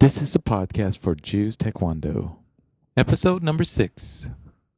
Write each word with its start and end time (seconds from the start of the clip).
This 0.00 0.22
is 0.22 0.34
a 0.34 0.38
podcast 0.38 0.96
for 0.96 1.14
Jews 1.14 1.58
Taekwondo. 1.58 2.36
Episode 2.96 3.42
number 3.42 3.64
six. 3.64 4.30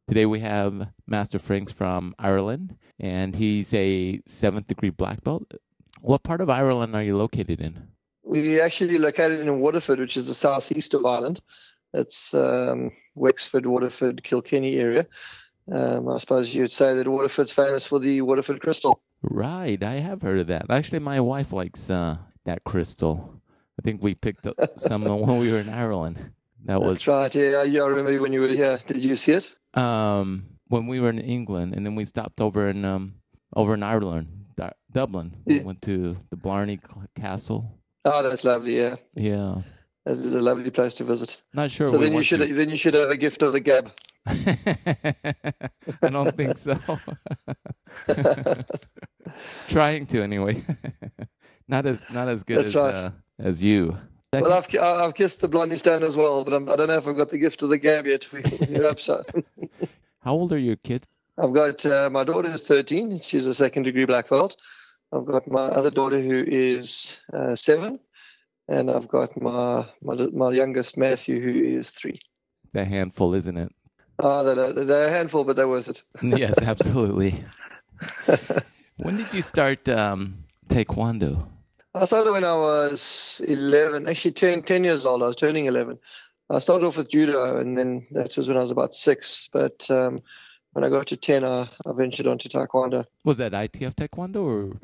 Today 0.09 0.27
we 0.27 0.41
have 0.41 0.88
Master 1.06 1.38
Franks 1.38 1.70
from 1.70 2.12
Ireland, 2.18 2.77
and 2.98 3.37
he's 3.37 3.73
a 3.73 4.20
seventh 4.27 4.66
degree 4.66 4.91
black 4.91 5.23
belt. 5.23 5.55
What 6.00 6.24
part 6.24 6.41
of 6.41 6.50
Ireland 6.50 6.96
are 6.96 7.05
you 7.05 7.16
located 7.16 7.61
in? 7.61 7.87
We're 8.24 8.64
actually 8.64 8.98
located 8.98 9.38
in 9.38 9.61
Waterford, 9.61 10.00
which 10.00 10.16
is 10.16 10.27
the 10.27 10.34
southeast 10.34 10.93
of 10.93 11.06
Ireland. 11.06 11.41
It's 11.95 12.34
um, 12.34 12.91
Wexford, 13.14 13.64
Waterford, 13.64 14.25
Kilkenny 14.25 14.75
area. 14.75 15.07
Um, 15.70 16.09
I 16.09 16.18
suppose 16.18 16.52
you'd 16.52 16.73
say 16.73 16.96
that 16.96 17.07
Waterford's 17.07 17.52
famous 17.52 17.87
for 17.87 18.01
the 18.01 18.23
Waterford 18.23 18.60
crystal. 18.60 19.01
Right, 19.23 19.80
I 19.84 20.01
have 20.01 20.23
heard 20.23 20.41
of 20.41 20.48
that. 20.48 20.66
Actually, 20.68 20.98
my 20.98 21.20
wife 21.20 21.52
likes 21.52 21.91
uh, 21.91 22.16
that 22.45 22.65
crystal. 22.65 23.41
I 23.82 23.84
think 23.84 24.00
we 24.00 24.14
picked 24.14 24.46
up 24.46 24.54
some 24.78 25.02
when 25.02 25.38
we 25.38 25.50
were 25.50 25.59
in 25.59 25.68
Ireland. 25.68 26.16
That 26.66 26.80
was 26.80 27.04
That's 27.04 27.09
right. 27.09 27.34
Yeah, 27.34 27.62
yeah, 27.64 27.82
I 27.82 27.86
remember 27.86 28.16
when 28.23 28.32
you 28.32 28.40
were 28.40 28.46
here. 28.46 28.78
Did 28.86 29.02
you 29.04 29.16
see 29.16 29.32
it? 29.32 29.52
um, 29.74 30.45
when 30.68 30.86
we 30.86 31.00
were 31.00 31.09
in 31.10 31.18
England, 31.18 31.74
and 31.74 31.84
then 31.84 31.96
we 31.96 32.04
stopped 32.04 32.40
over 32.40 32.68
in 32.68 32.84
um, 32.84 33.14
over 33.56 33.74
in 33.74 33.82
Ireland, 33.82 34.28
Du- 34.56 34.70
Dublin. 34.92 35.34
We 35.45 35.60
went 35.64 35.82
to 35.82 36.16
the 36.30 36.37
Blarney 36.37 36.78
Castle. 37.16 37.76
Oh, 38.04 38.23
that's 38.23 38.45
lovely. 38.45 38.76
Yeah, 38.78 38.95
Yeah, 39.16 39.56
this 40.06 40.23
is 40.23 40.34
a 40.34 40.40
lovely 40.40 40.70
place 40.70 40.95
to 40.96 41.04
visit. 41.04 41.42
not 41.52 41.73
sure. 41.73 41.88
so 41.88 41.98
then 41.98 42.12
you 42.14 42.23
should 42.23 42.38
to- 42.38 42.54
then 42.54 42.70
you 42.70 42.76
should 42.76 42.95
have 42.95 43.10
a 43.10 43.16
gift 43.16 43.42
of 43.42 43.52
the 43.52 43.60
gab. 43.60 43.90
I 44.26 46.09
don't 46.09 46.37
think 46.37 46.56
so. 46.56 46.78
Trying 49.68 50.07
to 50.07 50.23
anyway. 50.23 50.62
not 51.66 51.87
as 51.87 52.04
not 52.12 52.29
as 52.29 52.45
good 52.45 52.59
That's 52.59 52.76
as 52.76 52.85
right. 52.85 52.95
uh, 52.95 53.10
as 53.43 53.62
you. 53.62 53.98
Well, 54.32 54.52
I've 54.52 54.66
I've 54.79 55.15
kissed 55.15 55.43
the 55.43 55.48
Blarney 55.48 55.76
stone 55.76 56.02
as 56.02 56.16
well, 56.16 56.45
but 56.45 56.54
I'm, 56.54 56.68
I 56.71 56.76
don't 56.76 56.88
know 56.88 56.96
if 56.96 57.07
I've 57.07 57.16
got 57.16 57.29
the 57.29 57.38
gift 57.38 57.62
of 57.62 57.68
the 57.68 57.76
gab 57.76 58.07
yet. 58.07 58.32
We, 58.32 58.43
we 58.66 58.79
hope 58.79 58.98
so. 58.98 59.24
How 60.21 60.32
old 60.32 60.52
are 60.52 60.59
your 60.59 60.76
kids? 60.76 61.07
I've 61.37 61.52
got 61.52 61.85
uh, 61.85 62.09
my 62.10 62.24
daughter 62.24 62.48
is 62.48 62.66
13. 62.66 63.20
She's 63.20 63.46
a 63.46 63.54
second 63.54 63.82
degree 63.82 64.04
black 64.06 64.28
belt. 64.28 64.56
I've 65.12 65.26
got 65.26 65.50
my 65.50 65.66
other 65.66 65.91
daughter 65.91 66.20
who 66.20 66.43
is 66.47 67.20
uh, 67.32 67.54
seven, 67.56 68.00
and 68.69 68.91
I've 68.91 69.09
got 69.09 69.38
my, 69.41 69.87
my 70.00 70.15
my 70.32 70.50
youngest 70.53 70.97
Matthew 70.97 71.41
who 71.41 71.78
is 71.78 71.91
three. 71.91 72.19
A 72.75 72.84
handful, 72.84 73.34
isn't 73.34 73.56
it? 73.59 73.70
Oh, 74.19 74.44
they're, 74.44 74.84
they're 74.84 75.09
a 75.09 75.10
handful, 75.10 75.44
but 75.44 75.56
they're 75.56 75.69
worth 75.69 75.88
it. 75.88 76.03
yes, 76.22 76.60
absolutely. 76.62 77.44
when 78.97 79.16
did 79.16 79.34
you 79.34 79.43
start 79.43 79.88
um, 79.88 80.44
taekwondo? 80.69 81.47
I 81.94 82.06
started 82.06 82.32
when 82.32 82.44
I 82.44 82.56
was 82.56 83.43
11, 83.47 84.09
actually 84.09 84.32
10, 84.32 84.62
10 84.62 84.84
years 84.84 85.04
old. 85.04 85.22
I 85.22 85.26
was 85.26 85.37
turning 85.37 85.66
11. 85.66 85.98
I 86.48 86.59
started 86.59 86.87
off 86.87 86.97
with 86.97 87.10
judo, 87.10 87.59
and 87.59 87.76
then 87.76 88.06
that 88.12 88.34
was 88.37 88.48
when 88.48 88.56
I 88.56 88.60
was 88.60 88.71
about 88.71 88.94
six. 88.94 89.50
But 89.53 89.91
um, 89.91 90.22
when 90.72 90.84
I 90.84 90.88
got 90.88 91.09
to 91.09 91.19
10, 91.19 91.44
I, 91.44 91.62
I 91.62 91.93
ventured 91.93 92.26
onto 92.26 92.48
taekwondo. 92.48 93.04
Was 93.25 93.37
that 93.38 93.53
ITF 93.53 93.94
taekwondo 93.94 94.43
or? 94.43 94.81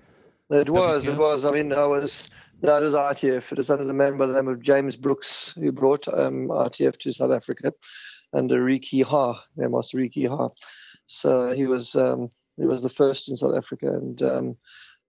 It 0.50 0.68
was, 0.68 1.06
WTF? 1.06 1.12
it 1.12 1.18
was. 1.18 1.44
I 1.46 1.50
mean, 1.50 1.72
I 1.72 1.86
was, 1.86 2.28
no, 2.60 2.76
it 2.76 2.82
was 2.82 2.94
ITF. 2.94 3.52
It 3.52 3.58
was 3.58 3.70
under 3.70 3.84
the 3.84 3.94
man 3.94 4.18
by 4.18 4.26
the 4.26 4.34
name 4.34 4.48
of 4.48 4.60
James 4.60 4.96
Brooks, 4.96 5.54
who 5.54 5.72
brought 5.72 6.08
um, 6.08 6.48
ITF 6.48 6.98
to 6.98 7.12
South 7.12 7.32
Africa 7.32 7.72
under 8.34 8.62
Riki 8.62 9.00
Ha, 9.00 9.42
Grandmaster 9.56 9.94
Riki 9.94 10.26
Ha. 10.26 10.48
So 11.06 11.52
he 11.52 11.66
was, 11.66 11.96
um, 11.96 12.28
he 12.58 12.66
was 12.66 12.82
the 12.82 12.90
first 12.90 13.30
in 13.30 13.36
South 13.36 13.56
Africa. 13.56 13.88
And 13.88 14.22
um, 14.22 14.56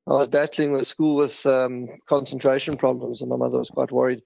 I 0.09 0.13
was 0.13 0.27
battling 0.27 0.71
with 0.71 0.87
school 0.87 1.15
with 1.15 1.45
um, 1.45 1.87
concentration 2.07 2.77
problems, 2.77 3.21
and 3.21 3.29
my 3.29 3.35
mother 3.35 3.59
was 3.59 3.69
quite 3.69 3.91
worried. 3.91 4.23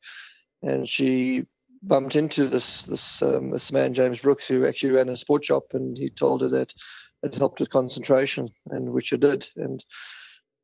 And 0.62 0.88
she 0.88 1.46
bumped 1.82 2.16
into 2.16 2.48
this 2.48 2.84
this 2.84 3.22
um, 3.22 3.52
this 3.52 3.72
man 3.72 3.94
James 3.94 4.22
Brooks, 4.22 4.48
who 4.48 4.66
actually 4.66 4.92
ran 4.92 5.10
a 5.10 5.18
sport 5.18 5.44
shop, 5.44 5.74
and 5.74 5.98
he 5.98 6.10
told 6.10 6.42
her 6.42 6.50
that 6.50 6.74
it 7.22 7.36
helped 7.36 7.60
with 7.60 7.70
concentration, 7.70 8.48
and 8.70 8.94
which 8.94 9.12
it 9.12 9.20
did. 9.20 9.46
And 9.58 9.84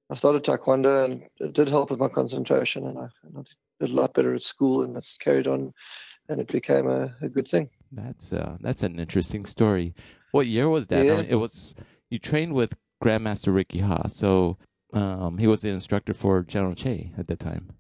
I 0.09 0.15
started 0.15 0.43
taekwondo, 0.43 1.03
and 1.03 1.23
it 1.39 1.53
did 1.53 1.67
help 1.67 1.91
with 1.91 1.99
my 1.99 2.07
concentration, 2.07 2.87
and 2.87 2.97
I, 2.97 3.07
and 3.23 3.37
I 3.37 3.41
did 3.85 3.91
a 3.91 3.99
lot 3.99 4.13
better 4.13 4.33
at 4.33 4.43
school, 4.43 4.83
and 4.83 4.95
it's 4.95 5.17
carried 5.17 5.47
on, 5.47 5.73
and 6.29 6.39
it 6.39 6.47
became 6.47 6.87
a, 6.87 7.13
a 7.21 7.27
good 7.27 7.47
thing. 7.47 7.69
That's 7.91 8.31
uh, 8.31 8.57
that's 8.61 8.83
an 8.83 8.99
interesting 8.99 9.45
story. 9.45 9.95
What 10.31 10.47
year 10.47 10.69
was 10.69 10.87
that? 10.87 11.05
Yeah. 11.05 11.23
It 11.27 11.35
was 11.35 11.75
you 12.09 12.19
trained 12.19 12.53
with 12.53 12.73
Grandmaster 13.03 13.53
Ricky 13.53 13.79
Ha, 13.79 14.07
so 14.07 14.57
um, 14.93 15.37
he 15.37 15.47
was 15.47 15.61
the 15.61 15.69
instructor 15.69 16.13
for 16.13 16.43
General 16.43 16.75
Choi 16.75 17.11
at 17.17 17.27
that 17.27 17.39
time. 17.39 17.73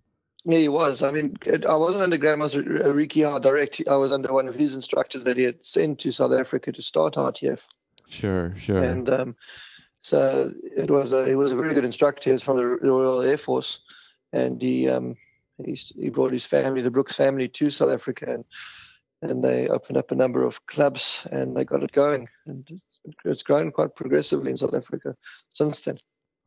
Yeah, 0.45 0.59
he 0.59 0.69
was. 0.69 1.03
I 1.03 1.11
mean, 1.11 1.37
I 1.67 1.75
wasn't 1.75 2.03
under 2.03 2.17
Grandmaster 2.17 2.95
Riki 2.95 3.23
Ha 3.23 3.39
direct. 3.39 3.81
I 3.89 3.97
was 3.97 4.11
under 4.11 4.31
one 4.31 4.47
of 4.47 4.55
his 4.55 4.73
instructors 4.73 5.25
that 5.25 5.37
he 5.37 5.43
had 5.43 5.63
sent 5.63 5.99
to 5.99 6.11
South 6.11 6.31
Africa 6.31 6.71
to 6.71 6.81
start 6.81 7.15
ITF. 7.15 7.67
Sure, 8.07 8.55
sure. 8.57 8.81
and 8.81 9.09
um, 9.09 9.35
so 10.01 10.51
it 10.75 10.89
was 10.89 11.13
a 11.13 11.27
he 11.27 11.35
was 11.35 11.51
a 11.51 11.55
very 11.55 11.73
good 11.73 11.85
instructor. 11.85 12.29
He 12.29 12.31
was 12.31 12.43
from 12.43 12.57
the 12.57 12.65
Royal 12.65 13.21
Air 13.21 13.37
Force, 13.37 13.83
and 14.31 14.61
he 14.61 14.89
um, 14.89 15.15
he, 15.63 15.73
he 15.73 16.09
brought 16.09 16.31
his 16.31 16.45
family, 16.45 16.81
the 16.81 16.91
Brooks 16.91 17.17
family, 17.17 17.49
to 17.49 17.69
South 17.69 17.91
Africa, 17.91 18.33
and 18.33 18.45
and 19.21 19.43
they 19.43 19.67
opened 19.67 19.97
up 19.97 20.11
a 20.11 20.15
number 20.15 20.43
of 20.43 20.65
clubs, 20.65 21.27
and 21.29 21.55
they 21.55 21.65
got 21.65 21.83
it 21.83 21.91
going, 21.91 22.27
and 22.47 22.81
it's 23.25 23.43
grown 23.43 23.71
quite 23.71 23.95
progressively 23.95 24.51
in 24.51 24.57
South 24.57 24.73
Africa 24.73 25.15
since 25.53 25.81
then. 25.81 25.97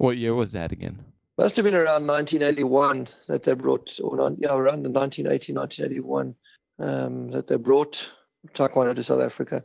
What 0.02 0.16
year 0.16 0.34
was 0.34 0.52
that 0.52 0.72
again? 0.72 1.04
Must 1.38 1.56
have 1.56 1.64
been 1.64 1.74
around 1.74 2.06
1981 2.06 3.08
that 3.28 3.44
they 3.44 3.54
brought, 3.54 3.98
or 4.02 4.16
yeah, 4.36 4.52
around 4.54 4.82
the 4.82 4.90
1980, 4.90 5.54
1981 5.54 6.34
um, 6.78 7.30
that 7.30 7.46
they 7.46 7.56
brought 7.56 8.12
Taekwondo 8.52 8.94
to 8.94 9.02
South 9.02 9.22
Africa. 9.22 9.64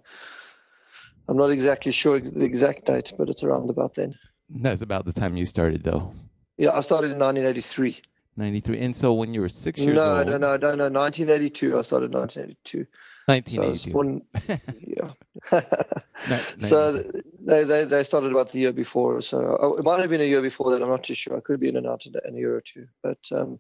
I'm 1.28 1.38
not 1.38 1.52
exactly 1.52 1.92
sure 1.92 2.20
the 2.20 2.46
exact 2.46 2.86
date, 2.86 3.14
but 3.18 3.30
it's 3.30 3.44
around 3.44 3.70
about 3.70 3.96
then. 3.96 4.16
That's 4.50 4.82
about 4.82 5.06
the 5.06 5.12
time 5.12 5.36
you 5.36 5.46
started, 5.46 5.84
though. 5.84 6.14
Yeah, 6.58 6.72
I 6.72 6.82
started 6.82 7.12
in 7.12 7.20
1983. 7.20 8.00
93. 8.38 8.80
And 8.80 8.96
so 8.96 9.14
when 9.14 9.34
you 9.34 9.42
were 9.42 9.50
six 9.50 9.82
years 9.82 9.96
No, 9.96 10.20
old. 10.20 10.28
no, 10.28 10.38
no, 10.38 10.56
no, 10.56 10.76
no, 10.76 10.88
no. 10.88 11.00
1982. 11.02 11.78
I 11.78 11.82
started 11.82 12.14
in 12.14 12.20
1982. 13.28 13.56
So 13.56 13.62
I 13.62 13.68
was 13.68 13.88
1982. 13.88 13.92
born, 13.92 14.22
yeah. 14.82 15.12
Ni- 16.60 16.68
so 16.68 16.94
they, 17.40 17.64
they 17.64 17.84
they 17.84 18.04
started 18.04 18.32
about 18.32 18.52
the 18.52 18.60
year 18.60 18.74
before. 18.74 19.22
So 19.22 19.58
oh, 19.60 19.76
it 19.76 19.84
might 19.84 20.00
have 20.00 20.10
been 20.10 20.22
a 20.22 20.26
year 20.26 20.42
before 20.42 20.72
that. 20.72 20.82
I'm 20.82 20.90
not 20.90 21.04
too 21.04 21.14
sure. 21.14 21.38
I 21.38 21.42
could 21.42 21.54
have 21.54 21.60
been 21.60 21.76
in 21.76 21.78
and 21.78 21.88
out 21.88 22.06
in 22.06 22.14
a- 22.16 22.28
in 22.28 22.36
a 22.36 22.38
year 22.38 22.56
or 22.56 22.62
two. 22.62 22.88
But 23.04 23.20
um, 23.32 23.60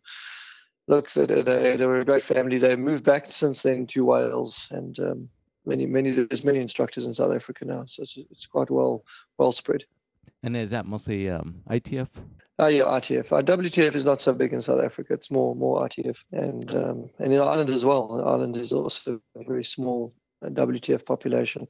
look, 0.88 1.12
they, 1.12 1.26
they, 1.26 1.76
they 1.76 1.86
were 1.86 2.02
a 2.02 2.06
great 2.06 2.24
family. 2.24 2.58
They 2.58 2.76
moved 2.76 3.04
back 3.04 3.32
since 3.32 3.64
then 3.64 3.88
to 3.88 4.06
Wales, 4.06 4.68
and 4.72 4.98
um, 5.00 5.30
many 5.66 5.86
many 5.86 6.12
there's 6.12 6.44
many 6.44 6.60
instructors 6.60 7.06
in 7.06 7.14
South 7.14 7.34
Africa 7.34 7.66
now. 7.66 7.86
So 7.86 8.04
it's, 8.04 8.18
it's 8.18 8.48
quite 8.48 8.72
well 8.72 9.04
well 9.38 9.52
spread. 9.52 9.86
And 10.44 10.56
is 10.56 10.72
that 10.72 10.86
mostly 10.86 11.30
um, 11.30 11.62
ITF? 11.70 12.10
Oh 12.60 12.68
yeah, 12.68 12.84
ITF. 12.84 13.32
Uh, 13.32 13.42
WTF 13.44 13.94
is 13.94 14.06
not 14.06 14.22
so 14.22 14.34
big 14.34 14.54
in 14.54 14.62
South 14.62 14.84
Africa. 14.84 15.14
It's 15.14 15.30
more 15.30 15.56
more 15.56 15.88
ITF, 15.88 16.24
and 16.32 16.74
um, 16.74 17.10
and 17.20 17.34
in 17.34 17.40
Ireland 17.40 17.70
as 17.70 17.86
well. 17.86 18.24
Ireland 18.26 18.58
is 18.58 18.74
also 18.74 19.20
a 19.36 19.44
very 19.44 19.64
small 19.64 20.14
uh, 20.44 20.50
WTF 20.50 21.06
population. 21.06 21.68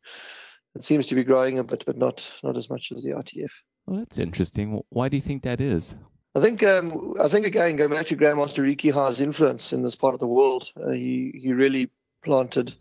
It 0.75 0.85
seems 0.85 1.07
to 1.07 1.15
be 1.15 1.23
growing 1.23 1.59
a 1.59 1.63
bit, 1.63 1.83
but 1.85 1.97
not 1.97 2.31
not 2.43 2.55
as 2.55 2.69
much 2.69 2.91
as 2.95 3.03
the 3.03 3.11
ITF. 3.11 3.51
Well, 3.85 3.99
that's 3.99 4.17
interesting. 4.17 4.81
Why 4.89 5.09
do 5.09 5.17
you 5.17 5.21
think 5.21 5.43
that 5.43 5.59
is? 5.59 5.95
I 6.35 6.39
think 6.39 6.63
um, 6.63 7.15
I 7.21 7.27
think 7.27 7.45
again 7.45 7.75
going 7.75 7.89
back 7.89 8.05
to 8.07 8.15
Grandmaster 8.15 8.63
Riki 8.63 8.89
Ha's 8.89 9.19
influence 9.19 9.73
in 9.73 9.81
this 9.81 9.95
part 9.95 10.13
of 10.13 10.19
the 10.21 10.27
world, 10.27 10.71
uh, 10.81 10.91
he 10.91 11.33
he 11.35 11.51
really 11.51 11.89
planted 12.23 12.73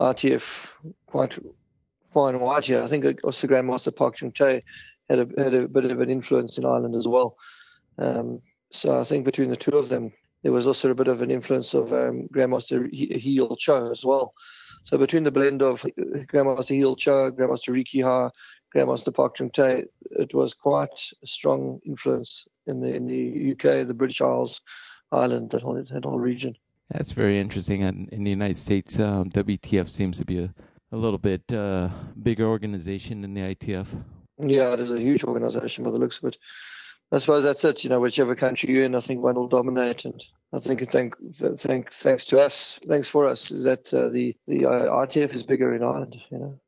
ITF 0.00 0.68
quite 1.06 1.38
far 2.10 2.28
and 2.28 2.40
wide 2.40 2.66
here. 2.66 2.82
I 2.82 2.88
think 2.88 3.04
also 3.24 3.46
Grandmaster 3.46 3.94
Park 3.94 4.16
Chung 4.16 4.32
Tae 4.32 4.62
had 5.12 5.20
a 5.20 5.42
had 5.42 5.54
a 5.54 5.68
bit 5.68 5.84
of 5.84 6.00
an 6.00 6.10
influence 6.10 6.58
in 6.58 6.64
Ireland 6.64 6.94
as 6.94 7.06
well. 7.06 7.36
Um, 7.98 8.40
so 8.70 8.98
I 8.98 9.04
think 9.04 9.24
between 9.24 9.50
the 9.50 9.56
two 9.56 9.76
of 9.76 9.88
them, 9.88 10.12
there 10.42 10.52
was 10.52 10.66
also 10.66 10.90
a 10.90 10.94
bit 10.94 11.08
of 11.08 11.22
an 11.22 11.30
influence 11.30 11.74
of 11.74 11.92
um, 11.92 12.28
Grandmaster 12.32 12.92
Hee 12.92 13.36
Il 13.38 13.56
Cho 13.56 13.90
as 13.90 14.04
well. 14.04 14.34
So 14.82 14.98
between 14.98 15.24
the 15.24 15.30
blend 15.30 15.62
of 15.62 15.82
Grandmaster 15.82 16.74
Hee 16.74 16.80
Il 16.80 16.96
Cho, 16.96 17.30
Grandmaster 17.30 17.72
Riki 17.72 18.00
Ha, 18.00 18.30
Grandmaster 18.74 19.14
Park 19.14 19.36
Chung 19.36 19.50
Tae, 19.50 19.84
it 20.10 20.34
was 20.34 20.54
quite 20.54 20.98
a 21.22 21.26
strong 21.26 21.80
influence 21.84 22.46
in 22.66 22.80
the 22.80 22.94
in 22.94 23.06
the 23.06 23.52
UK, 23.52 23.86
the 23.86 23.94
British 23.94 24.20
Isles, 24.20 24.60
Ireland, 25.12 25.50
that 25.50 25.62
whole 25.62 25.82
that 25.82 26.04
whole 26.04 26.18
region. 26.18 26.56
That's 26.90 27.12
very 27.12 27.38
interesting. 27.38 27.82
And 27.82 28.08
in 28.08 28.24
the 28.24 28.30
United 28.30 28.58
States, 28.58 28.98
um, 28.98 29.30
WTF 29.30 29.88
seems 29.88 30.18
to 30.18 30.24
be 30.24 30.38
a, 30.38 30.54
a 30.90 30.96
little 30.96 31.18
bit 31.18 31.50
uh, 31.52 31.88
bigger 32.22 32.46
organization 32.46 33.22
than 33.22 33.34
the 33.34 33.54
ITF. 33.54 33.86
Yeah, 34.38 34.72
it 34.72 34.80
is 34.80 34.90
a 34.90 35.00
huge 35.00 35.24
organisation 35.24 35.84
by 35.84 35.90
the 35.90 35.98
looks 35.98 36.18
of 36.18 36.24
it. 36.24 36.38
I 37.12 37.18
suppose 37.18 37.44
that's 37.44 37.64
it. 37.64 37.84
You 37.84 37.90
know, 37.90 38.00
whichever 38.00 38.34
country 38.34 38.72
you're 38.72 38.84
in, 38.84 38.94
I 38.94 39.00
think 39.00 39.22
one 39.22 39.34
will 39.34 39.48
dominate. 39.48 40.06
And 40.06 40.20
I 40.52 40.60
think 40.60 40.80
thank, 40.88 41.14
thank, 41.58 41.92
thanks 41.92 42.24
to 42.26 42.40
us, 42.40 42.80
thanks 42.88 43.08
for 43.08 43.26
us, 43.26 43.50
is 43.50 43.64
that 43.64 43.92
uh, 43.92 44.08
the 44.08 44.34
the 44.46 44.66
uh, 44.66 45.04
ITF 45.04 45.34
is 45.34 45.42
bigger 45.42 45.74
in 45.74 45.82
Ireland. 45.82 46.16
You 46.30 46.38
know, 46.38 46.60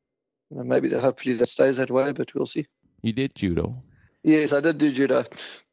you 0.50 0.56
know 0.58 0.64
maybe 0.64 0.88
that, 0.88 1.00
hopefully 1.00 1.34
that 1.37 1.49
stays 1.49 1.78
that 1.78 1.90
way, 1.90 2.12
but 2.12 2.34
we'll 2.34 2.46
see. 2.46 2.66
You 3.00 3.12
did 3.12 3.34
judo. 3.34 3.82
Yes, 4.22 4.52
I 4.52 4.61
did 4.61 4.78
do 4.78 4.93
judo, 4.93 5.25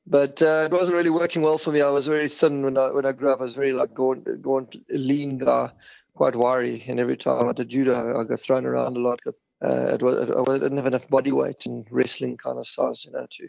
But 0.07 0.41
uh, 0.41 0.67
it 0.69 0.73
wasn't 0.73 0.97
really 0.97 1.09
working 1.09 1.41
well 1.41 1.57
for 1.57 1.71
me. 1.71 1.81
I 1.81 1.89
was 1.89 2.07
very 2.07 2.29
thin 2.29 2.63
when 2.63 2.77
I 2.77 2.91
when 2.91 3.05
I 3.05 3.11
grew 3.11 3.31
up. 3.31 3.39
I 3.39 3.43
was 3.43 3.55
very 3.55 3.73
like 3.73 3.93
gaunt, 3.93 4.41
gaunt 4.41 4.75
lean 4.89 5.37
guy, 5.37 5.71
quite 6.13 6.35
wiry. 6.35 6.83
And 6.87 6.99
every 6.99 7.17
time 7.17 7.47
I 7.47 7.53
did 7.53 7.69
judo, 7.69 8.19
I 8.19 8.23
got 8.23 8.39
thrown 8.39 8.65
around 8.65 8.95
a 8.95 9.01
lot. 9.01 9.21
Got, 9.21 9.35
uh, 9.63 9.93
it 9.93 10.03
was, 10.03 10.31
I 10.31 10.57
didn't 10.57 10.77
have 10.77 10.87
enough 10.87 11.09
body 11.09 11.31
weight 11.31 11.65
and 11.65 11.85
wrestling 11.91 12.37
kind 12.37 12.57
of 12.57 12.67
size, 12.67 13.05
you 13.05 13.11
know, 13.11 13.27
to 13.29 13.47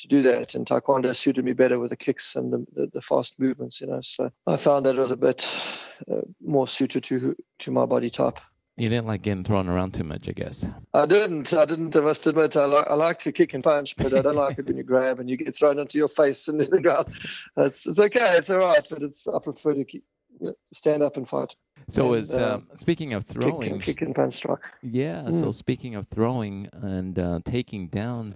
to 0.00 0.08
do 0.08 0.22
that. 0.22 0.54
And 0.54 0.66
taekwondo 0.66 1.14
suited 1.14 1.44
me 1.44 1.54
better 1.54 1.78
with 1.78 1.90
the 1.90 1.96
kicks 1.96 2.36
and 2.36 2.52
the, 2.52 2.66
the, 2.72 2.86
the 2.94 3.00
fast 3.00 3.40
movements, 3.40 3.80
you 3.80 3.86
know. 3.86 4.00
So 4.02 4.30
I 4.46 4.56
found 4.56 4.84
that 4.84 4.94
it 4.94 4.98
was 4.98 5.10
a 5.10 5.16
bit 5.16 5.62
uh, 6.10 6.22
more 6.40 6.68
suited 6.68 7.04
to 7.04 7.36
to 7.60 7.70
my 7.70 7.86
body 7.86 8.10
type. 8.10 8.38
You 8.78 8.90
didn't 8.90 9.06
like 9.06 9.22
getting 9.22 9.42
thrown 9.42 9.70
around 9.70 9.94
too 9.94 10.04
much, 10.04 10.28
I 10.28 10.32
guess. 10.32 10.66
I 10.92 11.06
didn't. 11.06 11.54
I 11.54 11.64
didn't. 11.64 11.96
I 11.96 12.00
must 12.00 12.26
admit, 12.26 12.58
I 12.58 12.66
like, 12.66 12.86
I 12.86 12.94
like 12.94 13.18
to 13.20 13.32
kick 13.32 13.54
and 13.54 13.64
punch, 13.64 13.96
but 13.96 14.12
I 14.12 14.20
don't 14.20 14.36
like 14.36 14.58
it 14.58 14.66
when 14.66 14.76
you 14.76 14.82
grab 14.82 15.18
and 15.18 15.30
you 15.30 15.38
get 15.38 15.54
thrown 15.56 15.78
into 15.78 15.96
your 15.96 16.08
face 16.08 16.48
and 16.48 16.60
then 16.60 16.68
the 16.68 16.82
ground. 16.82 17.08
It's 17.56 17.86
it's 17.86 17.98
okay. 17.98 18.36
It's 18.36 18.50
all 18.50 18.58
right, 18.58 18.86
but 18.90 19.02
it's 19.02 19.26
I 19.26 19.38
prefer 19.38 19.72
to 19.72 19.84
keep, 19.86 20.04
you 20.40 20.46
know, 20.48 20.54
stand 20.72 21.02
up 21.02 21.16
and 21.16 21.28
fight. 21.28 21.54
So, 21.90 22.14
And, 22.14 22.22
is 22.22 22.36
uh, 22.36 22.54
um, 22.56 22.68
speaking 22.74 23.12
of 23.14 23.24
throwing, 23.24 23.78
Kick, 23.78 23.82
kick 23.82 24.02
and 24.02 24.14
punch 24.14 24.34
strike. 24.34 24.58
yeah. 24.82 25.22
Mm. 25.26 25.40
So 25.40 25.52
speaking 25.52 25.94
of 25.94 26.06
throwing 26.08 26.68
and 26.72 27.18
uh, 27.18 27.40
taking 27.44 27.88
down, 27.88 28.34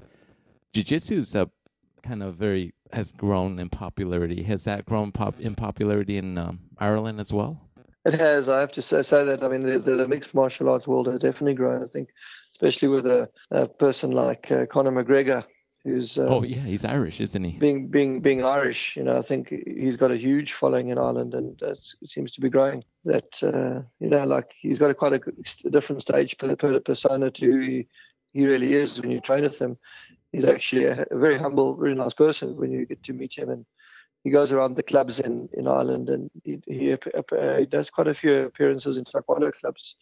jiu-jitsu's 0.72 1.34
a 1.34 1.50
kind 2.02 2.22
of 2.22 2.34
very 2.34 2.72
has 2.92 3.12
grown 3.12 3.58
in 3.58 3.68
popularity. 3.68 4.42
Has 4.42 4.64
that 4.64 4.84
grown 4.84 5.12
pop 5.12 5.38
in 5.40 5.54
popularity 5.54 6.16
in 6.16 6.38
um, 6.38 6.60
Ireland 6.78 7.20
as 7.20 7.32
well? 7.32 7.60
It 8.04 8.14
has. 8.14 8.48
I 8.48 8.60
have 8.60 8.72
to 8.72 8.82
say, 8.82 9.02
say 9.02 9.24
that. 9.24 9.44
I 9.44 9.48
mean, 9.48 9.62
the, 9.64 9.78
the 9.78 10.08
mixed 10.08 10.34
martial 10.34 10.70
arts 10.70 10.88
world 10.88 11.06
has 11.08 11.20
definitely 11.20 11.54
grown. 11.54 11.82
I 11.82 11.86
think, 11.86 12.08
especially 12.52 12.88
with 12.88 13.06
a, 13.06 13.28
a 13.50 13.68
person 13.68 14.12
like 14.12 14.50
uh, 14.50 14.66
Conor 14.66 14.90
McGregor, 14.92 15.44
who's 15.84 16.18
uh, 16.18 16.26
oh 16.26 16.42
yeah, 16.42 16.60
he's 16.60 16.84
Irish, 16.84 17.20
isn't 17.20 17.44
he? 17.44 17.58
being 17.58 17.88
being 17.88 18.20
being 18.20 18.44
Irish. 18.44 18.96
You 18.96 19.04
know, 19.04 19.18
I 19.18 19.22
think 19.22 19.48
he's 19.48 19.96
got 19.96 20.10
a 20.10 20.16
huge 20.16 20.52
following 20.52 20.88
in 20.88 20.98
Ireland, 20.98 21.34
and 21.34 21.62
uh, 21.62 21.74
it 22.02 22.10
seems 22.10 22.32
to 22.34 22.40
be 22.40 22.50
growing. 22.50 22.84
That 23.04 23.42
uh, 23.42 23.88
you 23.98 24.10
know, 24.10 24.24
like 24.24 24.52
he's 24.58 24.78
got 24.78 24.90
a 24.90 24.94
quite 24.94 25.14
a 25.14 25.70
different 25.70 26.02
stage 26.02 26.36
per, 26.38 26.56
per 26.56 26.80
persona 26.80 27.30
to 27.30 27.46
who 27.46 27.60
he, 27.60 27.88
he 28.32 28.46
really 28.46 28.72
is 28.74 29.00
when 29.00 29.10
you 29.10 29.20
train 29.20 29.42
with 29.42 29.60
him. 29.60 29.78
He's 30.32 30.44
actually 30.44 30.84
a, 30.84 31.06
a 31.10 31.18
very 31.18 31.38
humble, 31.38 31.76
very 31.76 31.94
nice 31.94 32.14
person 32.14 32.56
when 32.56 32.70
you 32.70 32.86
get 32.86 33.02
to 33.04 33.12
meet 33.12 33.36
him, 33.36 33.48
and 33.48 33.66
he 34.22 34.30
goes 34.30 34.52
around 34.52 34.76
the 34.76 34.82
clubs 34.82 35.18
in, 35.18 35.48
in 35.52 35.66
Ireland, 35.66 36.10
and 36.10 36.30
he, 36.44 36.60
he, 36.66 36.92
uh, 36.92 37.56
he 37.58 37.66
does 37.66 37.90
quite 37.90 38.06
a 38.06 38.14
few 38.14 38.42
appearances 38.42 38.96
in 38.96 39.04
taekwondo 39.04 39.50
clubs, 39.52 39.96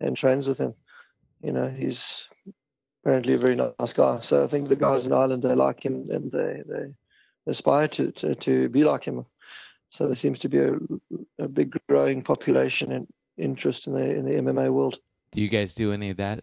and 0.00 0.16
trains 0.16 0.46
with 0.46 0.58
him. 0.58 0.74
You 1.42 1.52
know, 1.52 1.68
he's 1.68 2.28
apparently 3.06 3.34
a 3.34 3.38
very 3.38 3.54
nice 3.54 3.92
guy. 3.92 4.18
So 4.18 4.42
I 4.42 4.48
think 4.48 4.68
the 4.68 4.74
guys 4.74 5.06
in 5.06 5.12
Ireland 5.12 5.44
they 5.44 5.54
like 5.54 5.84
him 5.84 6.08
and 6.10 6.32
they 6.32 6.62
they 6.66 6.94
aspire 7.46 7.86
to 7.88 8.10
to, 8.10 8.34
to 8.34 8.68
be 8.68 8.82
like 8.82 9.04
him. 9.04 9.24
So 9.90 10.06
there 10.08 10.16
seems 10.16 10.40
to 10.40 10.48
be 10.48 10.58
a, 10.58 10.72
a 11.38 11.48
big 11.48 11.78
growing 11.88 12.22
population 12.22 12.90
and 12.90 13.06
interest 13.38 13.86
in 13.86 13.92
the 13.92 14.10
in 14.10 14.24
the 14.24 14.34
MMA 14.34 14.72
world. 14.72 14.98
Do 15.30 15.40
you 15.40 15.48
guys 15.48 15.74
do 15.74 15.92
any 15.92 16.10
of 16.10 16.16
that 16.16 16.42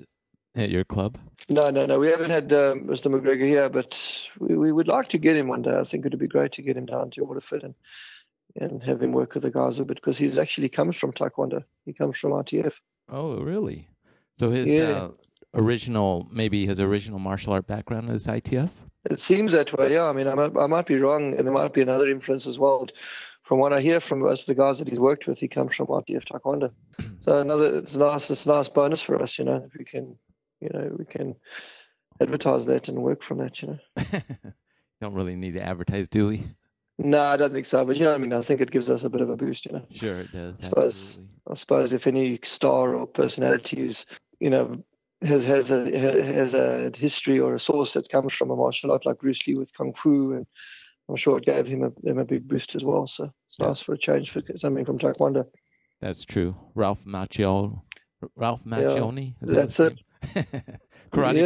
at 0.56 0.70
your 0.70 0.86
club? 0.86 1.18
No, 1.50 1.70
no, 1.70 1.86
no. 1.86 2.00
We 2.00 2.08
haven't 2.08 2.30
had 2.30 2.54
um, 2.54 2.86
Mr. 2.86 3.12
McGregor 3.14 3.46
here, 3.46 3.70
but 3.70 4.30
we, 4.40 4.56
we 4.56 4.72
would 4.72 4.88
like 4.88 5.10
to 5.10 5.18
get 5.18 5.36
him 5.36 5.50
one 5.50 5.64
day. 5.64 5.78
I 5.78 5.84
think 5.84 6.06
it 6.06 6.14
would 6.14 6.20
be 6.20 6.28
great 6.28 6.54
to 6.54 6.62
get 6.62 6.78
him 6.78 6.86
down 6.86 7.10
to 7.12 7.26
Waterford 7.26 7.64
and 7.64 7.76
and 8.56 8.82
have 8.84 9.02
him 9.02 9.12
work 9.12 9.34
with 9.34 9.44
the 9.44 9.52
guys 9.52 9.80
a 9.80 9.86
bit 9.86 9.96
because 9.98 10.18
he's 10.18 10.38
actually 10.38 10.70
comes 10.70 10.96
from 10.96 11.12
Taekwondo. 11.12 11.64
He 11.86 11.92
comes 11.92 12.18
from 12.18 12.32
ITF. 12.32 12.80
Oh, 13.10 13.42
really? 13.42 13.90
So 14.40 14.50
his 14.52 14.72
Yeah. 14.72 14.84
uh, 14.84 15.12
original, 15.54 16.28
maybe 16.32 16.66
his 16.66 16.80
original 16.80 17.20
martial 17.20 17.54
art 17.54 17.68
background 17.68 18.10
is 18.10 18.28
ITF. 18.28 18.70
It 19.10 19.20
seems 19.20 19.52
that 19.52 19.74
way, 19.74 19.94
yeah. 19.94 20.06
I 20.06 20.14
mean, 20.14 20.28
I 20.28 20.36
might, 20.36 20.58
I 20.58 20.68
might 20.68 20.86
be 20.86 20.98
wrong, 20.98 21.36
and 21.36 21.46
there 21.46 21.54
might 21.54 21.74
be 21.74 21.82
another 21.82 22.08
influence 22.08 22.48
as 22.48 22.58
well. 22.58 22.88
From 23.42 23.60
what 23.60 23.74
I 23.74 23.82
hear 23.82 24.00
from 24.00 24.20
most 24.20 24.48
of 24.48 24.56
the 24.56 24.62
guys 24.62 24.80
that 24.80 24.88
he's 24.88 25.00
worked 25.00 25.28
with, 25.28 25.40
he 25.40 25.50
comes 25.50 25.76
from 25.76 25.88
ITF 25.88 26.24
Taekwondo. 26.24 26.72
So 27.20 27.42
another, 27.42 27.80
it's 27.80 27.96
nice, 27.96 28.32
it's 28.32 28.46
a 28.46 28.50
nice 28.50 28.70
bonus 28.70 29.02
for 29.02 29.22
us, 29.22 29.38
you 29.38 29.44
know. 29.44 29.66
If 29.66 29.78
we 29.78 29.84
can, 29.84 30.18
you 30.62 30.70
know, 30.74 30.96
we 30.98 31.04
can 31.04 31.36
advertise 32.22 32.66
that 32.68 32.88
and 32.88 33.04
work 33.04 33.22
from 33.22 33.40
that, 33.40 33.62
you 33.62 33.68
know. 33.68 34.22
Don't 35.02 35.14
really 35.14 35.36
need 35.36 35.56
to 35.56 35.62
advertise, 35.62 36.08
do 36.08 36.28
we? 36.28 36.44
No, 36.98 37.22
I 37.22 37.36
don't 37.36 37.52
think 37.52 37.66
so. 37.66 37.84
But 37.84 37.98
you 37.98 38.04
know 38.04 38.12
what 38.12 38.20
I 38.20 38.24
mean. 38.24 38.34
I 38.34 38.42
think 38.42 38.62
it 38.62 38.72
gives 38.72 38.90
us 38.90 39.04
a 39.04 39.10
bit 39.10 39.22
of 39.22 39.30
a 39.30 39.36
boost, 39.36 39.66
you 39.66 39.74
know. 39.74 39.86
Sure, 39.92 40.20
it 40.20 40.32
does. 40.32 40.54
I 40.60 40.64
Suppose. 40.64 40.86
Absolutely. 40.86 41.30
I 41.50 41.54
suppose 41.56 41.94
if 41.94 42.08
any 42.08 42.40
star 42.44 42.96
or 42.96 43.08
personality 43.08 43.82
is, 43.82 44.06
you 44.40 44.50
know, 44.50 44.84
has 45.26 45.44
has 45.46 45.72
a 45.72 45.80
has 45.92 46.54
a 46.54 46.92
history 46.98 47.40
or 47.40 47.54
a 47.56 47.60
source 47.60 47.94
that 47.94 48.10
comes 48.10 48.34
from 48.34 48.52
a 48.52 48.56
martial 48.56 48.92
art 48.92 49.06
like 49.06 49.20
Bruce 49.20 49.46
Lee 49.48 49.56
with 49.56 49.74
kung 49.76 49.94
fu, 49.94 50.34
and 50.34 50.46
I'm 51.10 51.16
sure 51.16 51.38
it 51.38 51.46
gave 51.46 51.68
him 51.68 51.84
a, 51.84 52.10
him 52.10 52.18
a 52.18 52.26
big 52.26 52.48
boost 52.48 52.76
as 52.76 52.84
well. 52.86 53.08
So 53.08 53.32
it's 53.48 53.60
Yeah. 53.60 53.68
nice 53.68 53.82
for 53.82 53.94
a 53.94 53.98
change 53.98 54.32
for 54.32 54.42
something 54.56 54.86
from 54.86 55.00
Taekwondo. 55.00 55.46
That's 56.02 56.26
true. 56.26 56.56
Ralph 56.76 57.06
Macchio, 57.06 57.82
Ralph 58.36 58.66
Macchioni. 58.66 59.36
That 59.42 59.56
That's 59.56 59.78
his 59.78 59.90
name? 60.36 60.64
Karate 61.12 61.38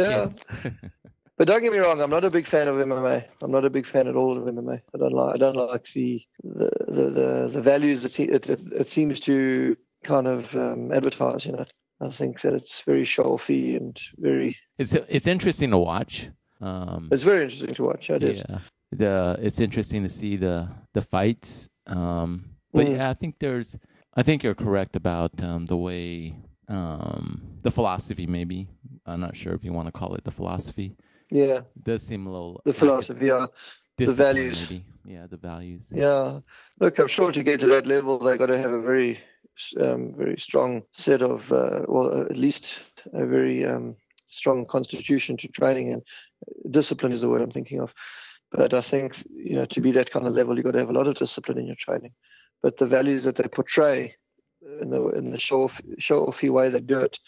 Yeah. 0.62 0.70
But 1.38 1.46
don't 1.46 1.62
get 1.62 1.70
me 1.70 1.78
wrong, 1.78 2.00
I'm 2.00 2.10
not 2.10 2.24
a 2.24 2.30
big 2.30 2.46
fan 2.46 2.66
of 2.66 2.74
MMA. 2.74 3.24
I'm 3.44 3.52
not 3.52 3.64
a 3.64 3.70
big 3.70 3.86
fan 3.86 4.08
at 4.08 4.16
all 4.16 4.36
of 4.36 4.42
MMA. 4.52 4.82
I 4.92 4.98
don't 4.98 5.12
like 5.12 5.34
I 5.36 5.38
don't 5.38 5.54
like 5.54 5.84
the 5.92 6.20
the 6.42 6.68
the, 6.88 7.02
the, 7.10 7.48
the 7.52 7.60
values 7.62 8.02
that 8.02 8.18
it, 8.18 8.50
it, 8.50 8.60
it 8.72 8.86
seems 8.88 9.20
to 9.20 9.76
kind 10.02 10.26
of 10.26 10.52
um, 10.56 10.90
advertise. 10.90 11.46
You 11.46 11.52
know, 11.52 11.64
I 12.00 12.08
think 12.10 12.40
that 12.42 12.54
it's 12.54 12.82
very 12.82 13.04
show 13.04 13.24
offy 13.36 13.76
and 13.76 13.96
very. 14.18 14.56
it's 14.78 14.92
it's 15.08 15.26
interesting 15.26 15.70
to 15.70 15.78
watch. 15.78 16.28
Um, 16.60 17.08
It's 17.12 17.24
very 17.24 17.42
interesting 17.42 17.74
to 17.74 17.84
watch. 17.84 18.10
It 18.10 18.22
is. 18.24 18.38
yeah, 18.48 18.58
the 18.92 19.36
it's 19.42 19.60
interesting 19.60 20.02
to 20.04 20.08
see 20.08 20.36
the 20.36 20.68
the 20.94 21.02
fights. 21.02 21.68
Um, 21.86 22.44
but 22.72 22.86
Mm. 22.86 22.96
yeah, 22.96 23.10
I 23.10 23.14
think 23.14 23.38
there's. 23.38 23.76
I 24.14 24.22
think 24.22 24.42
you're 24.42 24.54
correct 24.54 24.96
about 24.96 25.32
um, 25.42 25.66
the 25.66 25.76
way 25.76 26.34
um, 26.68 27.40
the 27.62 27.70
philosophy. 27.70 28.26
Maybe 28.26 28.68
I'm 29.06 29.20
not 29.20 29.36
sure 29.36 29.54
if 29.54 29.64
you 29.64 29.72
want 29.72 29.86
to 29.86 29.92
call 29.92 30.14
it 30.14 30.24
the 30.24 30.30
philosophy. 30.30 30.96
Yeah, 31.30 31.58
It 31.76 31.84
does 31.84 32.02
seem 32.06 32.26
a 32.26 32.30
little 32.32 32.60
the 32.64 32.70
like 32.70 32.78
philosophy. 32.78 33.26
Yeah, 33.26 33.46
discipline, 33.96 34.34
values. 34.34 34.70
Maybe. 34.70 34.84
Yeah, 35.04 35.26
the 35.26 35.36
values. 35.36 35.86
yeah. 35.90 36.40
Look, 36.80 36.98
I'm 36.98 37.08
sure 37.08 37.32
to 37.32 37.42
get 37.42 37.60
to 37.60 37.66
that 37.68 37.86
level, 37.86 38.18
they 38.18 38.36
got 38.36 38.46
to 38.46 38.58
have 38.58 38.72
a 38.72 38.80
very, 38.80 39.18
um, 39.80 40.14
very 40.16 40.38
strong 40.38 40.82
set 40.92 41.22
of, 41.22 41.52
uh, 41.52 41.82
well, 41.88 42.22
at 42.22 42.36
least 42.36 42.80
a 43.12 43.26
very 43.26 43.64
um, 43.64 43.96
strong 44.26 44.66
constitution 44.66 45.36
to 45.38 45.48
training 45.48 45.92
and 45.92 46.02
discipline 46.70 47.12
is 47.12 47.20
the 47.20 47.28
word 47.28 47.42
I'm 47.42 47.50
thinking 47.50 47.80
of. 47.80 47.94
But 48.50 48.72
I 48.72 48.80
think 48.80 49.22
you 49.28 49.56
know 49.56 49.66
to 49.66 49.80
be 49.80 49.90
that 49.92 50.10
kind 50.10 50.26
of 50.26 50.34
level, 50.34 50.56
you've 50.56 50.64
got 50.64 50.72
to 50.72 50.78
have 50.78 50.90
a 50.90 50.94
lot 50.94 51.06
of 51.06 51.16
discipline 51.16 51.58
in 51.58 51.66
your 51.66 51.76
training. 51.76 52.12
But 52.62 52.78
the 52.78 52.86
values 52.86 53.24
that 53.24 53.36
they 53.36 53.48
portray 53.48 54.14
in 54.80 54.90
the 54.90 55.08
in 55.10 55.30
the 55.30 55.38
show 55.38 55.64
off, 55.64 55.80
show 55.98 56.26
offy 56.26 56.50
way 56.50 56.70
they 56.70 56.80
do 56.80 57.00
it, 57.00 57.18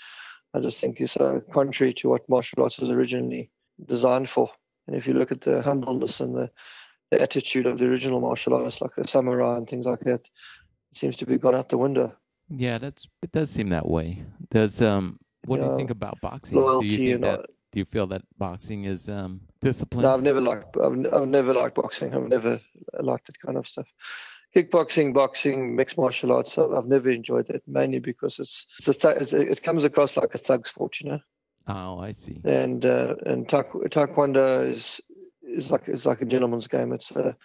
I 0.54 0.60
just 0.60 0.80
think 0.80 1.00
is 1.00 1.16
uh, 1.16 1.40
contrary 1.52 1.92
to 1.94 2.08
what 2.08 2.28
martial 2.28 2.62
arts 2.62 2.78
was 2.78 2.90
originally 2.90 3.50
designed 3.84 4.28
for. 4.28 4.50
And 4.86 4.96
if 4.96 5.06
you 5.06 5.14
look 5.14 5.30
at 5.30 5.42
the 5.42 5.62
humbleness 5.62 6.20
and 6.20 6.34
the, 6.34 6.50
the 7.10 7.20
attitude 7.20 7.66
of 7.66 7.78
the 7.78 7.86
original 7.86 8.20
martial 8.20 8.54
artists, 8.54 8.80
like 8.80 8.94
the 8.94 9.06
samurai 9.06 9.56
and 9.56 9.68
things 9.68 9.86
like 9.86 10.00
that, 10.00 10.28
it 10.90 10.96
seems 10.96 11.16
to 11.18 11.26
be 11.26 11.38
gone 11.38 11.54
out 11.54 11.68
the 11.68 11.78
window. 11.78 12.16
Yeah, 12.50 12.78
that's 12.78 13.06
it. 13.22 13.32
Does 13.32 13.50
seem 13.50 13.68
that 13.70 13.86
way. 13.88 14.24
Does 14.50 14.82
um? 14.82 15.18
What 15.46 15.60
do 15.60 15.66
you 15.66 15.76
think 15.76 15.90
about 15.90 16.20
boxing? 16.20 16.58
Do 16.58 16.84
you 16.84 16.90
think 16.90 17.22
that? 17.22 17.46
Do 17.72 17.78
you 17.78 17.84
feel 17.84 18.06
that 18.08 18.22
boxing 18.36 18.84
is 18.84 19.08
um 19.08 19.40
discipline? 19.62 20.02
No, 20.02 20.14
I've 20.14 20.22
never 20.22 20.40
liked. 20.40 20.76
I've, 20.76 21.14
I've 21.14 21.28
never 21.28 21.54
liked 21.54 21.76
boxing. 21.76 22.14
I've 22.14 22.28
never 22.28 22.60
liked 22.98 23.26
that 23.26 23.38
kind 23.38 23.56
of 23.56 23.66
stuff. 23.66 23.88
Kickboxing, 24.54 25.14
boxing, 25.14 25.76
mixed 25.76 25.96
martial 25.96 26.32
arts. 26.32 26.58
I've 26.58 26.72
I've 26.72 26.86
never 26.86 27.10
enjoyed 27.10 27.46
that 27.46 27.66
mainly 27.68 28.00
because 28.00 28.40
it's, 28.40 28.66
it's, 28.86 29.04
a, 29.04 29.10
it's 29.10 29.32
it 29.32 29.62
comes 29.62 29.84
across 29.84 30.16
like 30.16 30.34
a 30.34 30.38
thug 30.38 30.66
sport, 30.66 31.00
you 31.00 31.10
know. 31.10 31.20
Oh, 31.68 32.00
I 32.00 32.10
see. 32.10 32.40
And 32.44 32.84
uh, 32.84 33.14
and 33.26 33.46
taekwondo 33.46 34.68
is 34.68 35.00
is 35.42 35.70
like 35.70 35.88
is 35.88 36.04
like 36.04 36.20
a 36.20 36.26
gentleman's 36.26 36.66
game. 36.66 36.92
It's 36.92 37.12
a 37.12 37.36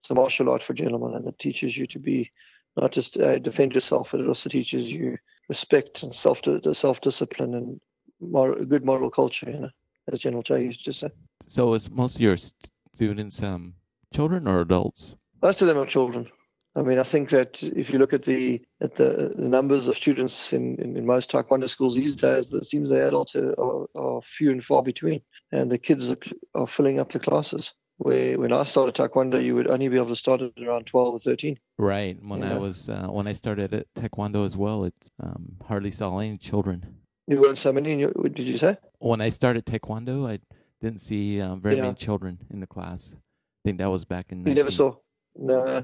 it's 0.00 0.10
a 0.10 0.14
martial 0.14 0.48
art 0.50 0.62
for 0.62 0.72
gentlemen, 0.72 1.14
and 1.14 1.28
it 1.28 1.38
teaches 1.38 1.76
you 1.76 1.86
to 1.88 1.98
be 1.98 2.30
not 2.76 2.92
just 2.92 3.18
uh, 3.18 3.38
defend 3.38 3.74
yourself, 3.74 4.10
but 4.10 4.20
it 4.20 4.26
also 4.26 4.48
teaches 4.48 4.92
you 4.92 5.18
respect 5.48 6.02
and 6.02 6.14
self 6.14 6.42
self 6.72 7.00
discipline 7.00 7.54
and 7.54 7.80
moral, 8.20 8.64
good 8.64 8.84
moral 8.84 9.10
culture. 9.10 9.50
You 9.50 9.58
know, 9.60 9.70
as 10.10 10.18
General 10.18 10.42
Choi 10.42 10.58
used 10.58 10.84
to 10.84 10.92
say. 10.92 11.08
So, 11.46 11.74
is 11.74 11.90
most 11.90 12.16
of 12.16 12.20
your 12.20 12.36
students 12.36 13.42
um 13.42 13.74
children 14.12 14.48
or 14.48 14.60
adults? 14.60 15.16
Most 15.42 15.62
of 15.62 15.68
them 15.68 15.78
are 15.78 15.86
children. 15.86 16.30
I 16.76 16.82
mean, 16.82 16.98
I 16.98 17.04
think 17.04 17.30
that 17.30 17.62
if 17.62 17.92
you 17.92 18.00
look 18.00 18.12
at 18.12 18.24
the 18.24 18.60
at 18.80 18.96
the, 18.96 19.32
the 19.36 19.48
numbers 19.48 19.86
of 19.86 19.96
students 19.96 20.52
in, 20.52 20.76
in, 20.76 20.96
in 20.96 21.06
most 21.06 21.30
taekwondo 21.30 21.68
schools 21.68 21.94
these 21.94 22.16
days, 22.16 22.52
it 22.52 22.64
seems 22.64 22.88
the 22.88 23.06
adults 23.06 23.36
are, 23.36 23.52
are, 23.60 23.86
are 23.94 24.22
few 24.22 24.50
and 24.50 24.64
far 24.64 24.82
between, 24.82 25.20
and 25.52 25.70
the 25.70 25.78
kids 25.78 26.10
are, 26.10 26.18
are 26.54 26.66
filling 26.66 26.98
up 26.98 27.10
the 27.10 27.20
classes. 27.20 27.72
Where 27.98 28.38
when 28.38 28.52
I 28.52 28.64
started 28.64 28.94
taekwondo, 28.96 29.42
you 29.42 29.54
would 29.54 29.68
only 29.68 29.88
be 29.88 29.96
able 29.96 30.08
to 30.08 30.16
start 30.16 30.42
at 30.42 30.52
around 30.60 30.86
twelve 30.86 31.14
or 31.14 31.20
thirteen. 31.20 31.56
Right. 31.78 32.18
When 32.20 32.42
I 32.42 32.58
was 32.58 32.88
uh, 32.88 33.06
when 33.08 33.26
I 33.28 33.32
started 33.32 33.72
at 33.72 33.86
taekwondo 33.94 34.44
as 34.44 34.56
well, 34.56 34.84
it's 34.84 35.10
um 35.22 35.56
hardly 35.66 35.90
saw 35.90 36.18
any 36.18 36.36
children. 36.38 36.84
You 37.28 37.40
weren't 37.40 37.58
so 37.58 37.72
many. 37.72 37.98
Your, 38.00 38.10
what 38.10 38.34
did 38.34 38.46
you 38.46 38.58
say? 38.58 38.76
When 38.98 39.20
I 39.20 39.28
started 39.30 39.64
taekwondo, 39.64 40.28
I 40.28 40.40
didn't 40.82 41.00
see 41.00 41.40
um, 41.40 41.60
very 41.60 41.76
Yeah. 41.76 41.82
many 41.82 41.94
children 41.94 42.38
in 42.50 42.60
the 42.60 42.66
class. 42.66 43.14
I 43.14 43.68
think 43.68 43.78
that 43.78 43.90
was 43.90 44.04
back 44.04 44.32
in. 44.32 44.44
You 44.46 44.54
never 44.54 44.70
saw. 44.70 44.96
No. 45.36 45.64
Yeah. 45.64 45.82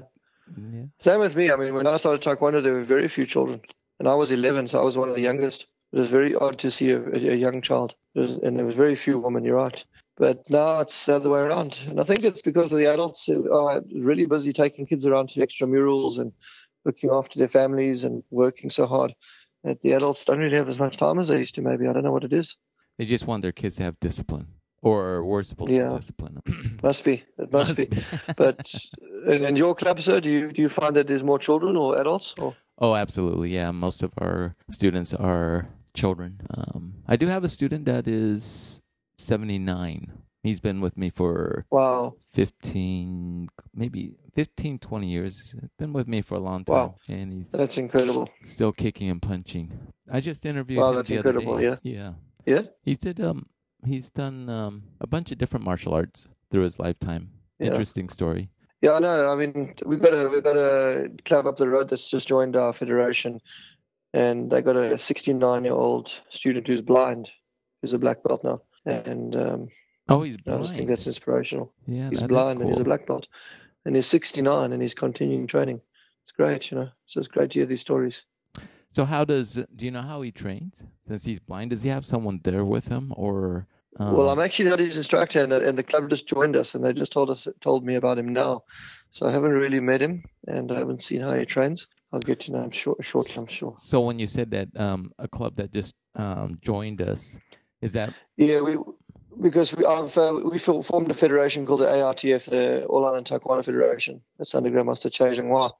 Same 0.99 1.19
with 1.21 1.35
me. 1.35 1.49
I 1.51 1.55
mean, 1.55 1.73
when 1.73 1.87
I 1.87 1.95
started 1.97 2.21
taekwondo, 2.21 2.61
there 2.61 2.73
were 2.73 2.83
very 2.83 3.07
few 3.07 3.25
children, 3.25 3.61
and 3.99 4.07
I 4.07 4.15
was 4.15 4.31
11, 4.31 4.67
so 4.67 4.79
I 4.79 4.83
was 4.83 4.97
one 4.97 5.07
of 5.09 5.15
the 5.15 5.21
youngest. 5.21 5.65
It 5.93 5.99
was 5.99 6.09
very 6.09 6.35
odd 6.35 6.59
to 6.59 6.71
see 6.71 6.91
a, 6.91 7.01
a 7.01 7.35
young 7.35 7.61
child, 7.61 7.95
was, 8.15 8.35
and 8.35 8.57
there 8.57 8.65
was 8.65 8.75
very 8.75 8.95
few 8.95 9.17
women. 9.17 9.43
You're 9.45 9.55
right, 9.55 9.83
but 10.17 10.49
now 10.49 10.81
it's 10.81 11.05
the 11.05 11.15
other 11.15 11.29
way 11.29 11.39
around, 11.39 11.83
and 11.87 11.99
I 11.99 12.03
think 12.03 12.23
it's 12.23 12.41
because 12.41 12.71
of 12.71 12.79
the 12.79 12.91
adults 12.91 13.29
are 13.29 13.81
really 13.93 14.25
busy 14.25 14.53
taking 14.53 14.85
kids 14.85 15.05
around 15.05 15.29
to 15.29 15.39
extramurals 15.41 16.19
and 16.19 16.31
looking 16.85 17.11
after 17.11 17.39
their 17.39 17.47
families 17.47 18.03
and 18.03 18.23
working 18.31 18.69
so 18.69 18.85
hard 18.85 19.13
that 19.63 19.81
the 19.81 19.93
adults 19.93 20.25
don't 20.25 20.39
really 20.39 20.57
have 20.57 20.69
as 20.69 20.79
much 20.79 20.97
time 20.97 21.19
as 21.19 21.27
they 21.27 21.37
used 21.37 21.55
to. 21.55 21.61
Maybe 21.61 21.87
I 21.87 21.93
don't 21.93 22.03
know 22.03 22.11
what 22.11 22.23
it 22.23 22.33
is. 22.33 22.57
They 22.97 23.05
just 23.05 23.27
want 23.27 23.41
their 23.43 23.51
kids 23.51 23.75
to 23.77 23.83
have 23.83 23.99
discipline, 23.99 24.47
or 24.81 25.23
we're 25.23 25.43
supposed 25.43 25.71
Yeah. 25.71 25.89
to 25.89 25.95
discipline 25.95 26.35
them. 26.43 26.79
Must 26.83 27.05
be. 27.05 27.23
It 27.37 27.51
must, 27.51 27.77
be. 27.77 27.89
But 28.35 28.73
and, 29.27 29.45
and 29.45 29.57
your 29.57 29.75
club, 29.75 30.01
sir, 30.01 30.19
do 30.19 30.29
you 30.29 30.49
do 30.49 30.61
you 30.61 30.69
find 30.69 30.95
that 30.95 31.07
there's 31.07 31.23
more 31.23 31.39
children 31.39 31.77
or 31.77 31.99
adults? 31.99 32.33
Or 32.37 32.55
Oh, 32.79 32.95
absolutely. 32.95 33.49
Yeah, 33.53 33.69
most 33.71 34.01
of 34.01 34.11
our 34.17 34.55
students 34.71 35.13
are 35.13 35.67
children. 35.93 36.41
Um, 36.49 36.95
I 37.07 37.15
do 37.15 37.27
have 37.27 37.43
a 37.43 37.49
student 37.49 37.85
that 37.85 38.07
is 38.07 38.81
79. 39.21 40.11
He's 40.43 40.59
been 40.59 40.81
with 40.81 40.97
me 40.97 41.09
for 41.11 41.65
wow, 41.69 42.15
15, 42.31 43.47
maybe 43.75 44.15
15, 44.33 44.79
20 44.79 45.07
years. 45.07 45.39
He's 45.41 45.55
been 45.77 45.93
with 45.93 46.07
me 46.07 46.21
for 46.21 46.35
a 46.35 46.39
long 46.39 46.65
time. 46.65 46.75
Wow. 46.75 46.95
And 47.09 47.31
he's 47.31 47.51
that's 47.51 47.77
incredible. 47.77 48.27
still 48.43 48.71
kicking 48.71 49.09
and 49.09 49.21
punching. 49.21 49.71
I 50.11 50.19
just 50.19 50.45
interviewed 50.45 50.79
Wow, 50.79 50.89
him 50.89 50.95
that's 50.95 51.09
the 51.09 51.19
other 51.19 51.29
incredible, 51.29 51.57
day. 51.59 51.63
yeah. 51.65 51.75
Yeah. 51.83 52.13
Yeah. 52.45 52.61
He 52.83 52.95
did 52.95 53.19
um 53.21 53.45
he's 53.85 54.09
done 54.09 54.49
um 54.49 54.83
a 54.99 55.05
bunch 55.07 55.31
of 55.31 55.37
different 55.37 55.63
martial 55.63 55.93
arts 55.93 56.27
through 56.49 56.63
his 56.63 56.79
lifetime. 56.79 57.29
Yeah. 57.59 57.67
Interesting 57.67 58.09
story. 58.09 58.49
Yeah, 58.81 58.93
I 58.93 58.99
know. 58.99 59.31
I 59.31 59.35
mean, 59.35 59.75
we've 59.85 60.01
got 60.01 60.13
a 60.13 60.27
we've 60.27 60.43
got 60.43 60.57
a 60.57 61.11
club 61.23 61.45
up 61.45 61.57
the 61.57 61.69
road 61.69 61.89
that's 61.89 62.09
just 62.09 62.27
joined 62.27 62.55
our 62.55 62.73
federation, 62.73 63.39
and 64.11 64.49
they 64.49 64.63
got 64.63 64.75
a 64.75 64.97
69 64.97 65.63
year 65.63 65.73
old 65.73 66.19
student 66.29 66.67
who's 66.67 66.81
blind, 66.81 67.29
who's 67.81 67.93
a 67.93 67.99
black 67.99 68.23
belt 68.23 68.43
now, 68.43 68.63
and 68.85 69.35
um, 69.35 69.67
Oh, 70.09 70.23
he's 70.23 70.37
blind. 70.37 70.59
I 70.59 70.63
just 70.63 70.75
think 70.75 70.89
that's 70.89 71.07
inspirational. 71.07 71.73
yeah, 71.87 72.09
he's 72.09 72.19
that 72.19 72.25
is 72.25 72.35
blind 72.35 72.61
and 72.61 72.69
he's 72.69 72.79
a 72.79 72.83
black 72.83 73.05
belt, 73.05 73.27
and 73.85 73.95
he's 73.95 74.07
69 74.07 74.73
and 74.73 74.81
he's 74.81 74.93
continuing 74.93 75.47
training. 75.47 75.81
It's 76.23 76.31
great, 76.31 76.69
you 76.71 76.77
know. 76.77 76.89
So 77.05 77.19
it's 77.19 77.27
great 77.27 77.51
to 77.51 77.59
hear 77.59 77.65
these 77.65 77.81
stories. 77.81 78.23
So 78.93 79.05
how 79.05 79.23
does 79.23 79.53
do 79.75 79.85
you 79.85 79.91
know 79.91 80.01
how 80.01 80.21
he 80.21 80.31
trains? 80.31 80.83
Since 81.07 81.23
he's 81.23 81.39
blind, 81.39 81.69
does 81.71 81.83
he 81.83 81.89
have 81.89 82.05
someone 82.05 82.41
there 82.43 82.65
with 82.65 82.87
him, 82.87 83.13
or? 83.15 83.67
Um, 83.99 84.15
Well, 84.15 84.29
I'm 84.29 84.39
actually 84.39 84.69
not 84.69 84.79
his 84.79 84.97
instructor, 84.97 85.43
and, 85.43 85.53
and 85.53 85.77
the 85.77 85.83
club 85.83 86.09
just 86.09 86.27
joined 86.27 86.55
us, 86.55 86.75
and 86.75 86.83
they 86.83 86.93
just 86.93 87.11
told 87.11 87.29
us 87.29 87.47
told 87.61 87.85
me 87.85 87.95
about 87.95 88.17
him 88.17 88.33
now. 88.33 88.63
So 89.11 89.27
I 89.27 89.31
haven't 89.31 89.51
really 89.51 89.79
met 89.79 90.01
him, 90.01 90.23
and 90.47 90.71
I 90.71 90.77
haven't 90.79 91.03
seen 91.03 91.21
how 91.21 91.33
he 91.33 91.45
trains. 91.45 91.87
I'll 92.13 92.19
get 92.19 92.41
to 92.41 92.51
know 92.51 92.63
him 92.63 92.71
short, 92.71 93.03
shortly, 93.03 93.35
I'm 93.37 93.47
sure. 93.47 93.73
So 93.77 94.01
when 94.01 94.19
you 94.19 94.27
said 94.27 94.51
that 94.51 94.67
um, 94.77 95.11
a 95.17 95.27
club 95.29 95.55
that 95.55 95.71
just 95.71 95.95
um, 96.15 96.59
joined 96.61 97.01
us, 97.01 97.37
is 97.81 97.93
that 97.93 98.13
Yeah, 98.37 98.61
we 98.61 98.77
because 99.39 99.73
we 99.75 99.85
I've, 99.85 100.17
uh, 100.17 100.39
we 100.43 100.57
formed 100.57 101.09
a 101.09 101.13
federation 101.13 101.65
called 101.65 101.81
the 101.81 101.85
AITF, 101.85 102.45
the 102.45 102.85
All 102.85 103.05
Ireland 103.05 103.27
Taekwondo 103.27 103.63
Federation. 103.63 104.21
That's 104.37 104.53
under 104.55 104.69
Grandmaster 104.69 105.11
Choi 105.11 105.31
Jung-hwa. 105.31 105.71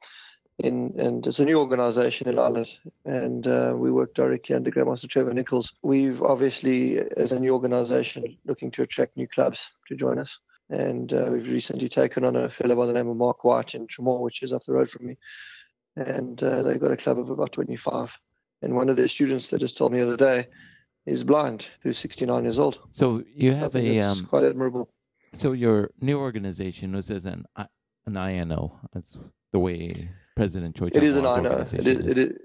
In, 0.60 0.93
and 1.00 1.25
it's 1.25 1.39
a 1.39 1.46
new 1.46 1.60
organization 1.60 2.27
in 2.27 2.38
Ireland, 2.38 2.67
and 3.03 3.48
uh, 3.48 3.74
we 3.75 3.91
work 3.91 4.13
directly 4.13 4.55
under 4.55 4.70
Grandmaster 4.70 5.10
Trevor 5.10 5.34
Nichols. 5.34 5.74
We've 5.81 6.22
obviously, 6.22 7.00
as 7.00 7.31
a 7.31 7.39
new 7.39 7.53
organization, 7.53 8.38
looking 8.46 8.70
to 8.72 8.84
attract 8.84 9.17
new 9.17 9.27
clubs 9.27 9.72
to 9.88 9.96
join 9.96 10.20
us. 10.20 10.39
And 10.70 11.12
uh, 11.13 11.27
we've 11.31 11.51
recently 11.51 11.88
taken 11.89 12.24
on 12.24 12.36
a 12.36 12.50
fellow 12.50 12.75
by 12.75 12.86
the 12.86 12.93
name 12.93 13.10
of 13.10 13.17
Mark 13.17 13.43
White 13.43 13.75
in 13.75 13.88
Tramore, 13.88 14.22
which 14.22 14.43
is 14.43 14.53
up 14.53 14.63
the 14.63 14.74
road 14.74 14.89
from 14.89 15.08
me. 15.08 15.17
And 15.96 16.41
uh, 16.41 16.62
they've 16.62 16.79
got 16.79 16.91
a 16.91 16.98
club 16.98 17.20
of 17.20 17.29
about 17.29 17.51
25. 17.53 18.17
And 18.62 18.75
one 18.75 18.89
of 18.89 18.96
their 18.96 19.08
students 19.08 19.50
that 19.50 19.60
just 19.60 19.77
told 19.77 19.91
me 19.91 20.00
the 20.00 20.08
other 20.08 20.17
day 20.17 20.48
is 21.05 21.24
blind, 21.24 21.67
who's 21.81 21.98
69 21.98 22.43
years 22.43 22.60
old. 22.60 22.79
so? 22.91 23.24
You 23.36 23.53
have 23.53 23.75
a 23.75 23.84
it's 23.98 24.20
um, 24.20 24.25
quite 24.25 24.43
admirable. 24.43 24.89
so 25.36 25.51
your 25.53 25.91
new 26.00 26.20
organization 26.20 26.93
was 26.96 27.10
as 27.12 27.25
an 27.25 27.46
I- 27.55 27.67
an 28.05 28.17
INO. 28.17 28.79
That's 28.93 29.17
the 29.51 29.60
way 29.60 30.10
President 30.36 30.75
Choi 30.75 30.89
It 30.93 31.03
is 31.03 31.15
an 31.15 31.25
INO. 31.25 31.31
It 31.31 31.46
organization 31.50 32.08
is, 32.08 32.17
it 32.17 32.17
is, 32.17 32.38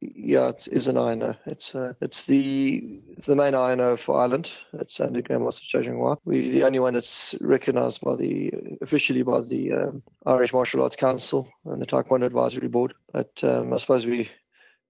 yeah, 0.00 0.48
it 0.48 0.68
is 0.70 0.88
an 0.88 0.96
INO. 0.96 1.36
It's 1.46 1.74
uh, 1.74 1.94
it's 2.00 2.24
the 2.24 3.00
it's 3.16 3.26
the 3.26 3.36
main 3.36 3.54
INO 3.54 3.96
for 3.96 4.20
Ireland. 4.20 4.52
It's 4.74 4.96
Choi 4.96 5.80
Jung-hwa. 5.80 6.16
We're 6.24 6.50
the 6.52 6.64
only 6.64 6.78
one 6.78 6.94
that's 6.94 7.34
recognised 7.40 8.00
by 8.02 8.16
the 8.16 8.52
officially 8.82 9.22
by 9.22 9.40
the 9.40 9.72
um, 9.72 10.02
Irish 10.26 10.52
Martial 10.52 10.82
Arts 10.82 10.96
Council 10.96 11.48
and 11.64 11.80
the 11.80 11.86
Taekwondo 11.86 12.24
Advisory 12.26 12.68
Board. 12.68 12.94
But 13.12 13.42
um, 13.44 13.72
I 13.72 13.78
suppose 13.78 14.04
we 14.04 14.28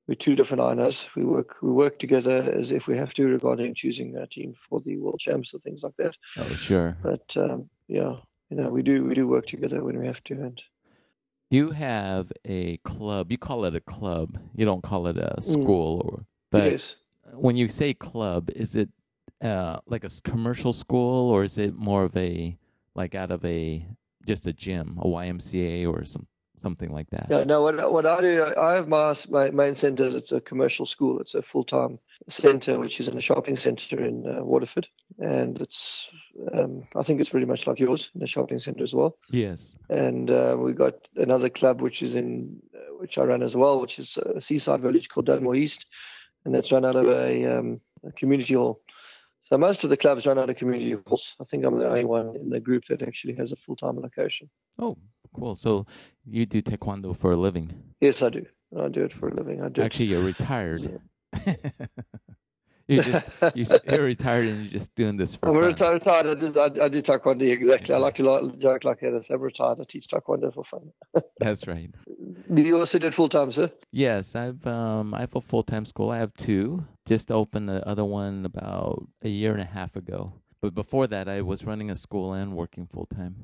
we're 0.06 0.14
two 0.14 0.36
different 0.36 0.62
INOs. 0.62 1.14
We 1.14 1.24
work 1.24 1.56
we 1.62 1.70
work 1.70 1.98
together 1.98 2.36
as 2.54 2.72
if 2.72 2.86
we 2.86 2.96
have 2.96 3.14
to 3.14 3.26
regarding 3.26 3.74
choosing 3.74 4.16
a 4.16 4.26
team 4.26 4.54
for 4.54 4.80
the 4.80 4.98
World 4.98 5.18
Champs 5.18 5.54
or 5.54 5.60
things 5.60 5.82
like 5.82 5.96
that. 5.96 6.16
Oh, 6.38 6.44
sure. 6.44 6.96
But 7.02 7.36
um, 7.36 7.70
yeah, 7.88 8.16
you 8.50 8.56
know, 8.56 8.68
we 8.68 8.82
do 8.82 9.04
we 9.04 9.14
do 9.14 9.26
work 9.26 9.46
together 9.46 9.82
when 9.82 9.98
we 9.98 10.06
have 10.06 10.22
to. 10.24 10.34
And 10.34 10.62
You 11.50 11.70
have 11.70 12.32
a 12.44 12.76
club. 12.78 13.30
You 13.30 13.38
call 13.38 13.64
it 13.64 13.74
a 13.74 13.80
club. 13.80 14.38
You 14.54 14.64
don't 14.64 14.82
call 14.82 15.06
it 15.06 15.16
a 15.16 15.36
Mm. 15.38 15.42
school, 15.42 16.02
or 16.04 16.26
but 16.50 16.72
yes. 16.72 16.96
when 17.32 17.56
you 17.56 17.68
say 17.68 17.94
club, 17.94 18.50
is 18.54 18.76
it 18.76 18.90
uh, 19.42 19.78
like 19.86 20.04
a 20.04 20.10
commercial 20.22 20.72
school, 20.72 21.30
or 21.30 21.44
is 21.44 21.58
it 21.58 21.74
more 21.74 22.04
of 22.04 22.16
a 22.16 22.56
like 22.94 23.14
out 23.14 23.30
of 23.30 23.44
a 23.44 23.86
just 24.26 24.46
a 24.46 24.52
gym, 24.52 24.98
a 25.00 25.06
YMCA, 25.06 25.86
or 25.86 26.04
some 26.04 26.26
something 26.64 26.90
like 26.90 27.10
that? 27.10 27.26
Yeah, 27.30 27.44
no. 27.44 27.62
What 27.62 27.92
what 27.92 28.06
I 28.06 28.20
do, 28.20 28.54
I 28.56 28.74
have 28.74 28.88
my 28.88 29.14
my 29.28 29.50
main 29.50 29.76
centre. 29.76 30.06
It's 30.06 30.32
a 30.32 30.40
commercial 30.40 30.86
school. 30.86 31.20
It's 31.20 31.34
a 31.34 31.42
full 31.42 31.64
time 31.64 31.98
centre, 32.28 32.80
which 32.80 32.98
is 33.00 33.08
in 33.08 33.16
a 33.16 33.20
shopping 33.20 33.56
centre 33.56 34.02
in 34.04 34.26
uh, 34.26 34.42
Waterford, 34.42 34.88
and 35.18 35.60
it's 35.60 36.10
um, 36.52 36.84
I 36.96 37.02
think 37.02 37.20
it's 37.20 37.30
pretty 37.30 37.46
much 37.46 37.66
like 37.66 37.78
yours 37.78 38.10
in 38.14 38.22
a 38.22 38.26
shopping 38.26 38.58
centre 38.58 38.82
as 38.82 38.94
well. 38.94 39.16
Yes. 39.30 39.76
And 39.88 40.30
uh, 40.30 40.56
we 40.58 40.72
got 40.72 40.94
another 41.16 41.50
club 41.50 41.82
which 41.82 42.02
is 42.02 42.14
in 42.14 42.60
uh, 42.74 42.94
which 42.98 43.18
I 43.18 43.24
run 43.24 43.42
as 43.42 43.54
well, 43.54 43.80
which 43.80 43.98
is 43.98 44.16
a 44.16 44.40
seaside 44.40 44.80
village 44.80 45.08
called 45.08 45.26
Dunmore 45.26 45.54
East, 45.54 45.86
and 46.44 46.54
that's 46.54 46.72
run 46.72 46.84
out 46.84 46.96
of 46.96 47.06
a, 47.06 47.58
um, 47.58 47.80
a 48.02 48.12
community 48.12 48.54
hall. 48.54 48.80
So 49.44 49.58
most 49.58 49.84
of 49.84 49.90
the 49.90 49.98
clubs 49.98 50.26
run 50.26 50.38
out 50.38 50.48
of 50.48 50.56
community 50.56 50.96
halls. 51.06 51.36
I 51.38 51.44
think 51.44 51.64
I'm 51.64 51.78
the 51.78 51.88
only 51.88 52.06
one 52.06 52.34
in 52.36 52.48
the 52.48 52.60
group 52.60 52.86
that 52.86 53.02
actually 53.02 53.34
has 53.36 53.52
a 53.52 53.56
full 53.56 53.76
time 53.76 54.00
location. 54.00 54.48
Oh, 54.78 54.96
cool. 55.34 55.54
So 55.54 55.86
you 56.24 56.46
do 56.46 56.62
taekwondo 56.62 57.16
for 57.16 57.32
a 57.32 57.36
living. 57.36 57.72
Yes, 58.00 58.22
I 58.22 58.30
do. 58.30 58.46
I 58.78 58.88
do 58.88 59.04
it 59.04 59.12
for 59.12 59.28
a 59.28 59.34
living. 59.34 59.62
I 59.62 59.68
do. 59.68 59.82
Actually, 59.82 60.06
you're 60.06 60.22
retired. 60.22 61.00
you 62.88 63.00
just 63.00 63.30
you, 63.54 63.66
you're 63.88 64.02
retired 64.02 64.46
and 64.46 64.62
you're 64.62 64.70
just 64.70 64.94
doing 64.94 65.16
this 65.16 65.36
for 65.36 65.48
I'm 65.48 65.54
fun. 65.54 65.64
retired. 65.64 65.94
retired. 65.94 66.26
I, 66.26 66.34
just, 66.34 66.56
I, 66.56 66.64
I 66.64 66.88
do 66.88 67.02
taekwondo 67.02 67.42
exactly. 67.42 67.94
I 67.94 67.98
like 67.98 68.14
to 68.16 68.30
like, 68.30 68.58
joke 68.58 68.84
like 68.84 69.00
that. 69.00 69.26
I'm 69.30 69.40
retired. 69.40 69.78
I 69.80 69.84
teach 69.84 70.08
taekwondo 70.08 70.52
for 70.52 70.64
fun. 70.64 70.92
That's 71.40 71.66
right. 71.66 71.90
Do 72.52 72.62
you 72.62 72.78
also 72.78 72.98
do 72.98 73.06
it 73.08 73.14
full 73.14 73.28
time, 73.28 73.52
sir? 73.52 73.70
Yes, 73.92 74.34
I've 74.34 74.66
um 74.66 75.14
I 75.14 75.20
have 75.20 75.36
a 75.36 75.40
full 75.40 75.62
time 75.62 75.84
school. 75.84 76.10
I 76.10 76.18
have 76.18 76.34
two. 76.34 76.84
Just 77.06 77.30
opened 77.30 77.68
the 77.68 77.86
other 77.86 78.04
one 78.04 78.44
about 78.44 79.06
a 79.22 79.28
year 79.28 79.52
and 79.52 79.60
a 79.60 79.66
half 79.66 79.94
ago. 79.96 80.32
But 80.60 80.74
before 80.74 81.06
that, 81.08 81.28
I 81.28 81.42
was 81.42 81.64
running 81.64 81.90
a 81.90 81.96
school 81.96 82.32
and 82.32 82.56
working 82.56 82.86
full 82.86 83.06
time. 83.06 83.34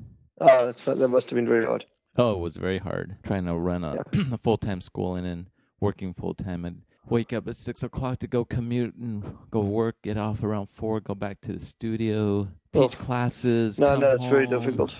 Oh, 0.41 0.65
that's, 0.65 0.83
that 0.85 1.07
must 1.07 1.29
have 1.29 1.35
been 1.37 1.47
very 1.47 1.65
hard. 1.65 1.85
Oh, 2.17 2.33
it 2.33 2.39
was 2.39 2.57
very 2.57 2.79
hard 2.79 3.15
trying 3.23 3.45
to 3.45 3.55
run 3.55 3.83
a, 3.83 4.03
a 4.33 4.37
full 4.37 4.57
time 4.57 4.81
school 4.81 5.15
and 5.15 5.25
then 5.25 5.47
working 5.79 6.13
full 6.13 6.33
time. 6.33 6.65
I'd 6.65 6.75
wake 7.07 7.31
up 7.31 7.47
at 7.47 7.55
six 7.55 7.83
o'clock 7.83 8.19
to 8.19 8.27
go 8.27 8.43
commute 8.43 8.95
and 8.95 9.23
go 9.49 9.61
work, 9.61 9.95
get 10.01 10.17
off 10.17 10.43
around 10.43 10.67
four, 10.69 10.99
go 10.99 11.15
back 11.15 11.39
to 11.41 11.53
the 11.53 11.59
studio, 11.63 12.47
teach 12.73 12.81
Oh. 12.83 12.87
classes. 13.03 13.79
No, 13.79 13.95
no, 13.97 14.11
it's 14.13 14.25
very 14.25 14.47
difficult. 14.47 14.99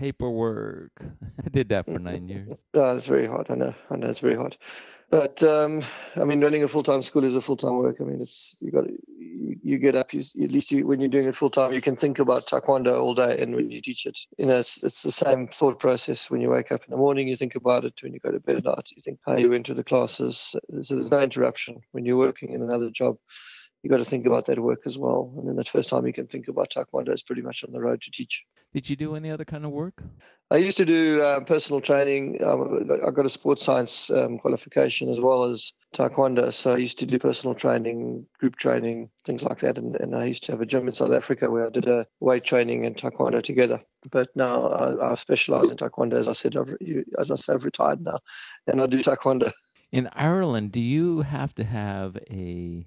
Paperwork. 0.00 0.92
I 1.44 1.48
did 1.50 1.68
that 1.68 1.84
for 1.84 1.98
nine 1.98 2.26
years. 2.34 2.58
No, 2.72 2.96
it's 2.96 3.06
very 3.06 3.26
hard. 3.26 3.50
I 3.50 3.54
know. 3.54 3.74
I 3.90 3.96
know 3.96 4.08
it's 4.08 4.20
very 4.20 4.34
hard. 4.34 4.56
But 5.10 5.42
um, 5.42 5.82
I 6.16 6.24
mean, 6.24 6.40
running 6.40 6.62
a 6.62 6.68
full 6.68 6.82
time 6.82 7.02
school 7.02 7.24
is 7.24 7.34
a 7.34 7.42
full 7.42 7.58
time 7.58 7.76
work. 7.76 7.96
I 8.00 8.04
mean, 8.04 8.22
it's 8.22 8.56
you 8.60 8.70
got 8.70 8.86
you, 8.88 9.56
you 9.62 9.78
get 9.78 9.96
up. 9.96 10.14
You, 10.14 10.20
at 10.20 10.50
least 10.50 10.72
you, 10.72 10.86
when 10.86 11.00
you're 11.00 11.10
doing 11.10 11.28
it 11.28 11.36
full 11.36 11.50
time, 11.50 11.74
you 11.74 11.82
can 11.82 11.96
think 11.96 12.18
about 12.18 12.46
taekwondo 12.46 12.98
all 12.98 13.14
day, 13.14 13.42
and 13.42 13.54
when 13.54 13.70
you 13.70 13.82
teach 13.82 14.06
it, 14.06 14.18
you 14.38 14.46
know, 14.46 14.58
it's 14.60 14.82
it's 14.82 15.02
the 15.02 15.12
same 15.12 15.48
thought 15.48 15.78
process. 15.78 16.30
When 16.30 16.40
you 16.40 16.48
wake 16.48 16.72
up 16.72 16.84
in 16.84 16.90
the 16.90 16.96
morning, 16.96 17.28
you 17.28 17.36
think 17.36 17.54
about 17.54 17.84
it. 17.84 18.02
When 18.02 18.14
you 18.14 18.20
go 18.20 18.30
to 18.30 18.40
bed 18.40 18.56
at 18.56 18.64
night, 18.64 18.92
you 18.96 19.02
think 19.02 19.18
how 19.26 19.36
you 19.36 19.50
went 19.50 19.66
to 19.66 19.74
the 19.74 19.84
classes. 19.84 20.54
So 20.80 20.94
there's 20.94 21.10
no 21.10 21.20
interruption. 21.20 21.82
When 21.92 22.06
you're 22.06 22.16
working 22.16 22.52
in 22.52 22.62
another 22.62 22.88
job, 22.88 23.18
you 23.82 23.90
got 23.90 23.98
to 23.98 24.04
think 24.04 24.26
about 24.26 24.46
that 24.46 24.58
work 24.58 24.82
as 24.86 24.98
well. 24.98 25.32
And 25.36 25.48
then 25.48 25.56
the 25.56 25.64
first 25.64 25.90
time 25.90 26.06
you 26.06 26.12
can 26.12 26.26
think 26.26 26.48
about 26.48 26.70
taekwondo 26.70 27.14
is 27.14 27.22
pretty 27.22 27.42
much 27.42 27.64
on 27.64 27.72
the 27.72 27.80
road 27.80 28.02
to 28.02 28.10
teach. 28.10 28.44
Did 28.74 28.88
you 28.88 28.96
do 28.96 29.16
any 29.16 29.30
other 29.30 29.44
kind 29.44 29.64
of 29.64 29.70
work? 29.70 30.02
I 30.52 30.56
used 30.56 30.78
to 30.78 30.84
do 30.84 31.24
um, 31.24 31.44
personal 31.44 31.80
training. 31.80 32.42
Um, 32.42 32.90
I 33.06 33.10
got 33.10 33.24
a 33.24 33.30
sports 33.30 33.64
science 33.64 34.10
um, 34.10 34.38
qualification 34.38 35.08
as 35.08 35.20
well 35.20 35.44
as 35.44 35.72
taekwondo. 35.94 36.52
So 36.52 36.74
I 36.74 36.76
used 36.76 36.98
to 36.98 37.06
do 37.06 37.18
personal 37.18 37.54
training, 37.54 38.26
group 38.38 38.56
training, 38.56 39.10
things 39.24 39.42
like 39.42 39.60
that. 39.60 39.78
And, 39.78 39.96
and 39.96 40.14
I 40.14 40.24
used 40.24 40.44
to 40.44 40.52
have 40.52 40.60
a 40.60 40.66
gym 40.66 40.88
in 40.88 40.94
South 40.94 41.12
Africa 41.12 41.50
where 41.50 41.66
I 41.66 41.70
did 41.70 41.88
a 41.88 42.06
weight 42.18 42.44
training 42.44 42.84
and 42.84 42.96
taekwondo 42.96 43.42
together. 43.42 43.80
But 44.10 44.28
now 44.34 44.66
I, 44.66 45.12
I 45.12 45.14
specialize 45.14 45.70
in 45.70 45.76
taekwondo. 45.76 46.14
As 46.14 46.28
I 46.28 46.32
said, 46.32 46.56
I've, 46.56 46.76
as 47.18 47.30
I 47.30 47.36
said, 47.36 47.54
I've 47.54 47.64
retired 47.64 48.02
now, 48.02 48.18
and 48.66 48.80
I 48.80 48.86
do 48.86 48.98
taekwondo. 49.02 49.52
In 49.92 50.08
Ireland, 50.12 50.72
do 50.72 50.80
you 50.80 51.22
have 51.22 51.54
to 51.56 51.64
have 51.64 52.16
a 52.30 52.86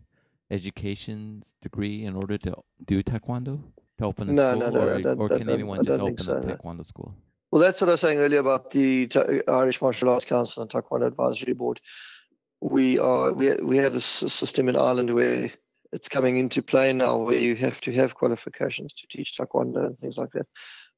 education 0.53 1.43
degree 1.61 2.05
in 2.05 2.15
order 2.15 2.37
to 2.37 2.55
do 2.85 3.01
taekwondo 3.03 3.61
to 3.97 4.05
open 4.05 4.29
a 4.29 4.33
no, 4.33 4.41
school, 4.41 4.71
no, 4.71 4.79
or, 4.79 4.99
no, 4.99 5.13
or 5.13 5.29
can 5.29 5.49
anyone 5.49 5.83
just 5.83 5.99
open 5.99 6.17
so, 6.17 6.37
a 6.37 6.41
taekwondo 6.41 6.85
school? 6.85 7.15
Well, 7.51 7.61
that's 7.61 7.81
what 7.81 7.89
I 7.89 7.93
was 7.93 8.01
saying 8.01 8.17
earlier 8.17 8.39
about 8.39 8.71
the 8.71 9.09
Irish 9.47 9.79
Martial 9.79 10.09
Arts 10.09 10.25
Council 10.25 10.63
and 10.63 10.71
Taekwondo 10.71 11.05
Advisory 11.05 11.53
Board. 11.53 11.79
We 12.61 12.97
are 12.97 13.31
we 13.31 13.53
we 13.57 13.77
have 13.77 13.93
this 13.93 14.05
system 14.05 14.69
in 14.69 14.75
Ireland 14.75 15.13
where 15.13 15.51
it's 15.91 16.09
coming 16.09 16.37
into 16.37 16.63
play 16.63 16.91
now, 16.93 17.17
where 17.17 17.37
you 17.37 17.55
have 17.57 17.79
to 17.81 17.91
have 17.93 18.15
qualifications 18.15 18.93
to 18.93 19.07
teach 19.07 19.37
Taekwondo 19.37 19.85
and 19.85 19.97
things 19.99 20.17
like 20.17 20.31
that. 20.31 20.47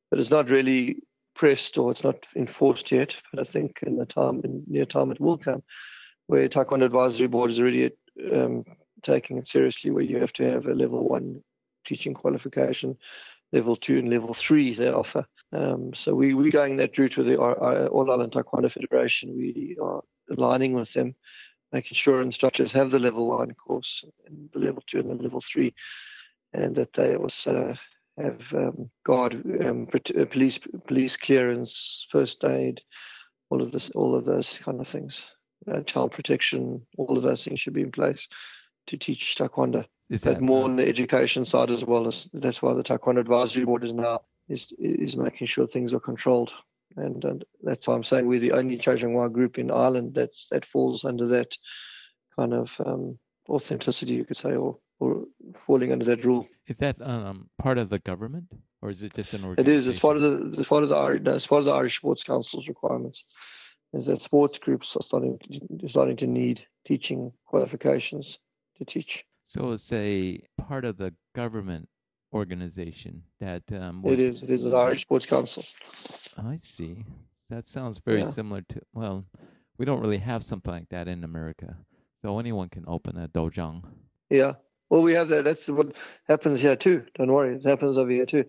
But 0.09 0.21
it's 0.21 0.31
not 0.31 0.49
really 0.49 1.03
pressed 1.35 1.77
or 1.77 1.91
it's 1.91 2.05
not 2.05 2.25
enforced 2.37 2.89
yet. 2.89 3.21
But 3.33 3.41
I 3.41 3.43
think 3.43 3.79
in 3.83 3.97
the 3.97 4.05
time, 4.05 4.39
in 4.45 4.63
near 4.67 4.85
time, 4.85 5.11
it 5.11 5.19
will 5.19 5.37
come, 5.37 5.61
where 6.27 6.47
Taekwondo 6.47 6.85
Advisory 6.85 7.27
Board 7.27 7.51
is 7.51 7.59
already 7.59 7.91
um, 8.33 8.63
taking 9.05 9.37
it 9.37 9.47
seriously, 9.47 9.91
where 9.91 10.03
you 10.03 10.19
have 10.19 10.33
to 10.33 10.43
have 10.51 10.65
a 10.65 10.73
level 10.73 11.07
one 11.07 11.41
teaching 11.85 12.13
qualification 12.13 12.97
level 13.51 13.75
two 13.75 13.97
and 13.99 14.09
level 14.09 14.33
three 14.33 14.73
they 14.73 14.89
offer. 14.89 15.25
Um, 15.53 15.93
so 15.93 16.13
we, 16.13 16.33
we're 16.33 16.51
going 16.51 16.77
that 16.77 16.97
route 16.97 17.17
with 17.17 17.27
the 17.27 17.37
All 17.37 18.11
Ireland 18.11 18.33
Taekwondo 18.33 18.71
Federation. 18.71 19.35
We 19.35 19.77
are 19.81 20.01
aligning 20.29 20.73
with 20.73 20.91
them, 20.93 21.15
making 21.71 21.95
sure 21.95 22.21
instructors 22.21 22.73
have 22.73 22.91
the 22.91 22.99
level 22.99 23.27
one 23.27 23.53
course 23.53 24.03
and 24.25 24.49
the 24.51 24.59
level 24.59 24.83
two 24.85 24.99
and 24.99 25.09
the 25.09 25.23
level 25.23 25.41
three, 25.41 25.73
and 26.53 26.75
that 26.75 26.93
they 26.93 27.15
also 27.15 27.75
have 28.17 28.53
um, 28.53 28.89
guard, 29.03 29.35
um, 29.65 29.87
uh, 29.93 30.25
police, 30.25 30.59
police 30.87 31.17
clearance, 31.17 32.07
first 32.09 32.43
aid, 32.43 32.81
all 33.49 33.61
of 33.61 33.71
this, 33.71 33.89
all 33.91 34.15
of 34.15 34.25
those 34.25 34.57
kind 34.57 34.79
of 34.79 34.87
things, 34.87 35.31
uh, 35.71 35.81
child 35.81 36.11
protection, 36.11 36.85
all 36.97 37.17
of 37.17 37.23
those 37.23 37.43
things 37.43 37.59
should 37.59 37.73
be 37.73 37.81
in 37.81 37.91
place 37.91 38.27
to 38.87 38.97
teach 38.97 39.35
taekwondo. 39.35 39.85
Is 40.09 40.23
but 40.23 40.39
more 40.39 40.65
on 40.65 40.75
the 40.75 40.87
education 40.87 41.45
side 41.45 41.71
as 41.71 41.83
well 41.83 42.07
as 42.07 42.29
that's 42.31 42.61
why 42.61 42.73
the 42.75 42.83
Taekwondo 42.83 43.19
Advisory 43.19 43.65
Board 43.65 43.83
is 43.83 43.93
now 43.93 44.21
is 44.47 44.71
is 44.77 45.17
making 45.17 45.47
sure 45.47 45.65
things 45.65 45.95
are 45.95 45.99
controlled. 45.99 46.53
And, 46.95 47.25
and 47.25 47.45
that's 47.61 47.87
why 47.87 47.95
I'm 47.95 48.03
saying 48.03 48.27
we're 48.27 48.39
the 48.39 48.53
only 48.53 48.77
Choi 48.77 48.93
Jung-hwa 48.93 49.33
group 49.33 49.57
in 49.57 49.71
Ireland 49.71 50.13
that's 50.13 50.47
that 50.49 50.63
falls 50.63 51.05
under 51.05 51.27
that 51.29 51.57
kind 52.37 52.53
of 52.53 52.79
um, 52.85 53.17
authenticity, 53.49 54.13
you 54.13 54.25
could 54.25 54.37
say, 54.37 54.55
or 54.55 54.77
or 54.99 55.25
falling 55.55 55.91
under 55.91 56.05
that 56.05 56.23
rule. 56.23 56.47
Is 56.67 56.77
that 56.77 57.01
um, 57.01 57.49
part 57.57 57.79
of 57.79 57.89
the 57.89 57.99
government, 57.99 58.45
or 58.83 58.91
is 58.91 59.01
it 59.01 59.15
just 59.15 59.33
an 59.33 59.43
organization? 59.43 59.73
It 59.73 59.75
is. 59.75 59.87
It's 59.87 59.99
part 59.99 60.17
of 60.17 60.21
the 60.21 60.59
it's 60.59 60.69
part 60.69 60.83
of 60.83 60.89
the 60.89 61.19
no, 61.19 61.35
it's 61.35 61.47
part 61.47 61.59
of 61.59 61.65
the 61.65 61.73
Irish 61.73 61.97
Sports 61.97 62.23
Council's 62.23 62.67
requirements. 62.67 63.25
Is 63.91 64.05
that 64.05 64.21
sports 64.21 64.59
groups 64.59 64.95
are 64.95 65.01
starting 65.01 65.39
to, 65.39 65.87
starting 65.87 66.17
to 66.17 66.27
need 66.27 66.65
teaching 66.85 67.31
qualifications 67.45 68.37
to 68.77 68.85
teach. 68.85 69.25
So 69.45 69.71
it's 69.71 69.91
a 69.93 70.39
part 70.57 70.85
of 70.85 70.97
the 70.97 71.13
government 71.33 71.87
organization 72.33 73.23
that. 73.39 73.63
Um, 73.71 74.01
it 74.05 74.19
is. 74.19 74.43
It 74.43 74.49
is 74.49 74.63
the 74.63 74.75
Irish 74.75 75.01
Sports 75.01 75.25
Council. 75.25 75.63
I 76.37 76.57
see. 76.57 77.05
That 77.49 77.67
sounds 77.67 77.99
very 77.99 78.19
yeah. 78.19 78.25
similar 78.25 78.61
to. 78.69 78.81
Well, 78.93 79.25
we 79.77 79.85
don't 79.85 80.01
really 80.01 80.17
have 80.17 80.43
something 80.43 80.73
like 80.73 80.89
that 80.89 81.07
in 81.07 81.23
America, 81.23 81.77
so 82.21 82.39
anyone 82.39 82.69
can 82.69 82.85
open 82.87 83.17
a 83.17 83.27
dojang. 83.27 83.83
Yeah. 84.29 84.53
Well, 84.89 85.01
we 85.01 85.13
have 85.13 85.29
that. 85.29 85.43
That's 85.43 85.67
what 85.67 85.95
happens 86.27 86.61
here 86.61 86.75
too. 86.75 87.05
Don't 87.15 87.31
worry, 87.31 87.55
it 87.55 87.63
happens 87.63 87.97
over 87.97 88.11
here 88.11 88.25
too. 88.25 88.45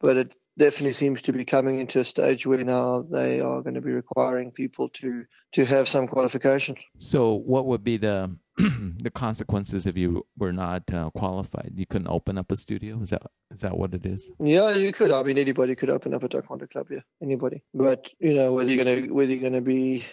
But 0.00 0.16
it 0.16 0.36
definitely 0.58 0.92
seems 0.92 1.22
to 1.22 1.32
be 1.32 1.44
coming 1.44 1.78
into 1.78 2.00
a 2.00 2.04
stage 2.04 2.46
where 2.46 2.62
now 2.64 3.02
they 3.02 3.40
are 3.40 3.62
going 3.62 3.74
to 3.74 3.80
be 3.80 3.92
requiring 3.92 4.50
people 4.50 4.88
to 4.90 5.24
to 5.52 5.64
have 5.64 5.88
some 5.88 6.06
qualification. 6.06 6.76
So, 6.98 7.34
what 7.34 7.66
would 7.66 7.84
be 7.84 7.96
the 7.96 8.36
the 8.56 9.10
consequences 9.10 9.86
if 9.86 9.96
you 9.96 10.26
were 10.38 10.52
not 10.52 10.92
uh, 10.92 11.10
qualified? 11.10 11.72
You 11.76 11.86
couldn't 11.86 12.08
open 12.08 12.38
up 12.38 12.50
a 12.52 12.56
studio. 12.56 13.00
Is 13.02 13.10
that 13.10 13.22
is 13.50 13.60
that 13.60 13.76
what 13.76 13.94
it 13.94 14.06
is? 14.06 14.30
Yeah, 14.38 14.74
you 14.74 14.92
could. 14.92 15.12
I 15.12 15.22
mean, 15.22 15.38
anybody 15.38 15.74
could 15.74 15.90
open 15.90 16.14
up 16.14 16.22
a 16.22 16.28
taekwondo 16.28 16.70
club. 16.70 16.88
Yeah, 16.90 17.00
anybody. 17.22 17.62
But 17.74 18.10
you 18.18 18.34
know, 18.34 18.52
whether 18.52 18.70
you're 18.70 18.84
gonna 18.84 19.12
whether 19.12 19.32
you're 19.32 19.42
gonna 19.42 19.60
be 19.60 20.04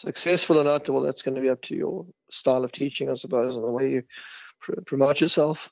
successful 0.00 0.58
or 0.58 0.64
not, 0.64 0.88
well, 0.88 1.02
that's 1.02 1.22
going 1.22 1.34
to 1.34 1.40
be 1.40 1.50
up 1.50 1.62
to 1.62 1.74
your 1.74 2.06
style 2.30 2.64
of 2.64 2.72
teaching, 2.72 3.10
I 3.10 3.14
suppose, 3.14 3.56
and 3.56 3.64
the 3.64 3.70
way 3.70 3.90
you 3.92 4.02
pr- 4.60 4.80
promote 4.84 5.20
yourself. 5.20 5.70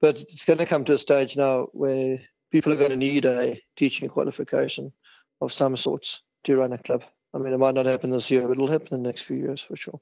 But 0.00 0.18
it's 0.18 0.44
going 0.44 0.58
to 0.58 0.66
come 0.66 0.84
to 0.86 0.94
a 0.94 0.98
stage 0.98 1.36
now 1.36 1.68
where 1.72 2.20
people 2.50 2.72
are 2.72 2.76
going 2.76 2.90
to 2.90 2.96
need 2.96 3.24
a 3.24 3.60
teaching 3.76 4.08
qualification 4.08 4.92
of 5.40 5.52
some 5.52 5.76
sorts 5.76 6.22
to 6.44 6.56
run 6.56 6.72
a 6.72 6.78
club. 6.78 7.04
I 7.34 7.38
mean, 7.38 7.52
it 7.52 7.58
might 7.58 7.74
not 7.74 7.86
happen 7.86 8.10
this 8.10 8.30
year, 8.30 8.42
but 8.42 8.52
it'll 8.52 8.70
happen 8.70 8.88
in 8.92 9.02
the 9.02 9.08
next 9.08 9.22
few 9.22 9.36
years 9.36 9.60
for 9.60 9.76
sure. 9.76 10.00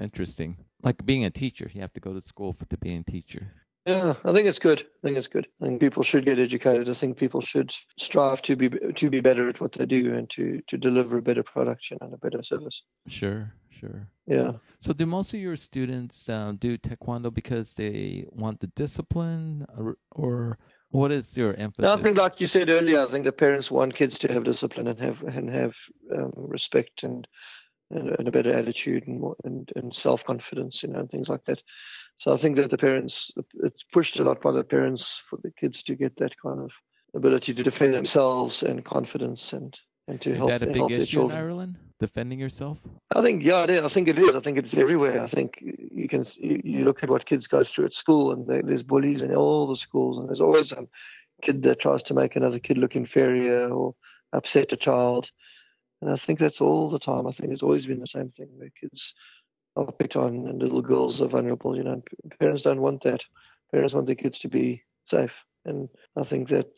interesting. 0.00 0.56
Like 0.82 1.04
being 1.04 1.24
a 1.24 1.30
teacher, 1.30 1.70
you 1.72 1.80
have 1.82 1.92
to 1.92 2.00
go 2.00 2.12
to 2.14 2.20
school 2.20 2.52
for 2.52 2.64
to 2.66 2.76
be 2.76 2.94
a 2.94 3.02
teacher. 3.02 3.52
Yeah, 3.84 4.14
I 4.24 4.32
think 4.32 4.46
it's 4.46 4.60
good. 4.60 4.80
I 4.80 5.06
think 5.06 5.18
it's 5.18 5.28
good. 5.28 5.48
I 5.60 5.66
think 5.66 5.80
people 5.80 6.04
should 6.04 6.24
get 6.24 6.38
educated. 6.38 6.88
I 6.88 6.94
think 6.94 7.16
people 7.16 7.40
should 7.40 7.74
strive 7.98 8.40
to 8.42 8.54
be 8.54 8.68
to 8.68 9.10
be 9.10 9.20
better 9.20 9.48
at 9.48 9.60
what 9.60 9.72
they 9.72 9.86
do 9.86 10.14
and 10.14 10.30
to 10.30 10.62
to 10.68 10.78
deliver 10.78 11.18
a 11.18 11.22
better 11.22 11.42
production 11.42 11.98
and 12.00 12.14
a 12.14 12.16
better 12.16 12.44
service. 12.44 12.84
Sure, 13.08 13.52
sure. 13.70 14.08
Yeah. 14.26 14.52
So, 14.78 14.92
do 14.92 15.04
most 15.04 15.34
of 15.34 15.40
your 15.40 15.56
students 15.56 16.28
uh, 16.28 16.52
do 16.56 16.78
taekwondo 16.78 17.34
because 17.34 17.74
they 17.74 18.24
want 18.30 18.60
the 18.60 18.68
discipline, 18.68 19.66
or, 19.76 19.96
or 20.12 20.58
what 20.92 21.10
is 21.10 21.36
your 21.36 21.54
emphasis? 21.54 21.90
I 21.90 21.96
think, 21.96 22.18
like 22.18 22.40
you 22.40 22.46
said 22.46 22.68
earlier, 22.68 23.02
I 23.02 23.06
think 23.06 23.24
the 23.24 23.32
parents 23.32 23.70
want 23.70 23.94
kids 23.94 24.18
to 24.20 24.32
have 24.32 24.44
discipline 24.44 24.86
and 24.86 24.98
have 25.00 25.22
and 25.22 25.50
have 25.50 25.74
um, 26.14 26.32
respect 26.36 27.02
and, 27.02 27.26
and, 27.90 28.10
and 28.10 28.28
a 28.28 28.30
better 28.30 28.52
attitude 28.52 29.06
and 29.06 29.24
and, 29.42 29.72
and 29.74 29.94
self 29.94 30.24
confidence, 30.24 30.82
you 30.82 30.90
know, 30.90 31.00
and 31.00 31.10
things 31.10 31.28
like 31.28 31.44
that. 31.44 31.62
So 32.18 32.32
I 32.32 32.36
think 32.36 32.56
that 32.56 32.70
the 32.70 32.78
parents, 32.78 33.32
it's 33.62 33.84
pushed 33.84 34.20
a 34.20 34.24
lot 34.24 34.42
by 34.42 34.52
the 34.52 34.64
parents 34.64 35.20
for 35.28 35.38
the 35.42 35.50
kids 35.50 35.82
to 35.84 35.96
get 35.96 36.16
that 36.16 36.36
kind 36.38 36.60
of 36.60 36.72
ability 37.14 37.54
to 37.54 37.62
defend 37.62 37.94
themselves 37.94 38.62
and 38.62 38.84
confidence 38.84 39.52
and 39.52 39.76
and 40.08 40.20
to 40.20 40.30
is 40.30 40.38
help. 40.38 40.50
That 40.50 40.62
a 40.62 40.66
big 40.66 40.90
issue 40.90 41.24
in 41.24 41.32
Ireland? 41.32 41.78
Defending 42.00 42.40
yourself? 42.40 42.78
I 43.14 43.22
think 43.22 43.44
yeah, 43.44 43.62
it 43.62 43.70
is. 43.70 43.84
I 43.84 43.88
think 43.88 44.08
it 44.08 44.18
is. 44.18 44.34
I 44.34 44.40
think 44.40 44.58
it's 44.58 44.76
everywhere. 44.76 45.22
I 45.22 45.26
think 45.26 45.62
you 45.62 46.08
can 46.08 46.26
you 46.40 46.84
look 46.84 47.02
at 47.02 47.10
what 47.10 47.24
kids 47.24 47.46
go 47.46 47.62
through 47.62 47.86
at 47.86 47.94
school, 47.94 48.32
and 48.32 48.46
there's 48.46 48.82
bullies 48.82 49.22
in 49.22 49.34
all 49.34 49.66
the 49.66 49.76
schools, 49.76 50.18
and 50.18 50.28
there's 50.28 50.40
always 50.40 50.68
some 50.70 50.88
kid 51.40 51.62
that 51.62 51.80
tries 51.80 52.04
to 52.04 52.14
make 52.14 52.34
another 52.34 52.58
kid 52.58 52.78
look 52.78 52.96
inferior 52.96 53.68
or 53.68 53.94
upset 54.32 54.72
a 54.72 54.76
child. 54.76 55.30
And 56.00 56.10
I 56.10 56.16
think 56.16 56.40
that's 56.40 56.60
all 56.60 56.90
the 56.90 56.98
time. 56.98 57.28
I 57.28 57.30
think 57.30 57.52
it's 57.52 57.62
always 57.62 57.86
been 57.86 58.00
the 58.00 58.06
same 58.06 58.30
thing 58.30 58.48
where 58.56 58.70
kids 58.80 59.14
are 59.76 59.92
picked 59.92 60.16
on 60.16 60.48
and 60.48 60.60
little 60.60 60.82
girls 60.82 61.22
are 61.22 61.28
vulnerable. 61.28 61.76
You 61.76 61.84
know, 61.84 62.02
parents 62.40 62.62
don't 62.62 62.80
want 62.80 63.02
that. 63.02 63.24
Parents 63.70 63.94
want 63.94 64.06
their 64.06 64.16
kids 64.16 64.40
to 64.40 64.48
be 64.48 64.82
safe. 65.06 65.44
And 65.64 65.88
I 66.16 66.24
think 66.24 66.48
that 66.48 66.68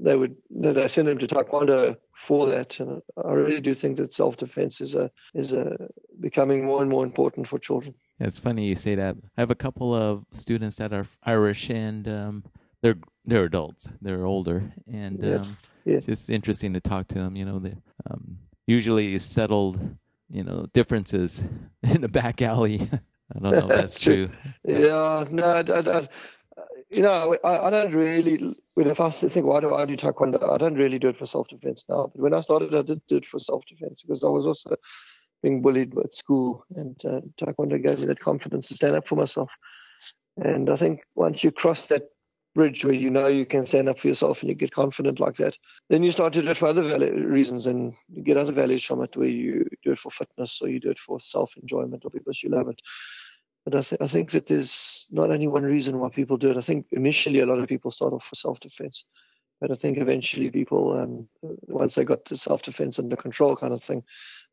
they 0.00 0.16
would 0.16 0.36
they 0.50 0.88
send 0.88 1.08
them 1.08 1.18
to 1.18 1.26
taekwondo 1.26 1.96
for 2.12 2.46
that. 2.46 2.78
And 2.80 3.02
i 3.24 3.32
really 3.32 3.60
do 3.60 3.74
think 3.74 3.96
that 3.96 4.14
self-defense 4.14 4.80
is 4.80 4.94
a 4.94 5.10
is 5.34 5.52
a 5.52 5.76
becoming 6.20 6.64
more 6.64 6.82
and 6.82 6.90
more 6.90 7.04
important 7.04 7.48
for 7.48 7.58
children. 7.58 7.94
It's 8.20 8.38
funny 8.38 8.66
you 8.66 8.76
say 8.76 8.94
that. 8.94 9.16
I 9.36 9.40
have 9.40 9.50
a 9.50 9.56
couple 9.56 9.94
of 9.94 10.24
students 10.32 10.76
that 10.76 10.92
are 10.92 11.06
irish 11.24 11.70
and 11.70 12.08
um, 12.08 12.44
they're 12.82 12.98
they're 13.24 13.44
adults. 13.44 13.88
They're 14.00 14.24
older. 14.24 14.72
And 14.90 15.22
yes. 15.22 15.40
Um, 15.40 15.56
yes. 15.84 16.08
it's 16.08 16.30
interesting 16.30 16.74
to 16.74 16.80
talk 16.80 17.08
to 17.08 17.14
them 17.16 17.36
you 17.36 17.44
know 17.44 17.58
they 17.58 17.74
um, 18.10 18.38
usually 18.66 19.18
settled 19.18 19.96
you 20.30 20.44
know 20.44 20.66
differences 20.72 21.44
in 21.82 22.02
the 22.02 22.08
back 22.08 22.40
alley. 22.42 22.80
I 23.34 23.40
don't 23.40 23.52
know 23.52 23.58
if 23.58 23.68
that's 23.80 24.00
true. 24.00 24.30
Yeah 24.64 25.24
no 25.30 25.44
I, 25.44 25.98
I, 25.98 26.06
you 26.90 27.02
know, 27.02 27.36
I, 27.44 27.66
I, 27.66 27.70
don't 27.70 27.94
really. 27.94 28.54
When 28.74 28.90
I 28.90 29.10
think, 29.10 29.46
why 29.46 29.60
do 29.60 29.74
I 29.74 29.84
do 29.84 29.96
taekwondo? 29.96 30.50
I 30.50 30.58
don't 30.58 30.74
really 30.74 30.98
do 30.98 31.08
it 31.08 31.16
for 31.16 31.26
self 31.26 31.48
defense 31.48 31.84
now. 31.88 32.10
But 32.14 32.22
when 32.22 32.34
I 32.34 32.40
started, 32.40 32.74
I 32.74 32.82
did 32.82 33.02
do 33.08 33.16
it 33.16 33.26
for 33.26 33.38
self 33.38 33.64
defense 33.66 34.02
because 34.02 34.24
I 34.24 34.28
was 34.28 34.46
also 34.46 34.76
being 35.42 35.62
bullied 35.62 35.96
at 35.98 36.14
school, 36.14 36.64
and 36.74 36.96
uh, 37.04 37.20
taekwondo 37.36 37.82
gave 37.82 38.00
me 38.00 38.06
that 38.06 38.20
confidence 38.20 38.68
to 38.68 38.76
stand 38.76 38.96
up 38.96 39.06
for 39.06 39.16
myself. 39.16 39.52
And 40.36 40.70
I 40.70 40.76
think 40.76 41.02
once 41.14 41.44
you 41.44 41.50
cross 41.50 41.88
that 41.88 42.08
bridge 42.54 42.84
where 42.84 42.94
you 42.94 43.10
know 43.10 43.26
you 43.26 43.46
can 43.46 43.66
stand 43.66 43.88
up 43.88 43.98
for 43.98 44.08
yourself 44.08 44.40
and 44.40 44.48
you 44.48 44.54
get 44.54 44.72
confident 44.72 45.20
like 45.20 45.36
that, 45.36 45.56
then 45.90 46.02
you 46.02 46.10
start 46.10 46.32
to 46.32 46.42
do 46.42 46.50
it 46.50 46.56
for 46.56 46.68
other 46.68 46.82
reasons 47.14 47.66
and 47.66 47.94
you 48.08 48.22
get 48.22 48.36
other 48.36 48.52
values 48.52 48.84
from 48.84 49.02
it 49.02 49.16
where 49.16 49.28
you 49.28 49.66
do 49.84 49.92
it 49.92 49.98
for 49.98 50.10
fitness 50.10 50.60
or 50.62 50.68
you 50.68 50.80
do 50.80 50.90
it 50.90 50.98
for 50.98 51.20
self 51.20 51.56
enjoyment 51.56 52.04
or 52.04 52.10
because 52.10 52.42
you 52.42 52.50
love 52.50 52.68
it. 52.68 52.80
But 53.68 53.80
I, 53.80 53.82
th- 53.82 54.00
I 54.00 54.06
think 54.06 54.30
that 54.30 54.46
there's 54.46 55.06
not 55.10 55.30
only 55.30 55.46
one 55.46 55.62
reason 55.62 55.98
why 55.98 56.08
people 56.08 56.38
do 56.38 56.50
it. 56.50 56.56
I 56.56 56.62
think 56.62 56.86
initially 56.90 57.40
a 57.40 57.44
lot 57.44 57.58
of 57.58 57.68
people 57.68 57.90
start 57.90 58.14
off 58.14 58.24
for 58.24 58.34
self-defense, 58.34 59.04
but 59.60 59.70
I 59.70 59.74
think 59.74 59.98
eventually 59.98 60.50
people, 60.50 60.96
um, 60.96 61.28
once 61.42 61.94
they 61.94 62.04
got 62.04 62.24
the 62.24 62.38
self-defense 62.38 62.98
under 62.98 63.14
control, 63.14 63.56
kind 63.56 63.74
of 63.74 63.82
thing, 63.82 64.04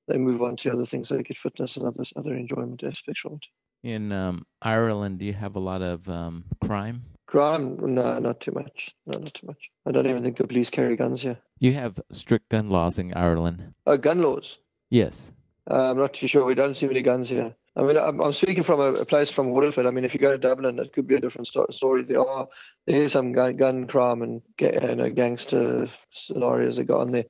they 0.09 0.17
move 0.17 0.41
on 0.41 0.57
to 0.57 0.73
other 0.73 0.83
things. 0.83 1.07
They 1.07 1.23
get 1.23 1.37
fitness 1.37 1.77
and 1.77 1.87
other 1.87 2.03
other 2.17 2.35
enjoyment 2.35 2.83
aspects 2.83 3.21
from 3.21 3.35
it. 3.35 3.45
In 3.89 4.11
um, 4.11 4.45
Ireland, 4.61 5.19
do 5.19 5.25
you 5.25 5.33
have 5.33 5.55
a 5.55 5.61
lot 5.61 5.81
of 5.81 6.09
um, 6.09 6.43
crime? 6.59 7.05
Crime? 7.25 7.77
No, 7.95 8.19
not 8.19 8.41
too 8.41 8.51
much. 8.51 8.93
No, 9.05 9.17
not 9.17 9.33
too 9.33 9.47
much. 9.47 9.71
I 9.85 9.93
don't 9.93 10.07
even 10.07 10.23
think 10.23 10.35
the 10.35 10.45
police 10.45 10.69
carry 10.69 10.97
guns 10.97 11.21
here. 11.21 11.37
You 11.59 11.71
have 11.71 12.01
strict 12.11 12.49
gun 12.49 12.69
laws 12.69 12.99
in 12.99 13.13
Ireland. 13.13 13.75
Oh, 13.85 13.95
gun 13.95 14.21
laws? 14.21 14.59
Yes. 14.89 15.31
Uh, 15.71 15.91
I'm 15.91 15.97
not 15.97 16.15
too 16.15 16.27
sure. 16.27 16.43
We 16.43 16.55
don't 16.55 16.75
see 16.75 16.87
many 16.87 17.01
guns 17.01 17.29
here. 17.29 17.55
I 17.77 17.83
mean, 17.83 17.97
I'm, 17.97 18.21
I'm 18.21 18.33
speaking 18.33 18.63
from 18.63 18.79
a, 18.79 18.93
a, 18.93 19.05
place 19.05 19.29
from 19.29 19.49
Waterford. 19.49 19.85
I 19.85 19.91
mean, 19.91 20.05
if 20.05 20.13
you 20.13 20.19
go 20.19 20.31
to 20.31 20.37
Dublin, 20.37 20.79
it 20.79 20.93
could 20.93 21.07
be 21.07 21.15
a 21.15 21.19
different 21.19 21.47
sto- 21.47 21.67
story. 21.71 22.03
There 22.03 22.25
are 22.25 22.47
there 22.87 23.01
is 23.01 23.11
some 23.11 23.33
gun, 23.33 23.57
gun 23.57 23.87
crime 23.87 24.21
and 24.21 24.41
you 24.59 24.95
know, 24.95 25.09
gangster 25.09 25.87
scenarios 26.09 26.77
that 26.77 26.85
go 26.85 27.01
on 27.01 27.11
there, 27.11 27.25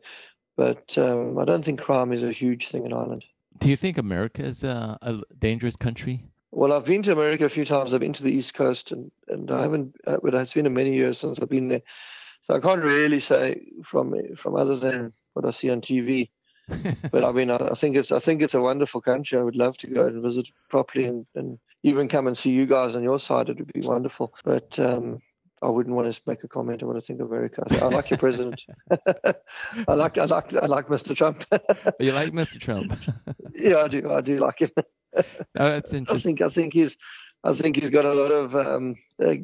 but 0.55 0.97
um, 0.97 1.39
I 1.39 1.45
don't 1.45 1.65
think 1.65 1.81
crime 1.81 2.11
is 2.13 2.23
a 2.23 2.31
huge 2.31 2.67
thing 2.67 2.85
in 2.85 2.93
Ireland. 2.93 3.25
Do 3.57 3.69
you 3.69 3.75
think 3.75 3.97
America 3.97 4.43
is 4.43 4.63
a, 4.63 4.97
a, 5.01 5.21
dangerous 5.39 5.75
country? 5.75 6.25
Well, 6.51 6.73
I've 6.73 6.85
been 6.85 7.03
to 7.03 7.13
America 7.13 7.45
a 7.45 7.49
few 7.49 7.65
times. 7.65 7.93
I've 7.93 8.01
been 8.01 8.13
to 8.13 8.23
the 8.23 8.31
East 8.31 8.53
Coast, 8.53 8.91
and, 8.91 9.11
and 9.27 9.49
I 9.49 9.61
haven't. 9.63 9.95
Uh, 10.05 10.17
but 10.21 10.35
it's 10.35 10.53
been 10.53 10.71
many 10.73 10.93
years 10.93 11.17
since 11.17 11.39
I've 11.39 11.49
been 11.49 11.69
there, 11.69 11.81
so 12.43 12.55
I 12.55 12.59
can't 12.59 12.83
really 12.83 13.19
say 13.19 13.61
from 13.83 14.13
from 14.35 14.55
other 14.55 14.75
than 14.75 15.11
what 15.33 15.45
I 15.45 15.51
see 15.51 15.71
on 15.71 15.81
TV. 15.81 16.29
But 17.11 17.23
I 17.23 17.31
mean, 17.31 17.51
I, 17.51 17.57
think 17.75 17.95
it's 17.95 18.11
I 18.11 18.19
think 18.19 18.41
it's 18.41 18.53
a 18.53 18.61
wonderful 18.61 19.01
country. 19.01 19.37
I 19.37 19.43
would 19.43 19.55
love 19.55 19.77
to 19.79 19.87
go 19.87 20.07
and 20.07 20.21
visit 20.21 20.49
properly, 20.69 21.05
and, 21.05 21.25
and 21.35 21.59
even 21.83 22.07
come 22.07 22.27
and 22.27 22.37
see 22.37 22.51
you 22.51 22.65
guys 22.65 22.95
on 22.95 23.03
your 23.03 23.19
side. 23.19 23.49
It 23.49 23.57
would 23.57 23.71
be 23.71 23.81
wonderful. 23.81 24.33
But 24.43 24.79
um, 24.79 25.19
I 25.61 25.69
wouldn't 25.69 25.95
want 25.95 26.13
to 26.13 26.21
make 26.25 26.43
a 26.43 26.47
comment 26.47 26.83
I 26.83 26.85
want 26.85 26.97
to 26.97 27.01
think 27.01 27.21
of 27.21 27.27
America. 27.27 27.63
I 27.69 27.85
like 27.85 28.09
your 28.09 28.17
president. 28.17 28.63
I 29.87 29.93
like 29.93 30.17
I 30.17 30.25
like 30.25 30.53
I 30.55 30.65
like 30.65 30.87
Mr. 30.87 31.15
Trump. 31.15 31.43
you 31.99 32.11
like 32.11 32.31
Mr. 32.31 32.59
Trump? 32.59 32.97
yeah, 33.53 33.77
I 33.77 33.87
do. 33.87 34.11
I 34.11 34.21
do 34.21 34.37
like 34.37 34.59
him. 34.59 34.71
oh, 34.77 35.23
that's 35.55 35.93
interesting. 35.93 36.15
I 36.15 36.19
think 36.19 36.41
I 36.41 36.49
think 36.49 36.73
he's 36.73 36.97
I 37.43 37.53
think 37.53 37.77
he's 37.77 37.89
got 37.89 38.05
a 38.05 38.13
lot 38.13 38.31
of 38.31 38.55
um, 38.55 38.95
uh, 39.23 39.35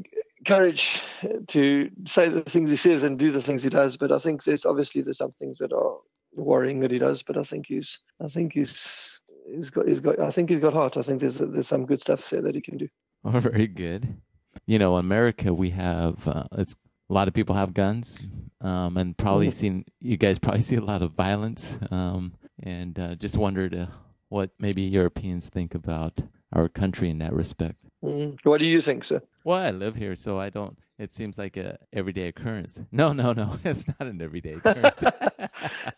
courage 0.46 1.04
to 1.48 1.90
say 2.06 2.30
the 2.30 2.42
things 2.42 2.72
he 2.72 2.76
says 2.76 3.04
and 3.04 3.18
do 3.18 3.32
the 3.32 3.42
things 3.42 3.64
he 3.64 3.70
does. 3.70 3.98
But 3.98 4.12
I 4.12 4.18
think 4.18 4.44
there's 4.44 4.66
obviously 4.66 5.04
there's 5.04 5.20
some 5.20 5.34
things 5.34 5.60
that 5.60 5.72
are 5.72 5.98
worrying 6.36 6.80
that 6.82 6.92
he 6.92 7.00
does. 7.00 7.24
But 7.24 7.38
I 7.38 7.44
think 7.44 7.68
he's 7.68 8.00
I 8.22 8.28
think 8.28 8.54
he's 8.54 9.20
he's 9.54 9.70
got 9.70 9.88
he's 9.88 10.00
got 10.00 10.20
I 10.20 10.30
think 10.30 10.50
he's 10.50 10.60
got 10.60 10.74
heart. 10.74 10.98
I 10.98 11.02
think 11.02 11.20
there's 11.20 11.40
there's 11.40 11.68
some 11.68 11.86
good 11.86 12.02
stuff 12.02 12.30
there 12.30 12.42
that 12.42 12.56
he 12.56 12.62
can 12.62 12.78
do. 12.78 12.88
Oh, 13.24 13.40
very 13.40 13.68
good. 13.68 14.18
You 14.66 14.80
know, 14.80 14.98
America, 14.98 15.54
we 15.54 15.70
have 15.70 16.28
uh, 16.28 16.46
it's 16.58 16.76
a 17.08 17.14
lot 17.14 17.28
of 17.28 17.36
people 17.36 17.54
have 17.54 17.72
guns, 17.72 18.20
um, 18.62 18.98
and 18.98 19.16
probably 19.16 19.50
mm-hmm. 19.50 19.60
seen 19.60 19.86
you 20.00 20.18
guys 20.18 20.40
probably 20.40 20.62
see 20.70 20.78
a 20.78 20.82
lot 20.82 21.04
of 21.04 21.12
violence, 21.12 21.78
um, 21.92 22.34
and 22.64 22.98
uh, 22.98 23.14
just 23.14 23.38
wondered 23.38 23.76
uh, 23.76 23.86
what 24.30 24.50
maybe 24.58 24.82
Europeans 24.82 25.50
think 25.50 25.76
about 25.76 26.20
our 26.54 26.68
country 26.68 27.12
in 27.12 27.20
that 27.20 27.34
respect. 27.34 27.84
Mm. 28.04 28.40
What 28.44 28.60
do 28.60 28.66
you 28.66 28.82
think, 28.82 29.04
sir? 29.04 29.22
Well, 29.46 29.60
I 29.60 29.72
live 29.72 29.96
here, 29.96 30.16
so 30.16 30.40
I 30.40 30.50
don't. 30.50 30.78
It 31.02 31.16
seems 31.16 31.40
like 31.40 31.58
a 31.58 31.80
everyday 31.92 32.28
occurrence. 32.28 32.80
No, 32.92 33.12
no, 33.12 33.34
no. 33.34 33.58
It's 33.64 33.88
not 33.88 34.02
an 34.02 34.22
everyday 34.22 34.54
occurrence. 34.54 35.04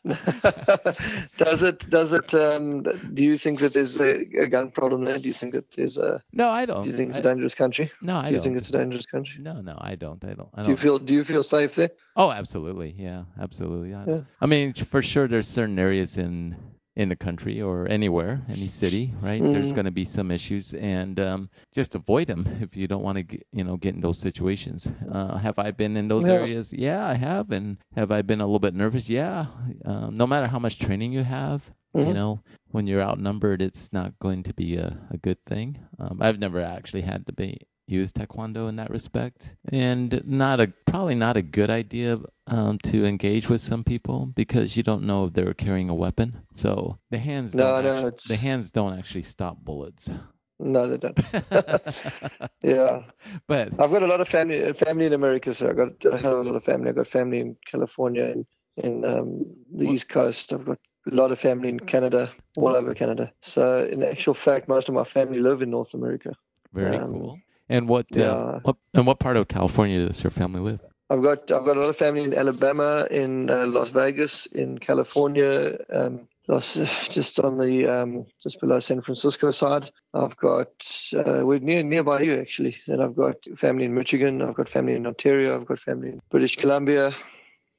does 1.37 1.63
it? 1.63 1.89
Does 1.89 2.13
it? 2.13 2.33
Um, 2.33 2.83
do 2.83 3.25
you 3.25 3.35
think 3.35 3.59
that 3.59 3.73
there's 3.73 3.99
a, 3.99 4.21
a, 4.43 4.47
gun 4.47 4.71
problem 4.71 5.03
there? 5.03 5.17
Do 5.19 5.27
you 5.27 5.33
think 5.33 5.53
that 5.53 5.71
there's 5.71 5.97
a? 5.97 6.21
No, 6.31 6.49
I 6.49 6.65
don't. 6.65 6.83
Do 6.83 6.89
you 6.89 6.95
think 6.95 7.09
it's 7.09 7.17
I, 7.17 7.21
a 7.21 7.23
dangerous 7.23 7.53
country? 7.53 7.91
No, 8.01 8.15
I 8.15 8.23
do 8.23 8.29
you 8.29 8.35
don't. 8.37 8.43
think 8.43 8.57
it's 8.57 8.69
a 8.69 8.71
dangerous 8.71 9.05
country? 9.05 9.41
No, 9.41 9.59
no, 9.59 9.77
I 9.81 9.95
don't. 9.95 10.23
I 10.23 10.33
don't. 10.35 10.49
I 10.53 10.57
don't. 10.57 10.65
Do 10.65 10.71
you 10.71 10.77
feel? 10.77 10.99
Do 10.99 11.13
you 11.13 11.23
feel 11.25 11.43
safe 11.43 11.75
there? 11.75 11.89
Oh, 12.15 12.31
absolutely. 12.31 12.95
Yeah, 12.97 13.23
absolutely. 13.41 13.93
I, 13.93 14.05
yeah. 14.05 14.21
I 14.39 14.45
mean, 14.45 14.73
for 14.73 15.01
sure, 15.01 15.27
there's 15.27 15.47
certain 15.47 15.79
areas 15.79 16.17
in 16.17 16.55
in 16.95 17.09
the 17.09 17.15
country 17.15 17.61
or 17.61 17.87
anywhere, 17.87 18.41
any 18.49 18.67
city, 18.67 19.13
right? 19.21 19.41
Mm. 19.41 19.51
There's 19.51 19.71
going 19.71 19.85
to 19.85 19.91
be 19.91 20.05
some 20.05 20.29
issues, 20.29 20.73
and 20.75 21.19
um, 21.19 21.49
just 21.73 21.95
avoid 21.95 22.27
them 22.27 22.59
if 22.61 22.75
you 22.75 22.87
don't 22.87 23.01
want 23.01 23.17
to, 23.17 23.23
get, 23.23 23.47
you 23.51 23.63
know, 23.63 23.77
get 23.77 23.95
in 23.95 24.01
those 24.01 24.19
situations. 24.19 24.91
Uh, 25.11 25.37
have 25.37 25.57
I 25.57 25.71
been 25.71 25.97
in 25.97 26.07
those 26.07 26.27
yeah. 26.27 26.33
areas? 26.35 26.71
Yeah, 26.71 27.05
I 27.05 27.15
have. 27.15 27.49
And 27.51 27.77
have 27.95 28.11
I 28.11 28.21
been 28.21 28.41
a 28.41 28.45
little 28.45 28.59
bit 28.59 28.75
nervous? 28.75 29.09
Yeah. 29.09 29.47
Uh, 29.83 30.09
no 30.11 30.27
matter 30.27 30.47
how 30.47 30.59
much 30.59 30.77
training 30.77 31.13
you 31.13 31.23
have, 31.23 31.71
mm-hmm. 31.95 32.07
you 32.07 32.13
know, 32.13 32.41
when 32.69 32.85
you're 32.85 33.01
outnumbered, 33.01 33.61
it's 33.61 33.91
not 33.91 34.19
going 34.19 34.43
to 34.43 34.53
be 34.53 34.75
a, 34.75 34.99
a 35.09 35.17
good 35.17 35.43
thing. 35.45 35.79
Um, 35.99 36.19
I've 36.21 36.39
never 36.39 36.61
actually 36.61 37.01
had 37.01 37.25
to 37.25 37.33
be 37.33 37.61
use 37.87 38.11
taekwondo 38.11 38.69
in 38.69 38.75
that 38.77 38.89
respect. 38.89 39.55
And 39.71 40.21
not 40.25 40.59
a 40.59 40.67
probably 40.85 41.15
not 41.15 41.37
a 41.37 41.41
good 41.41 41.69
idea 41.69 42.19
um, 42.47 42.77
to 42.79 43.05
engage 43.05 43.49
with 43.49 43.61
some 43.61 43.83
people 43.83 44.27
because 44.27 44.75
you 44.77 44.83
don't 44.83 45.03
know 45.03 45.25
if 45.25 45.33
they're 45.33 45.53
carrying 45.53 45.89
a 45.89 45.95
weapon. 45.95 46.41
So 46.55 46.97
the 47.09 47.17
hands 47.17 47.55
no, 47.55 47.81
no, 47.81 48.07
actually, 48.07 48.35
the 48.35 48.41
hands 48.41 48.71
don't 48.71 48.97
actually 48.97 49.23
stop 49.23 49.57
bullets. 49.63 50.11
No 50.59 50.87
they 50.87 50.97
don't. 50.97 51.17
Yeah. 52.61 53.03
But 53.47 53.73
i've 53.79 53.91
got 53.91 54.03
a 54.03 54.07
lot 54.07 54.21
of 54.21 54.27
family 54.27 54.71
family 54.73 55.05
in 55.05 55.13
america 55.13 55.53
so 55.53 55.69
i've 55.69 55.75
got 55.75 56.05
a 56.05 56.17
hell 56.17 56.39
of 56.39 56.45
a 56.45 56.49
lot 56.49 56.55
of 56.55 56.63
family. 56.63 56.89
I've 56.89 56.95
got 56.95 57.07
family 57.07 57.39
in 57.39 57.55
california 57.65 58.25
and 58.25 58.45
in 58.77 59.05
um, 59.05 59.45
the 59.71 59.87
east 59.87 60.09
coast. 60.09 60.51
I've 60.51 60.65
got 60.65 60.79
a 61.11 61.15
lot 61.15 61.31
of 61.31 61.39
family 61.39 61.69
in 61.69 61.79
canada 61.79 62.31
all 62.55 62.75
over 62.75 62.93
canada. 62.93 63.31
So 63.41 63.85
in 63.85 64.03
actual 64.03 64.33
fact 64.33 64.67
most 64.67 64.87
of 64.89 64.95
my 64.95 65.03
family 65.03 65.39
live 65.39 65.61
in 65.61 65.69
north 65.71 65.93
america. 65.93 66.33
Very 66.73 66.97
um, 66.97 67.11
cool 67.11 67.39
and 67.69 67.87
what, 67.87 68.05
uh, 68.15 68.19
yeah. 68.19 68.31
uh, 68.31 68.59
what 68.63 68.75
and 68.93 69.07
what 69.07 69.19
part 69.19 69.37
of 69.37 69.47
California 69.47 70.05
does 70.05 70.23
your 70.23 70.31
family 70.31 70.61
live? 70.61 70.79
I've 71.09 71.21
got 71.21 71.51
I've 71.51 71.65
got 71.65 71.77
a 71.77 71.81
lot 71.81 71.89
of 71.89 71.95
family 71.95 72.23
in 72.23 72.33
Alabama, 72.33 73.07
in 73.11 73.49
uh, 73.49 73.67
Las 73.67 73.89
Vegas, 73.89 74.45
in 74.47 74.79
California, 74.79 75.77
um, 75.91 76.27
Los, 76.47 76.73
just 77.09 77.39
on 77.39 77.57
the 77.57 77.87
um, 77.87 78.23
just 78.41 78.59
below 78.59 78.79
San 78.79 79.01
Francisco 79.01 79.51
side. 79.51 79.89
I've 80.13 80.35
got 80.37 80.69
uh, 81.15 81.41
we're 81.45 81.59
near 81.59 81.83
nearby 81.83 82.21
you 82.21 82.39
actually. 82.39 82.77
Then 82.87 83.01
I've 83.01 83.15
got 83.15 83.35
family 83.55 83.85
in 83.85 83.93
Michigan. 83.93 84.41
I've 84.41 84.55
got 84.55 84.69
family 84.69 84.93
in 84.95 85.05
Ontario. 85.05 85.55
I've 85.55 85.65
got 85.65 85.79
family 85.79 86.09
in 86.09 86.21
British 86.31 86.55
Columbia. 86.55 87.11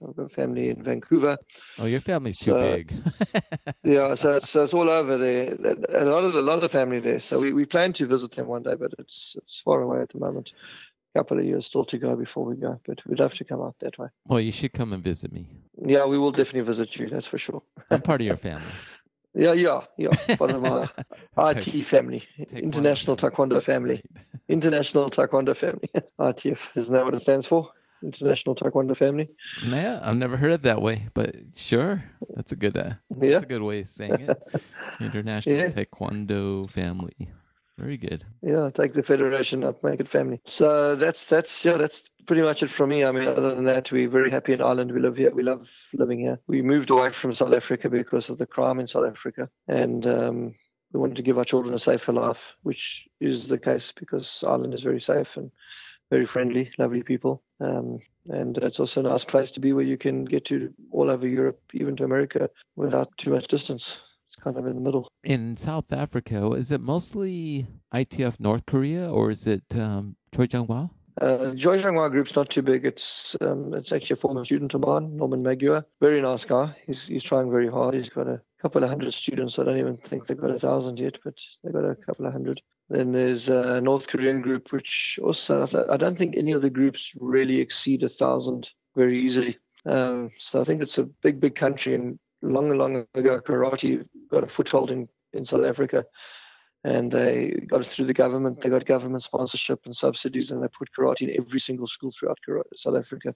I've 0.06 0.16
got 0.16 0.30
family 0.30 0.70
in 0.70 0.82
Vancouver. 0.82 1.36
Oh, 1.78 1.86
your 1.86 2.00
family's 2.00 2.38
too 2.38 2.52
so, 2.52 2.60
big. 2.60 2.92
yeah, 3.82 4.14
so 4.14 4.32
it's, 4.36 4.50
so 4.50 4.64
it's 4.64 4.74
all 4.74 4.88
over 4.90 5.16
there. 5.16 5.54
A 5.54 6.04
lot 6.04 6.24
of 6.24 6.34
a 6.34 6.40
lot 6.40 6.62
of 6.62 6.70
family 6.70 7.00
there. 7.00 7.20
So 7.20 7.40
we, 7.40 7.52
we 7.52 7.64
plan 7.64 7.92
to 7.94 8.06
visit 8.06 8.32
them 8.32 8.46
one 8.46 8.62
day, 8.62 8.74
but 8.74 8.92
it's 8.98 9.36
it's 9.38 9.60
far 9.60 9.80
away 9.80 10.00
at 10.00 10.10
the 10.10 10.18
moment. 10.18 10.52
A 11.14 11.18
couple 11.20 11.38
of 11.38 11.44
years 11.44 11.66
still 11.66 11.84
to 11.86 11.98
go 11.98 12.16
before 12.16 12.44
we 12.44 12.56
go, 12.56 12.80
but 12.84 13.06
we'd 13.06 13.20
love 13.20 13.34
to 13.34 13.44
come 13.44 13.62
out 13.62 13.76
that 13.80 13.98
way. 13.98 14.08
Well, 14.26 14.40
you 14.40 14.52
should 14.52 14.72
come 14.72 14.92
and 14.92 15.02
visit 15.02 15.32
me. 15.32 15.46
Yeah, 15.80 16.06
we 16.06 16.18
will 16.18 16.32
definitely 16.32 16.62
visit 16.62 16.96
you. 16.96 17.08
That's 17.08 17.26
for 17.26 17.38
sure. 17.38 17.62
I'm 17.90 18.02
part 18.02 18.20
of 18.20 18.26
your 18.26 18.36
family. 18.36 18.66
Yeah, 19.36 19.52
yeah, 19.52 19.80
yeah. 19.96 20.36
Part 20.36 20.52
of 20.52 20.62
my 20.62 20.88
IT 21.50 21.64
family, 21.82 22.22
International 22.52 23.16
Taekwondo 23.16 23.60
family, 23.60 24.00
International 24.48 25.10
Taekwondo 25.10 25.56
family. 25.56 25.88
ITF 26.20 26.70
isn't 26.76 26.94
that 26.94 27.04
what 27.04 27.14
it 27.14 27.22
stands 27.22 27.48
for? 27.48 27.72
International 28.04 28.54
Taekwondo 28.54 28.96
Family. 28.96 29.28
Yeah, 29.64 30.00
I've 30.02 30.16
never 30.16 30.36
heard 30.36 30.52
it 30.52 30.62
that 30.62 30.82
way, 30.82 31.08
but 31.14 31.34
sure, 31.54 32.04
that's 32.34 32.52
a 32.52 32.56
good. 32.56 32.76
Uh, 32.76 32.94
yeah. 33.20 33.30
that's 33.30 33.44
a 33.44 33.46
good 33.46 33.62
way 33.62 33.80
of 33.80 33.88
saying 33.88 34.20
it. 34.20 34.42
International 35.00 35.56
yeah. 35.56 35.68
Taekwondo 35.68 36.70
Family. 36.70 37.30
Very 37.76 37.96
good. 37.96 38.22
Yeah, 38.40 38.70
take 38.72 38.92
the 38.92 39.02
federation 39.02 39.64
up, 39.64 39.82
make 39.82 39.98
it 39.98 40.08
family. 40.08 40.40
So 40.44 40.94
that's 40.94 41.28
that's 41.28 41.64
yeah, 41.64 41.76
that's 41.76 42.08
pretty 42.26 42.42
much 42.42 42.62
it 42.62 42.70
from 42.70 42.90
me. 42.90 43.04
I 43.04 43.10
mean, 43.10 43.26
other 43.26 43.52
than 43.52 43.64
that, 43.64 43.90
we're 43.90 44.08
very 44.08 44.30
happy 44.30 44.52
in 44.52 44.62
Ireland. 44.62 44.92
We 44.92 45.00
live 45.00 45.16
here. 45.16 45.34
We 45.34 45.42
love 45.42 45.68
living 45.92 46.20
here. 46.20 46.38
We 46.46 46.62
moved 46.62 46.90
away 46.90 47.10
from 47.10 47.32
South 47.32 47.52
Africa 47.52 47.90
because 47.90 48.30
of 48.30 48.38
the 48.38 48.46
crime 48.46 48.78
in 48.78 48.86
South 48.86 49.06
Africa, 49.06 49.50
and 49.66 50.06
um, 50.06 50.54
we 50.92 51.00
wanted 51.00 51.16
to 51.16 51.24
give 51.24 51.36
our 51.36 51.44
children 51.44 51.74
a 51.74 51.78
safer 51.80 52.12
life, 52.12 52.54
which 52.62 53.08
is 53.20 53.48
the 53.48 53.58
case 53.58 53.90
because 53.90 54.44
Ireland 54.46 54.74
is 54.74 54.82
very 54.82 55.00
safe 55.00 55.36
and 55.36 55.50
very 56.14 56.26
friendly, 56.26 56.70
lovely 56.78 57.02
people. 57.02 57.42
Um, 57.60 57.98
and 58.28 58.56
it's 58.58 58.78
also 58.78 59.00
a 59.00 59.08
nice 59.10 59.24
place 59.24 59.50
to 59.52 59.60
be 59.60 59.72
where 59.72 59.84
you 59.92 59.96
can 59.96 60.24
get 60.24 60.44
to 60.44 60.72
all 60.92 61.10
over 61.10 61.26
Europe, 61.26 61.58
even 61.72 61.96
to 61.96 62.04
America, 62.04 62.50
without 62.76 63.08
too 63.16 63.30
much 63.30 63.48
distance. 63.48 64.00
It's 64.28 64.36
kind 64.36 64.56
of 64.56 64.64
in 64.64 64.76
the 64.76 64.80
middle. 64.80 65.08
In 65.24 65.56
South 65.56 65.92
Africa, 65.92 66.52
is 66.52 66.70
it 66.70 66.80
mostly 66.80 67.66
ITF 67.92 68.38
North 68.38 68.64
Korea 68.64 69.10
or 69.10 69.32
is 69.32 69.48
it 69.48 69.64
um, 69.74 70.14
Choi 70.32 70.46
Jung-hwa? 70.52 70.88
Uh, 71.20 71.54
Choi 71.56 71.78
Jung-hwa 71.78 72.12
group's 72.12 72.36
not 72.36 72.48
too 72.48 72.62
big. 72.62 72.86
It's 72.86 73.36
um, 73.40 73.74
it's 73.74 73.90
actually 73.90 74.14
a 74.14 74.22
former 74.24 74.44
student 74.44 74.74
of 74.74 74.82
mine, 74.82 75.16
Norman 75.16 75.42
Magua. 75.42 75.84
Very 76.00 76.20
nice 76.22 76.44
guy. 76.44 76.74
He's 76.86 77.08
he's 77.08 77.24
trying 77.24 77.50
very 77.50 77.68
hard. 77.68 77.94
He's 77.94 78.10
got 78.10 78.28
a 78.28 78.40
couple 78.62 78.84
of 78.84 78.88
hundred 78.88 79.14
students. 79.14 79.58
I 79.58 79.64
don't 79.64 79.78
even 79.78 79.96
think 79.96 80.26
they've 80.26 80.44
got 80.46 80.50
a 80.50 80.58
thousand 80.58 81.00
yet, 81.00 81.18
but 81.24 81.38
they've 81.62 81.72
got 81.72 81.84
a 81.84 81.96
couple 81.96 82.26
of 82.26 82.32
hundred. 82.32 82.62
Then 82.90 83.12
there's 83.12 83.48
a 83.48 83.80
North 83.80 84.08
Korean 84.08 84.42
group, 84.42 84.72
which 84.72 85.18
also 85.22 85.66
I 85.90 85.96
don't 85.96 86.18
think 86.18 86.36
any 86.36 86.52
of 86.52 86.62
the 86.62 86.70
groups 86.70 87.12
really 87.18 87.60
exceed 87.60 88.02
a 88.02 88.08
thousand 88.08 88.70
very 88.94 89.20
easily. 89.20 89.58
Um, 89.86 90.30
so 90.38 90.60
I 90.60 90.64
think 90.64 90.82
it's 90.82 90.98
a 90.98 91.04
big, 91.04 91.40
big 91.40 91.54
country. 91.54 91.94
And 91.94 92.18
long, 92.42 92.76
long 92.76 93.06
ago, 93.14 93.40
karate 93.40 94.06
got 94.30 94.44
a 94.44 94.48
foothold 94.48 94.90
in, 94.90 95.08
in 95.32 95.44
South 95.44 95.64
Africa. 95.64 96.04
And 96.82 97.10
they 97.10 97.50
got 97.66 97.80
it 97.80 97.86
through 97.86 98.06
the 98.06 98.14
government. 98.14 98.60
They 98.60 98.68
got 98.68 98.84
government 98.84 99.22
sponsorship 99.22 99.86
and 99.86 99.96
subsidies, 99.96 100.50
and 100.50 100.62
they 100.62 100.68
put 100.68 100.90
karate 100.92 101.22
in 101.22 101.40
every 101.40 101.60
single 101.60 101.86
school 101.86 102.10
throughout 102.10 102.38
South 102.76 102.96
Africa. 102.96 103.34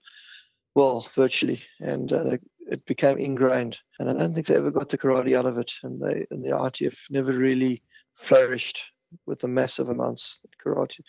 Well, 0.75 1.09
virtually. 1.15 1.63
And 1.81 2.13
uh, 2.13 2.37
it 2.71 2.85
became 2.85 3.17
ingrained. 3.17 3.79
And 3.99 4.11
I 4.11 4.13
don't 4.13 4.35
think 4.35 4.47
they 4.47 4.57
ever 4.57 4.71
got 4.71 4.91
the 4.91 4.99
karate 4.99 5.37
out 5.37 5.47
of 5.47 5.57
it. 5.57 5.73
And 5.83 6.01
they 6.01 6.27
and 6.31 6.45
the 6.45 6.51
ITF 6.51 7.11
never 7.11 7.33
really 7.33 7.83
flourished 8.15 8.93
with 9.27 9.41
the 9.41 9.49
massive 9.49 9.89
amounts 9.89 10.41
that 10.43 10.51
karate 10.59 11.01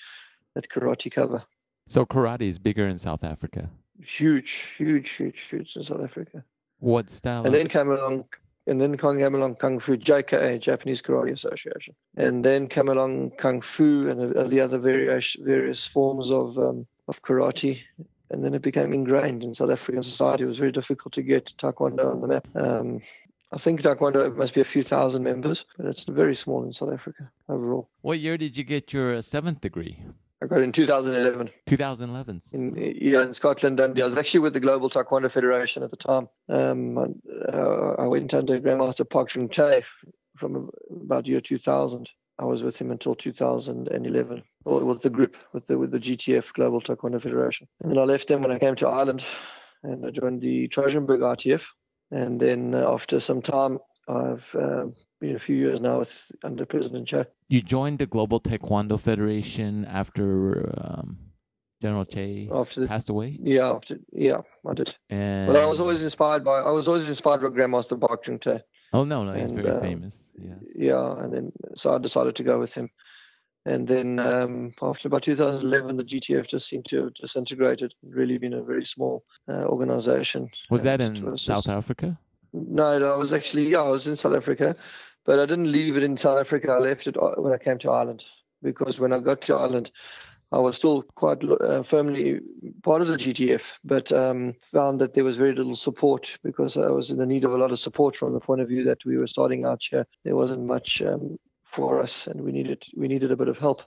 that 0.56 0.70
karate 0.70 1.12
cover. 1.12 1.44
So 1.88 2.06
karate 2.06 2.44
is 2.44 2.60
bigger 2.60 2.88
in 2.88 2.98
South 2.98 3.24
Africa. 3.24 3.70
Huge, 4.02 4.52
huge, 4.78 5.10
huge, 5.10 5.40
huge 5.40 5.76
in 5.76 5.84
South 5.84 6.04
Africa. 6.04 6.44
What 6.80 7.10
style? 7.10 7.46
And 7.46 7.54
then 7.54 7.68
came 7.68 7.92
along 7.92 8.26
and 8.68 8.80
then 8.80 8.98
came 8.98 9.36
along 9.36 9.56
Kung 9.56 9.80
Fu 9.80 9.98
JKA, 9.98 10.60
Japanese 10.60 11.02
Karate 11.02 11.32
Association, 11.32 11.96
and 12.16 12.46
then 12.46 12.68
came 12.68 12.88
along 12.88 13.32
Kung 13.32 13.62
Fu 13.62 14.08
and 14.08 14.34
the, 14.34 14.44
the 14.44 14.62
other 14.62 14.78
various 14.78 15.36
various 15.40 15.86
forms 15.86 16.32
of 16.32 16.58
um, 16.58 16.86
of 17.08 17.22
karate, 17.22 17.82
and 18.30 18.46
then 18.46 18.54
it 18.54 18.62
became 18.62 18.94
ingrained 18.94 19.44
in 19.44 19.56
South 19.56 19.72
African 19.72 20.04
society. 20.04 20.44
It 20.44 20.48
was 20.48 20.60
very 20.60 20.72
difficult 20.72 21.16
to 21.16 21.24
get 21.24 21.54
Taekwondo 21.58 22.12
on 22.12 22.22
the 22.22 22.28
map. 22.28 22.48
Um, 22.56 23.02
I 23.52 23.58
think 23.58 23.82
Taekwondo 23.82 24.36
must 24.36 24.54
be 24.54 24.62
a 24.62 24.66
few 24.66 24.84
thousand 24.84 25.24
members, 25.24 25.66
but 25.78 25.88
it's 25.88 26.04
very 26.04 26.36
small 26.36 26.64
in 26.64 26.72
South 26.72 26.94
Africa 26.94 27.32
overall. 27.48 27.90
what 28.02 28.20
year 28.20 28.38
did 28.38 28.56
you 28.56 28.64
get 28.64 28.94
your 28.94 29.16
uh, 29.16 29.22
seventh 29.22 29.62
degree? 29.62 30.04
I 30.42 30.46
got 30.46 30.60
it 30.60 30.64
in 30.64 30.72
2011 30.72 31.50
2011. 31.66 32.42
in 32.54 32.76
yeah 32.76 33.24
in 33.24 33.34
Scotland, 33.34 33.80
and 33.80 34.00
I 34.00 34.06
was 34.06 34.18
actually 34.18 34.40
with 34.40 34.54
the 34.54 34.62
Global 34.62 34.90
Taekwondo 34.90 35.30
Federation 35.30 35.84
at 35.84 35.90
the 35.90 35.98
time. 35.98 36.30
Um, 36.48 36.98
I, 36.98 37.08
uh, 37.52 37.96
I 38.00 38.08
went 38.08 38.34
under 38.34 38.60
Grandmaster 38.60 39.10
Park 39.10 39.30
Chung 39.30 39.50
Tae 39.50 39.84
from 40.38 40.70
about 40.90 41.28
year 41.28 41.42
2000. 41.42 42.10
I 42.38 42.46
was 42.46 42.64
with 42.64 42.80
him 42.80 42.90
until 42.90 43.16
2011, 43.16 44.44
or 44.64 44.86
with 44.86 45.02
the 45.02 45.10
group, 45.10 45.36
with 45.54 45.68
the 45.68 45.78
with 45.78 45.92
the 45.92 46.00
GTF 46.00 46.54
Global 46.54 46.80
Taekwondo 46.80 47.22
Federation. 47.22 47.68
And 47.82 47.92
then 47.92 47.98
I 47.98 48.04
left 48.04 48.30
them 48.30 48.42
when 48.42 48.52
I 48.52 48.60
came 48.60 48.76
to 48.76 48.88
Ireland, 48.88 49.26
and 49.84 50.06
I 50.06 50.12
joined 50.12 50.42
the 50.42 50.70
Trojanberg 50.70 51.20
ITF. 51.20 51.68
And 52.12 52.40
then 52.40 52.74
uh, 52.74 52.92
after 52.92 53.20
some 53.20 53.42
time, 53.42 53.80
I've 54.08 54.56
um, 54.56 54.94
been 55.22 55.36
a 55.36 55.40
few 55.40 55.56
years 55.56 55.80
now 55.80 56.00
with 56.00 56.32
under 56.44 56.66
President 56.66 57.08
Choi. 57.08 57.26
You 57.48 57.62
joined 57.62 58.00
the 58.00 58.08
Global 58.08 58.40
Taekwondo 58.40 59.00
Federation 59.00 59.86
after 59.86 60.74
um, 60.82 61.18
General 61.82 62.06
Choi 62.06 62.50
After 62.52 62.82
the 62.82 62.88
passed 62.88 63.10
away, 63.10 63.38
yeah, 63.42 63.72
after, 63.72 64.00
yeah, 64.12 64.42
I 64.68 64.74
did. 64.74 64.96
and 65.10 65.48
Well, 65.48 65.62
I 65.62 65.66
was 65.66 65.80
always 65.80 66.02
inspired 66.02 66.44
by 66.44 66.60
I 66.60 66.72
was 66.72 66.88
always 66.88 67.08
inspired 67.08 67.42
by 67.42 67.48
Grandmaster 67.48 68.00
Park 68.00 68.24
Chung 68.24 68.40
Tae. 68.40 68.62
oh 68.94 69.06
no, 69.06 69.24
no, 69.24 69.32
he's 69.34 69.46
and, 69.46 69.56
very 69.56 69.70
uh, 69.70 69.80
famous. 69.80 70.22
Yeah. 70.38 70.56
Yeah, 70.76 71.12
and 71.20 71.34
then 71.34 71.52
so 71.78 71.94
I 71.94 71.98
decided 72.00 72.36
to 72.36 72.44
go 72.44 72.60
with 72.60 72.74
him. 72.74 72.90
And 73.70 73.88
then 73.88 74.18
um, 74.18 74.74
after 74.82 75.08
about 75.08 75.22
2011, 75.22 75.98
the 75.98 76.04
GTF 76.04 76.48
just 76.48 76.68
seemed 76.68 76.86
to 76.86 77.04
have 77.04 77.14
disintegrated. 77.14 77.94
Really 78.02 78.40
been 78.40 78.56
a 78.56 78.64
very 78.64 78.84
small 78.84 79.24
uh, 79.48 79.66
organization. 79.66 80.50
Was 80.72 80.82
that 80.84 81.02
in 81.02 81.24
was 81.24 81.44
South 81.44 81.66
just- 81.66 81.70
Africa? 81.70 82.18
No, 82.52 82.98
no, 82.98 83.14
I 83.14 83.18
was 83.18 83.32
actually 83.32 83.70
yeah, 83.70 83.84
I 83.84 83.92
was 83.92 84.08
in 84.08 84.16
South 84.16 84.36
Africa, 84.36 84.76
but 85.24 85.40
I 85.40 85.46
didn't 85.46 85.72
leave 85.72 85.98
it 85.98 86.02
in 86.02 86.18
South 86.18 86.40
Africa. 86.40 86.72
I 86.72 86.80
left 86.80 87.06
it 87.06 87.16
uh, 87.16 87.36
when 87.38 87.54
I 87.54 87.60
came 87.60 87.78
to 87.80 87.92
Ireland 87.92 88.26
because 88.64 89.00
when 89.00 89.14
I 89.14 89.20
got 89.20 89.42
to 89.42 89.56
Ireland, 89.56 89.92
I 90.52 90.58
was 90.58 90.76
still 90.76 91.04
quite 91.04 91.44
uh, 91.44 91.84
firmly 91.84 92.40
part 92.82 93.04
of 93.04 93.08
the 93.08 93.18
GTF, 93.18 93.78
but 93.84 94.12
um, 94.12 94.56
found 94.72 95.00
that 95.02 95.14
there 95.14 95.24
was 95.24 95.38
very 95.38 95.54
little 95.54 95.76
support 95.76 96.40
because 96.44 96.76
I 96.76 96.90
was 96.90 97.12
in 97.12 97.18
the 97.18 97.28
need 97.28 97.44
of 97.44 97.54
a 97.54 97.58
lot 97.58 97.72
of 97.72 97.78
support 97.78 98.16
from 98.16 98.34
the 98.34 98.40
point 98.40 98.62
of 98.62 98.68
view 98.68 98.86
that 98.86 99.06
we 99.06 99.18
were 99.18 99.28
starting 99.28 99.64
out 99.64 99.84
here. 99.88 100.08
There 100.24 100.36
wasn't 100.36 100.66
much 100.66 101.04
um, 101.04 101.38
for 101.70 102.02
us, 102.02 102.28
and 102.28 102.42
we 102.42 102.52
needed 102.52 102.84
we 102.96 103.08
needed 103.08 103.32
a 103.32 103.38
bit 103.38 103.48
of 103.48 103.60
help, 103.60 103.84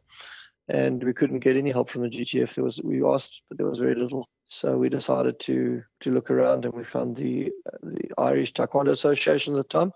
and 0.68 1.02
we 1.02 1.12
couldn't 1.12 1.40
get 1.40 1.56
any 1.56 1.70
help 1.70 1.90
from 1.90 2.02
the 2.02 2.10
GTF. 2.10 2.54
There 2.54 2.64
was 2.64 2.80
we 2.82 3.04
asked, 3.04 3.42
but 3.48 3.58
there 3.58 3.66
was 3.66 3.78
very 3.78 3.94
little. 3.94 4.28
So 4.48 4.76
we 4.76 4.88
decided 4.88 5.40
to 5.40 5.82
to 6.00 6.10
look 6.12 6.30
around, 6.30 6.64
and 6.64 6.74
we 6.74 6.84
found 6.84 7.16
the 7.16 7.52
the 7.82 8.10
Irish 8.18 8.52
Taekwondo 8.52 8.90
Association 8.90 9.54
at 9.54 9.68
the 9.68 9.78
time. 9.78 9.92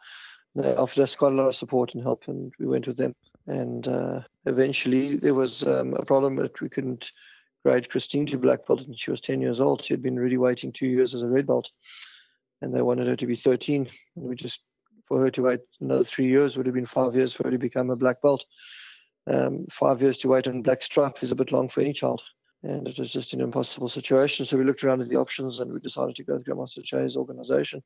They 0.54 0.74
offered 0.74 1.02
us 1.02 1.14
quite 1.16 1.32
a 1.32 1.36
lot 1.36 1.48
of 1.48 1.54
support 1.54 1.94
and 1.94 2.02
help, 2.02 2.28
and 2.28 2.52
we 2.58 2.66
went 2.66 2.86
with 2.86 2.96
them. 2.96 3.14
And 3.46 3.86
uh, 3.86 4.20
eventually, 4.46 5.16
there 5.16 5.34
was 5.34 5.62
um, 5.62 5.94
a 5.94 6.04
problem 6.04 6.36
that 6.36 6.60
we 6.60 6.70
couldn't 6.70 7.12
grade 7.62 7.90
Christine 7.90 8.26
to 8.26 8.38
black 8.38 8.66
belt, 8.66 8.86
and 8.86 8.98
she 8.98 9.10
was 9.10 9.20
10 9.20 9.40
years 9.40 9.60
old. 9.60 9.84
She 9.84 9.92
had 9.92 10.02
been 10.02 10.18
really 10.18 10.38
waiting 10.38 10.72
two 10.72 10.86
years 10.86 11.14
as 11.14 11.22
a 11.22 11.28
red 11.28 11.46
belt, 11.46 11.70
and 12.62 12.74
they 12.74 12.80
wanted 12.80 13.06
her 13.06 13.16
to 13.16 13.26
be 13.26 13.36
13. 13.36 13.86
And 14.16 14.24
we 14.24 14.34
just, 14.34 14.62
for 15.06 15.20
her 15.20 15.30
to 15.30 15.42
wait 15.42 15.60
another 15.80 16.04
three 16.04 16.26
years 16.26 16.56
would 16.56 16.66
have 16.66 16.74
been 16.74 16.86
five 16.86 17.14
years 17.14 17.32
for 17.32 17.44
her 17.44 17.50
to 17.50 17.58
become 17.58 17.90
a 17.90 17.96
black 17.96 18.20
belt. 18.22 18.44
Um, 19.28 19.66
five 19.70 20.02
years 20.02 20.18
to 20.18 20.28
wait 20.28 20.46
on 20.46 20.62
black 20.62 20.82
stripe 20.82 21.22
is 21.22 21.32
a 21.32 21.36
bit 21.36 21.52
long 21.52 21.68
for 21.68 21.80
any 21.80 21.92
child. 21.92 22.22
And 22.62 22.88
it 22.88 22.98
was 22.98 23.10
just 23.10 23.32
an 23.32 23.40
impossible 23.40 23.88
situation. 23.88 24.46
So 24.46 24.56
we 24.56 24.64
looked 24.64 24.82
around 24.82 25.00
at 25.00 25.08
the 25.08 25.16
options 25.16 25.60
and 25.60 25.72
we 25.72 25.80
decided 25.80 26.16
to 26.16 26.24
go 26.24 26.34
with 26.34 26.46
Grandmaster 26.46 26.82
Choi's 26.82 27.16
organization 27.16 27.82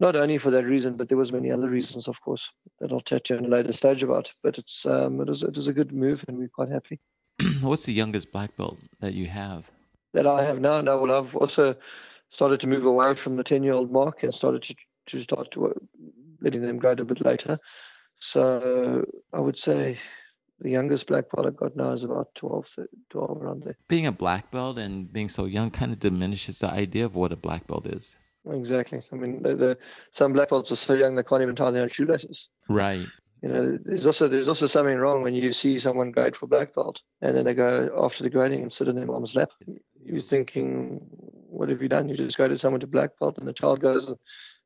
not 0.00 0.16
only 0.16 0.38
for 0.38 0.50
that 0.50 0.64
reason, 0.64 0.96
but 0.96 1.08
there 1.08 1.18
was 1.18 1.32
many 1.32 1.52
other 1.52 1.68
reasons, 1.68 2.08
of 2.08 2.20
course, 2.20 2.50
that 2.80 2.92
I'll 2.92 3.00
chat 3.00 3.24
to 3.24 3.34
you 3.34 3.38
in 3.38 3.44
a 3.44 3.48
later 3.48 3.72
stage 3.72 4.02
about. 4.02 4.32
But 4.42 4.58
it's 4.58 4.84
um, 4.86 5.20
it 5.20 5.28
is 5.28 5.44
it 5.44 5.56
is 5.56 5.68
a 5.68 5.72
good 5.72 5.92
move, 5.92 6.24
and 6.26 6.36
we're 6.36 6.48
quite 6.48 6.70
happy 6.70 6.98
What's 7.60 7.86
the 7.86 7.92
youngest 7.92 8.32
black 8.32 8.56
belt 8.56 8.78
that 9.00 9.14
you 9.14 9.26
have? 9.26 9.70
that 10.14 10.26
I 10.26 10.42
have 10.42 10.60
now. 10.60 10.80
Now, 10.80 10.98
well, 10.98 11.16
I've 11.16 11.36
also 11.36 11.74
started 12.30 12.60
to 12.60 12.68
move 12.68 12.84
away 12.84 13.14
from 13.14 13.36
the 13.36 13.44
ten 13.44 13.62
year 13.62 13.74
old 13.74 13.92
mark 13.92 14.22
and 14.22 14.34
started 14.34 14.62
to 14.62 14.74
to 15.06 15.20
start 15.20 15.50
to 15.52 15.74
letting 16.44 16.62
them 16.62 16.78
grade 16.78 17.00
a 17.00 17.04
bit 17.04 17.24
later. 17.24 17.58
So 18.20 19.04
I 19.32 19.40
would 19.40 19.58
say 19.58 19.98
the 20.60 20.70
youngest 20.70 21.06
black 21.06 21.30
belt 21.30 21.46
I've 21.46 21.56
got 21.56 21.76
now 21.76 21.92
is 21.92 22.04
about 22.04 22.34
12, 22.34 22.66
13, 22.66 22.88
12 23.10 23.42
around 23.42 23.62
there. 23.64 23.76
Being 23.88 24.06
a 24.06 24.12
black 24.12 24.50
belt 24.50 24.78
and 24.78 25.12
being 25.12 25.28
so 25.28 25.46
young 25.46 25.70
kind 25.70 25.92
of 25.92 25.98
diminishes 25.98 26.60
the 26.60 26.70
idea 26.70 27.04
of 27.04 27.16
what 27.16 27.32
a 27.32 27.36
black 27.36 27.66
belt 27.66 27.86
is. 27.86 28.16
Exactly. 28.50 29.00
I 29.12 29.16
mean, 29.16 29.42
the, 29.42 29.54
the, 29.54 29.78
some 30.10 30.32
black 30.32 30.50
belts 30.50 30.70
are 30.70 30.76
so 30.76 30.94
young 30.94 31.16
they 31.16 31.22
can't 31.22 31.42
even 31.42 31.56
tie 31.56 31.70
their 31.70 31.82
own 31.82 31.88
shoelaces. 31.88 32.48
Right. 32.68 33.06
You 33.42 33.48
know, 33.48 33.78
there's 33.84 34.06
also 34.06 34.26
there's 34.26 34.48
also 34.48 34.66
something 34.66 34.96
wrong 34.96 35.22
when 35.22 35.34
you 35.34 35.52
see 35.52 35.78
someone 35.78 36.12
grade 36.12 36.34
for 36.34 36.46
black 36.46 36.74
belt 36.74 37.02
and 37.20 37.36
then 37.36 37.44
they 37.44 37.52
go 37.52 37.90
after 38.02 38.22
the 38.22 38.30
grading 38.30 38.62
and 38.62 38.72
sit 38.72 38.88
in 38.88 38.96
their 38.96 39.06
mom's 39.06 39.34
lap. 39.34 39.50
You're 40.02 40.20
thinking, 40.20 41.00
what 41.54 41.68
have 41.68 41.82
you 41.82 41.88
done? 41.88 42.08
You 42.08 42.16
just 42.16 42.36
graded 42.36 42.60
someone 42.60 42.80
to 42.80 42.86
black 42.86 43.18
belt, 43.18 43.38
and 43.38 43.46
the 43.46 43.52
child 43.52 43.80
goes 43.80 44.06
and 44.06 44.16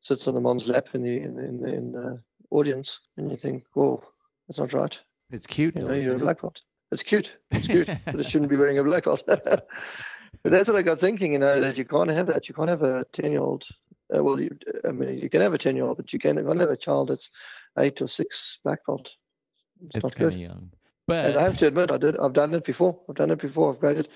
sits 0.00 0.28
on 0.28 0.34
the 0.34 0.40
mom's 0.40 0.68
lap 0.68 0.88
in 0.94 1.02
the 1.02 1.16
in 1.16 1.38
in 1.38 1.68
in 1.68 1.92
the 1.92 2.22
audience, 2.50 3.00
and 3.16 3.30
you 3.30 3.36
think, 3.36 3.64
whoa, 3.74 4.02
that's 4.46 4.58
not 4.58 4.72
right. 4.72 5.00
It's 5.30 5.46
cute. 5.46 5.76
You 5.76 5.84
know, 5.84 5.94
you're 5.94 6.16
a 6.16 6.18
black 6.18 6.40
belt. 6.40 6.62
It's 6.90 7.02
cute. 7.02 7.36
It's 7.50 7.66
cute, 7.66 7.88
but 8.04 8.20
it 8.20 8.26
shouldn't 8.26 8.50
be 8.50 8.56
wearing 8.56 8.78
a 8.78 8.84
black 8.84 9.04
belt. 9.04 9.22
but 9.26 9.68
that's 10.44 10.68
what 10.68 10.78
I 10.78 10.82
got 10.82 10.98
thinking. 10.98 11.32
You 11.32 11.38
know, 11.38 11.60
that 11.60 11.78
you 11.78 11.84
can't 11.84 12.10
have 12.10 12.26
that. 12.28 12.48
You 12.48 12.54
can't 12.54 12.70
have 12.70 12.82
a 12.82 13.04
ten 13.12 13.32
year 13.32 13.42
old. 13.42 13.64
Uh, 14.14 14.24
well, 14.24 14.40
you, 14.40 14.56
I 14.86 14.92
mean, 14.92 15.18
you 15.18 15.28
can 15.28 15.42
have 15.42 15.52
a 15.52 15.58
ten 15.58 15.76
year 15.76 15.84
old, 15.84 15.98
but 15.98 16.12
you 16.12 16.18
can't, 16.18 16.38
can't 16.38 16.60
have 16.60 16.70
a 16.70 16.76
child 16.76 17.08
that's 17.08 17.30
eight 17.78 18.00
or 18.00 18.08
six 18.08 18.58
black 18.64 18.86
belt. 18.86 19.12
It's, 19.84 19.96
It's 19.96 20.04
not 20.04 20.14
kind 20.14 20.30
good. 20.30 20.34
of 20.34 20.40
young. 20.40 20.70
And 21.10 21.36
I 21.38 21.42
have 21.42 21.58
to 21.58 21.66
admit, 21.66 21.90
I 21.90 21.96
did. 21.96 22.18
I've 22.18 22.34
done 22.34 22.54
it 22.54 22.64
before. 22.64 23.00
I've 23.08 23.14
done 23.16 23.30
it 23.30 23.38
before. 23.38 23.72
I've 23.72 23.80
graded, 23.80 24.08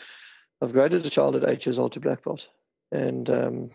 I've 0.60 0.72
graded 0.72 1.06
a 1.06 1.10
child 1.10 1.36
at 1.36 1.48
eight 1.48 1.64
years 1.64 1.78
old 1.78 1.92
to 1.92 2.00
black 2.00 2.22
belt, 2.22 2.48
and 2.90 3.28
um, 3.30 3.70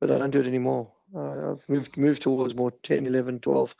but 0.00 0.10
I 0.10 0.18
don't 0.18 0.30
do 0.30 0.40
it 0.40 0.46
anymore. 0.46 0.90
Uh, 1.14 1.52
I've 1.52 1.68
moved 1.68 1.96
moved 1.96 2.22
towards 2.22 2.54
more 2.54 2.70
10, 2.82 3.06
11, 3.06 3.40
12. 3.40 3.74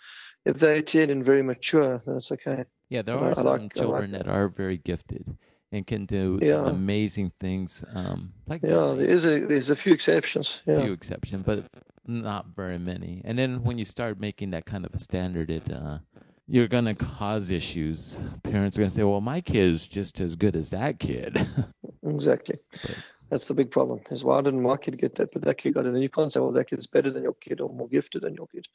If 0.44 0.58
they're 0.58 0.82
10 0.82 1.10
and 1.10 1.24
very 1.24 1.42
mature, 1.42 2.02
then 2.04 2.16
it's 2.16 2.30
okay. 2.32 2.64
yeah, 2.90 3.02
there 3.02 3.18
I 3.18 3.28
are 3.30 3.34
some 3.34 3.46
like- 3.46 3.60
I 3.60 3.62
like 3.64 3.74
children 3.74 4.10
that 4.12 4.28
are 4.28 4.48
very 4.48 4.76
gifted 4.78 5.24
and 5.72 5.87
can 5.87 6.06
do 6.06 6.38
some 6.40 6.66
amazing 6.66 7.30
things. 7.30 7.84
Um, 7.94 8.32
like 8.46 8.62
Yeah, 8.62 8.94
there 8.96 9.08
is 9.08 9.24
a 9.24 9.40
there's 9.46 9.70
a 9.70 9.76
few 9.76 9.92
exceptions. 9.92 10.62
Yeah, 10.66 10.82
few 10.82 10.92
exceptions, 10.92 11.42
but 11.44 11.64
not 12.06 12.46
very 12.54 12.78
many. 12.78 13.22
And 13.24 13.38
then 13.38 13.62
when 13.64 13.78
you 13.78 13.84
start 13.84 14.20
making 14.20 14.50
that 14.50 14.66
kind 14.66 14.84
of 14.84 14.94
a 14.94 14.98
standard, 15.00 15.50
it 15.50 15.72
uh, 15.72 15.98
you're 16.46 16.68
gonna 16.68 16.94
cause 16.94 17.50
issues. 17.50 18.20
Parents 18.42 18.76
are 18.76 18.82
gonna 18.82 18.90
say, 18.90 19.02
"Well, 19.02 19.22
my 19.22 19.40
kid's 19.40 19.87
just 19.88 20.20
as 20.20 20.37
good 20.37 20.54
as 20.54 20.70
that 20.70 20.98
kid." 21.00 21.44
exactly. 22.06 22.58
But- 22.70 22.98
That's 23.35 23.47
the 23.47 23.55
big 23.55 23.73
problem. 23.73 23.99
Is 24.12 24.23
why 24.23 24.40
didn't 24.42 24.62
my 24.62 24.77
kid 24.77 24.97
get 24.97 25.16
that, 25.16 25.33
but 25.33 25.42
that 25.42 25.59
kid 25.59 25.75
got 25.75 25.87
it? 25.87 25.88
And 25.88 26.01
you 26.01 26.09
can't 26.09 26.33
say, 26.33 26.38
well, 26.38 26.53
that 26.53 26.70
kid's 26.70 26.87
better 26.87 27.11
than 27.11 27.25
your 27.25 27.33
kid 27.33 27.61
or 27.61 27.68
more 27.68 27.88
gifted 27.88 28.23
than 28.23 28.37
your 28.37 28.47
kid. 28.47 28.68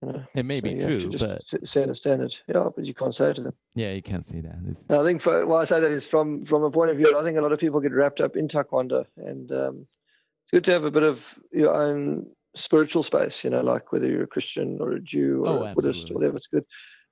You 0.00 0.08
know, 0.10 0.24
it 0.34 0.46
may 0.46 0.60
so 0.60 0.62
be 0.62 0.70
you 0.70 0.80
have 0.80 0.88
to 0.88 1.00
true, 1.00 1.10
just 1.10 1.52
but 1.52 1.68
set 1.68 1.90
a 1.90 1.94
standard. 1.94 2.34
Yeah, 2.48 2.70
but 2.74 2.86
you 2.86 2.94
can't 2.94 3.14
say 3.14 3.28
it 3.28 3.34
to 3.34 3.42
them. 3.42 3.52
yeah, 3.74 3.92
you 3.92 4.00
can't 4.00 4.24
say 4.24 4.40
that. 4.40 4.56
It's, 4.68 4.88
I 4.88 5.02
think 5.02 5.20
for, 5.20 5.44
why 5.44 5.60
I 5.60 5.64
say 5.64 5.80
that 5.80 5.90
is 5.90 6.06
from 6.06 6.46
from 6.46 6.62
a 6.62 6.70
point 6.70 6.92
of 6.92 6.96
view. 6.96 7.14
I 7.14 7.22
think 7.22 7.36
a 7.36 7.42
lot 7.42 7.52
of 7.52 7.60
people 7.60 7.80
get 7.80 7.92
wrapped 7.92 8.22
up 8.22 8.36
in 8.36 8.48
taekwondo, 8.48 9.04
and 9.18 9.52
um, 9.52 9.80
it's 9.80 10.50
good 10.50 10.64
to 10.64 10.72
have 10.72 10.86
a 10.86 10.90
bit 10.90 11.02
of 11.02 11.38
your 11.52 11.74
own 11.74 12.30
spiritual 12.54 13.02
space. 13.02 13.44
You 13.44 13.50
know, 13.50 13.60
like 13.60 13.92
whether 13.92 14.08
you're 14.08 14.22
a 14.22 14.26
Christian 14.26 14.78
or 14.80 14.92
a 14.92 14.98
Jew 14.98 15.44
or 15.44 15.58
Oh, 15.58 15.66
a 15.66 15.74
Buddhist 15.74 16.10
or 16.10 16.14
whatever. 16.14 16.38
It's 16.38 16.46
good. 16.46 16.64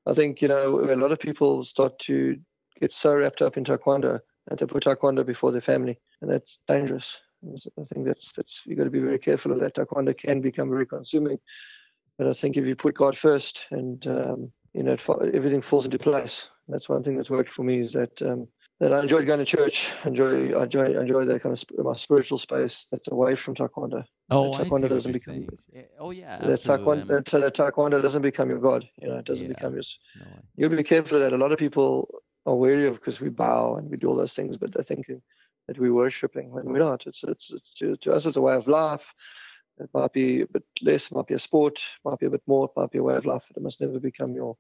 I 0.07 0.15
think 0.15 0.41
you 0.41 0.49
know 0.49 0.91
a 0.91 0.97
lot 0.97 1.13
of 1.13 1.21
people 1.21 1.65
start 1.65 1.99
to 2.07 2.39
get 2.81 2.95
so 2.95 3.15
wrapped 3.15 3.43
up 3.43 3.59
in 3.59 3.65
taekwondo 3.65 4.21
and 4.51 4.59
they 4.59 4.67
put 4.67 4.85
taekwondo 4.85 5.25
before 5.25 5.53
the 5.53 5.61
family, 5.61 5.99
and 6.21 6.31
that's 6.31 6.61
dangerous. 6.67 7.21
I 7.79 7.85
think 7.85 8.07
that's 8.07 8.33
that's 8.33 8.63
you 8.67 8.77
got 8.77 8.85
to 8.85 8.91
be 8.91 9.01
very 9.01 9.19
careful 9.19 9.53
of 9.53 9.61
that. 9.61 9.75
Taekwondo 9.75 10.17
can 10.17 10.41
become 10.43 10.69
very 10.69 10.87
consuming, 10.87 11.39
but 12.19 12.27
I 12.27 12.33
think 12.35 12.57
if 12.57 12.67
you 12.67 12.77
put 12.77 12.95
God 12.95 13.17
first 13.17 13.67
and 13.71 14.07
um, 14.07 14.53
you 14.75 14.83
know 14.83 14.93
it, 14.93 15.09
everything 15.35 15.63
falls 15.63 15.87
into 15.87 15.99
place. 15.99 16.51
That's 16.69 16.89
one 16.89 17.03
thing 17.03 17.17
that's 17.17 17.31
worked 17.31 17.53
for 17.53 17.63
me 17.63 17.79
is 17.79 17.95
that 17.95 18.21
um, 18.21 18.49
that 18.81 18.93
I 18.93 19.01
enjoyed 19.01 19.27
going 19.27 19.39
to 19.39 19.45
church. 19.45 19.93
Enjoy, 20.05 20.53
I 20.59 20.65
enjoy, 20.65 20.99
enjoy 20.99 21.25
that 21.27 21.43
kind 21.43 21.53
of 21.53 21.59
sp- 21.61 21.79
my 21.79 21.93
spiritual 21.93 22.39
space 22.39 22.87
that's 22.91 23.09
away 23.11 23.35
from 23.37 23.55
taekwondo. 23.55 24.05
Oh, 24.31 24.53
That 24.53 24.61
I 24.61 24.65
see 24.65 24.71
taekwondo 24.71 24.89
doesn't 24.89 25.13
become. 25.13 25.47
Yeah, 25.73 25.83
Oh, 25.99 26.11
yeah. 26.11 26.39
that 26.39 26.53
absolutely. 26.53 26.99
taekwondo, 26.99 27.07
that, 27.09 27.25
that 27.27 27.55
taekwondo 27.55 28.03
doesn't 28.03 28.23
become 28.23 28.49
your 28.51 28.59
god. 28.61 28.89
You 29.01 29.09
know, 29.09 29.19
it 29.19 29.25
doesn't 29.25 29.47
Yeah. 29.47 29.55
become 29.55 29.75
your. 29.75 29.83
No, 30.19 30.43
You 30.57 30.69
got 30.69 30.71
to 30.71 30.77
be 30.77 30.83
careful 30.83 31.19
of 31.19 31.25
that. 31.25 31.33
A 31.33 31.37
lot 31.39 31.53
of 31.53 31.59
people 31.59 32.20
wary 32.57 32.87
of 32.87 32.95
because 32.95 33.21
we 33.21 33.29
bow 33.29 33.77
and 33.77 33.91
we 33.91 33.97
do 33.97 34.09
all 34.09 34.17
those 34.17 34.35
things, 34.35 34.57
but 34.57 34.73
they're 34.73 34.83
thinking 34.83 35.23
that 35.69 35.79
we're 35.79 35.95
worshiping 35.95 36.51
when 36.51 36.67
we're 36.67 36.79
not. 36.79 37.07
It's 37.07 37.23
it's, 37.25 37.53
it's 37.53 37.75
to, 37.75 37.97
to 37.97 38.13
us 38.13 38.27
it's 38.27 38.37
a 38.37 38.41
way 38.41 38.55
of 38.55 38.69
life. 38.69 39.15
It 39.79 39.89
might 39.95 40.13
be 40.13 40.43
a 40.43 40.47
bit 40.47 40.65
less, 40.83 41.11
it 41.11 41.15
might 41.15 41.27
be 41.27 41.35
a 41.35 41.39
sport, 41.39 41.81
might 42.05 42.19
be 42.19 42.27
a 42.27 42.31
bit 42.31 42.43
more, 42.47 42.67
it 42.67 42.79
might 42.79 42.91
be 42.91 42.99
a 42.99 43.03
way 43.03 43.17
of 43.17 43.25
life. 43.25 43.45
But 43.49 43.57
it 43.57 43.63
must 43.63 43.81
never 43.81 43.99
become 43.99 44.35
your 44.35 44.57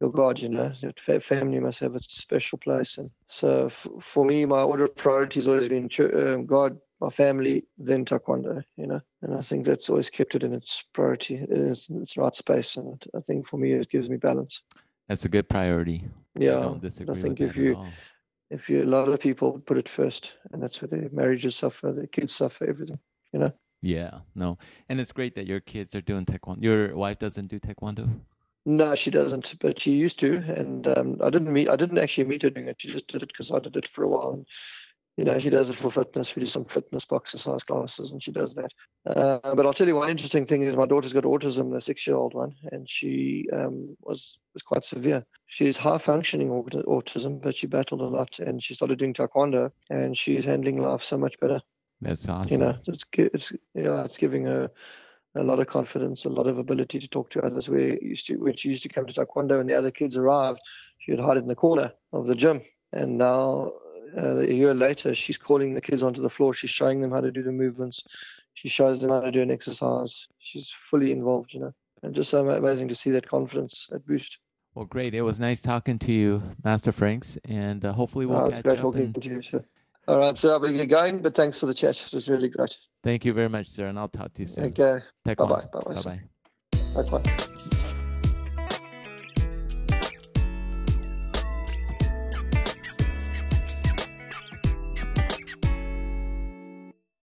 your 0.00 0.10
God, 0.10 0.40
you 0.40 0.48
know. 0.48 0.72
Your 0.80 1.20
family 1.20 1.60
must 1.60 1.80
have 1.80 1.94
its 1.94 2.14
special 2.14 2.58
place. 2.58 2.98
And 2.98 3.10
so 3.28 3.66
f- 3.66 3.86
for 4.00 4.24
me, 4.24 4.46
my 4.46 4.62
order 4.62 4.84
of 4.84 4.96
priority 4.96 5.40
has 5.40 5.48
always 5.48 5.68
been 5.68 5.88
ch- 5.88 6.00
um, 6.00 6.46
God, 6.46 6.78
my 7.00 7.10
family, 7.10 7.64
then 7.78 8.04
Taekwondo, 8.04 8.62
you 8.76 8.86
know. 8.86 9.00
And 9.22 9.34
I 9.34 9.42
think 9.42 9.66
that's 9.66 9.90
always 9.90 10.10
kept 10.10 10.34
it 10.34 10.42
in 10.42 10.54
its 10.54 10.84
priority, 10.94 11.36
in 11.36 11.70
its, 11.70 11.88
in 11.90 12.00
its 12.00 12.16
right 12.16 12.34
space. 12.34 12.76
And 12.76 13.02
I 13.14 13.20
think 13.20 13.46
for 13.46 13.58
me, 13.58 13.72
it 13.72 13.90
gives 13.90 14.08
me 14.08 14.16
balance. 14.16 14.62
That's 15.08 15.24
a 15.24 15.28
good 15.28 15.48
priority. 15.48 16.04
I 16.36 16.44
Yeah. 16.44 16.60
don't 16.60 16.80
disagree 16.80 17.20
think 17.20 17.40
with 17.40 17.50
if 17.50 17.56
you-. 17.56 17.78
If 18.50 18.68
you, 18.68 18.82
a 18.82 18.84
lot 18.84 19.08
of 19.08 19.20
people 19.20 19.60
put 19.60 19.78
it 19.78 19.88
first, 19.88 20.36
and 20.50 20.60
that's 20.60 20.82
where 20.82 20.88
their 20.88 21.08
marriages 21.12 21.54
suffer, 21.54 21.92
their 21.92 22.08
kids 22.08 22.34
suffer, 22.34 22.68
everything. 22.68 22.98
You 23.32 23.38
know. 23.40 23.54
Yeah, 23.80 24.18
no. 24.34 24.58
And 24.88 25.00
it's 25.00 25.12
great 25.12 25.36
that 25.36 25.46
your 25.46 25.60
kids 25.60 25.94
are 25.94 26.00
doing 26.00 26.24
taekwondo. 26.24 26.62
Your 26.62 26.96
wife 26.96 27.18
doesn't 27.20 27.46
do 27.46 27.60
taekwondo? 27.60 28.08
No, 28.66 28.96
she 28.96 29.12
doesn't, 29.12 29.54
but 29.60 29.80
she 29.80 29.92
used 29.92 30.18
to, 30.18 30.34
and 30.34 30.86
um, 30.88 31.18
I 31.22 31.30
didn't 31.30 31.52
meet. 31.52 31.68
I 31.68 31.76
didn't 31.76 31.98
actually 31.98 32.24
meet 32.24 32.42
her 32.42 32.50
doing 32.50 32.66
it. 32.66 32.82
She 32.82 32.88
just 32.88 33.06
did 33.06 33.22
it 33.22 33.28
because 33.28 33.52
I 33.52 33.60
did 33.60 33.76
it 33.76 33.86
for 33.86 34.02
a 34.02 34.08
while. 34.08 34.32
And, 34.32 34.46
you 35.20 35.26
know, 35.26 35.38
she 35.38 35.50
does 35.50 35.68
it 35.68 35.76
for 35.76 35.90
fitness. 35.90 36.34
We 36.34 36.40
do 36.40 36.46
some 36.46 36.64
fitness 36.64 37.06
exercise 37.12 37.62
classes, 37.62 38.10
and 38.10 38.22
she 38.22 38.32
does 38.32 38.54
that. 38.54 38.72
Uh, 39.04 39.54
but 39.54 39.66
I'll 39.66 39.74
tell 39.74 39.86
you 39.86 39.96
one 39.96 40.08
interesting 40.08 40.46
thing 40.46 40.62
is 40.62 40.74
my 40.74 40.86
daughter's 40.86 41.12
got 41.12 41.24
autism, 41.24 41.70
the 41.70 41.80
six-year-old 41.82 42.32
one, 42.32 42.54
and 42.72 42.88
she 42.88 43.46
um, 43.52 43.98
was 44.00 44.40
was 44.54 44.62
quite 44.62 44.82
severe. 44.82 45.22
She's 45.44 45.76
high 45.76 45.98
functioning 45.98 46.50
aut- 46.50 46.86
autism, 46.86 47.42
but 47.42 47.54
she 47.54 47.66
battled 47.66 48.00
a 48.00 48.04
lot, 48.04 48.38
and 48.38 48.62
she 48.62 48.72
started 48.72 48.98
doing 48.98 49.12
taekwondo, 49.12 49.72
and 49.90 50.16
she's 50.16 50.46
handling 50.46 50.80
life 50.80 51.02
so 51.02 51.18
much 51.18 51.38
better. 51.38 51.60
That's 52.00 52.26
awesome. 52.26 52.52
You 52.52 52.66
know, 52.66 52.78
it's 52.86 53.04
it's 53.14 53.52
yeah, 53.74 54.04
it's 54.04 54.16
giving 54.16 54.46
her 54.46 54.70
a 55.34 55.42
lot 55.42 55.60
of 55.60 55.66
confidence, 55.66 56.24
a 56.24 56.30
lot 56.30 56.46
of 56.46 56.56
ability 56.56 56.98
to 56.98 57.08
talk 57.08 57.28
to 57.30 57.42
others. 57.42 57.68
Where 57.68 58.02
used 58.02 58.26
to, 58.28 58.36
when 58.36 58.56
she 58.56 58.70
used 58.70 58.84
to 58.84 58.88
come 58.88 59.04
to 59.04 59.12
taekwondo 59.12 59.60
and 59.60 59.68
the 59.68 59.74
other 59.74 59.90
kids 59.90 60.16
arrived, 60.16 60.60
she 60.96 61.10
would 61.10 61.20
hide 61.20 61.36
in 61.36 61.46
the 61.46 61.54
corner 61.54 61.92
of 62.14 62.26
the 62.26 62.34
gym, 62.34 62.62
and 62.90 63.18
now 63.18 63.74
uh, 64.16 64.38
a 64.38 64.52
year 64.52 64.74
later, 64.74 65.14
she's 65.14 65.38
calling 65.38 65.74
the 65.74 65.80
kids 65.80 66.02
onto 66.02 66.22
the 66.22 66.30
floor. 66.30 66.52
She's 66.54 66.70
showing 66.70 67.00
them 67.00 67.10
how 67.10 67.20
to 67.20 67.30
do 67.30 67.42
the 67.42 67.52
movements. 67.52 68.04
She 68.54 68.68
shows 68.68 69.00
them 69.00 69.10
how 69.10 69.20
to 69.20 69.30
do 69.32 69.42
an 69.42 69.50
exercise. 69.50 70.28
She's 70.38 70.70
fully 70.70 71.12
involved, 71.12 71.54
you 71.54 71.60
know, 71.60 71.72
and 72.02 72.14
just 72.14 72.30
so 72.30 72.48
amazing 72.48 72.88
to 72.88 72.94
see 72.94 73.10
that 73.12 73.26
confidence, 73.28 73.86
that 73.90 74.06
boost. 74.06 74.38
Well, 74.74 74.84
great. 74.84 75.14
It 75.14 75.22
was 75.22 75.40
nice 75.40 75.60
talking 75.60 75.98
to 76.00 76.12
you, 76.12 76.42
Master 76.62 76.92
Franks, 76.92 77.38
and 77.44 77.84
uh, 77.84 77.92
hopefully 77.92 78.26
we'll 78.26 78.38
Oh, 78.38 78.50
catch 78.50 78.62
great 78.62 78.76
up. 78.76 78.82
talking 78.82 79.12
And 79.14 79.22
to 79.22 79.28
you, 79.28 79.42
sir. 79.42 79.64
All 80.08 80.18
right, 80.18 80.36
so 80.36 80.50
I'll 80.52 80.60
be 80.60 80.86
going, 80.86 81.22
but 81.22 81.34
thanks 81.34 81.58
for 81.58 81.66
the 81.66 81.74
chat. 81.74 82.00
It 82.04 82.12
was 82.14 82.28
really 82.28 82.48
great. 82.48 82.76
thank 83.02 83.24
you 83.24 83.32
very 83.32 83.48
much, 83.48 83.68
sir, 83.68 83.86
and 83.86 83.98
I'll 83.98 84.08
talk 84.08 84.32
to 84.34 84.42
you 84.42 84.46
soon. 84.46 84.64
Okay, 84.66 85.00
Taekwondo. 85.26 85.70
Bye-bye. 85.72 85.94
Bye-bye, 85.94 85.94
sir. 85.94 86.20
Bye-bye. 86.94 87.02
likewise. 87.02 87.49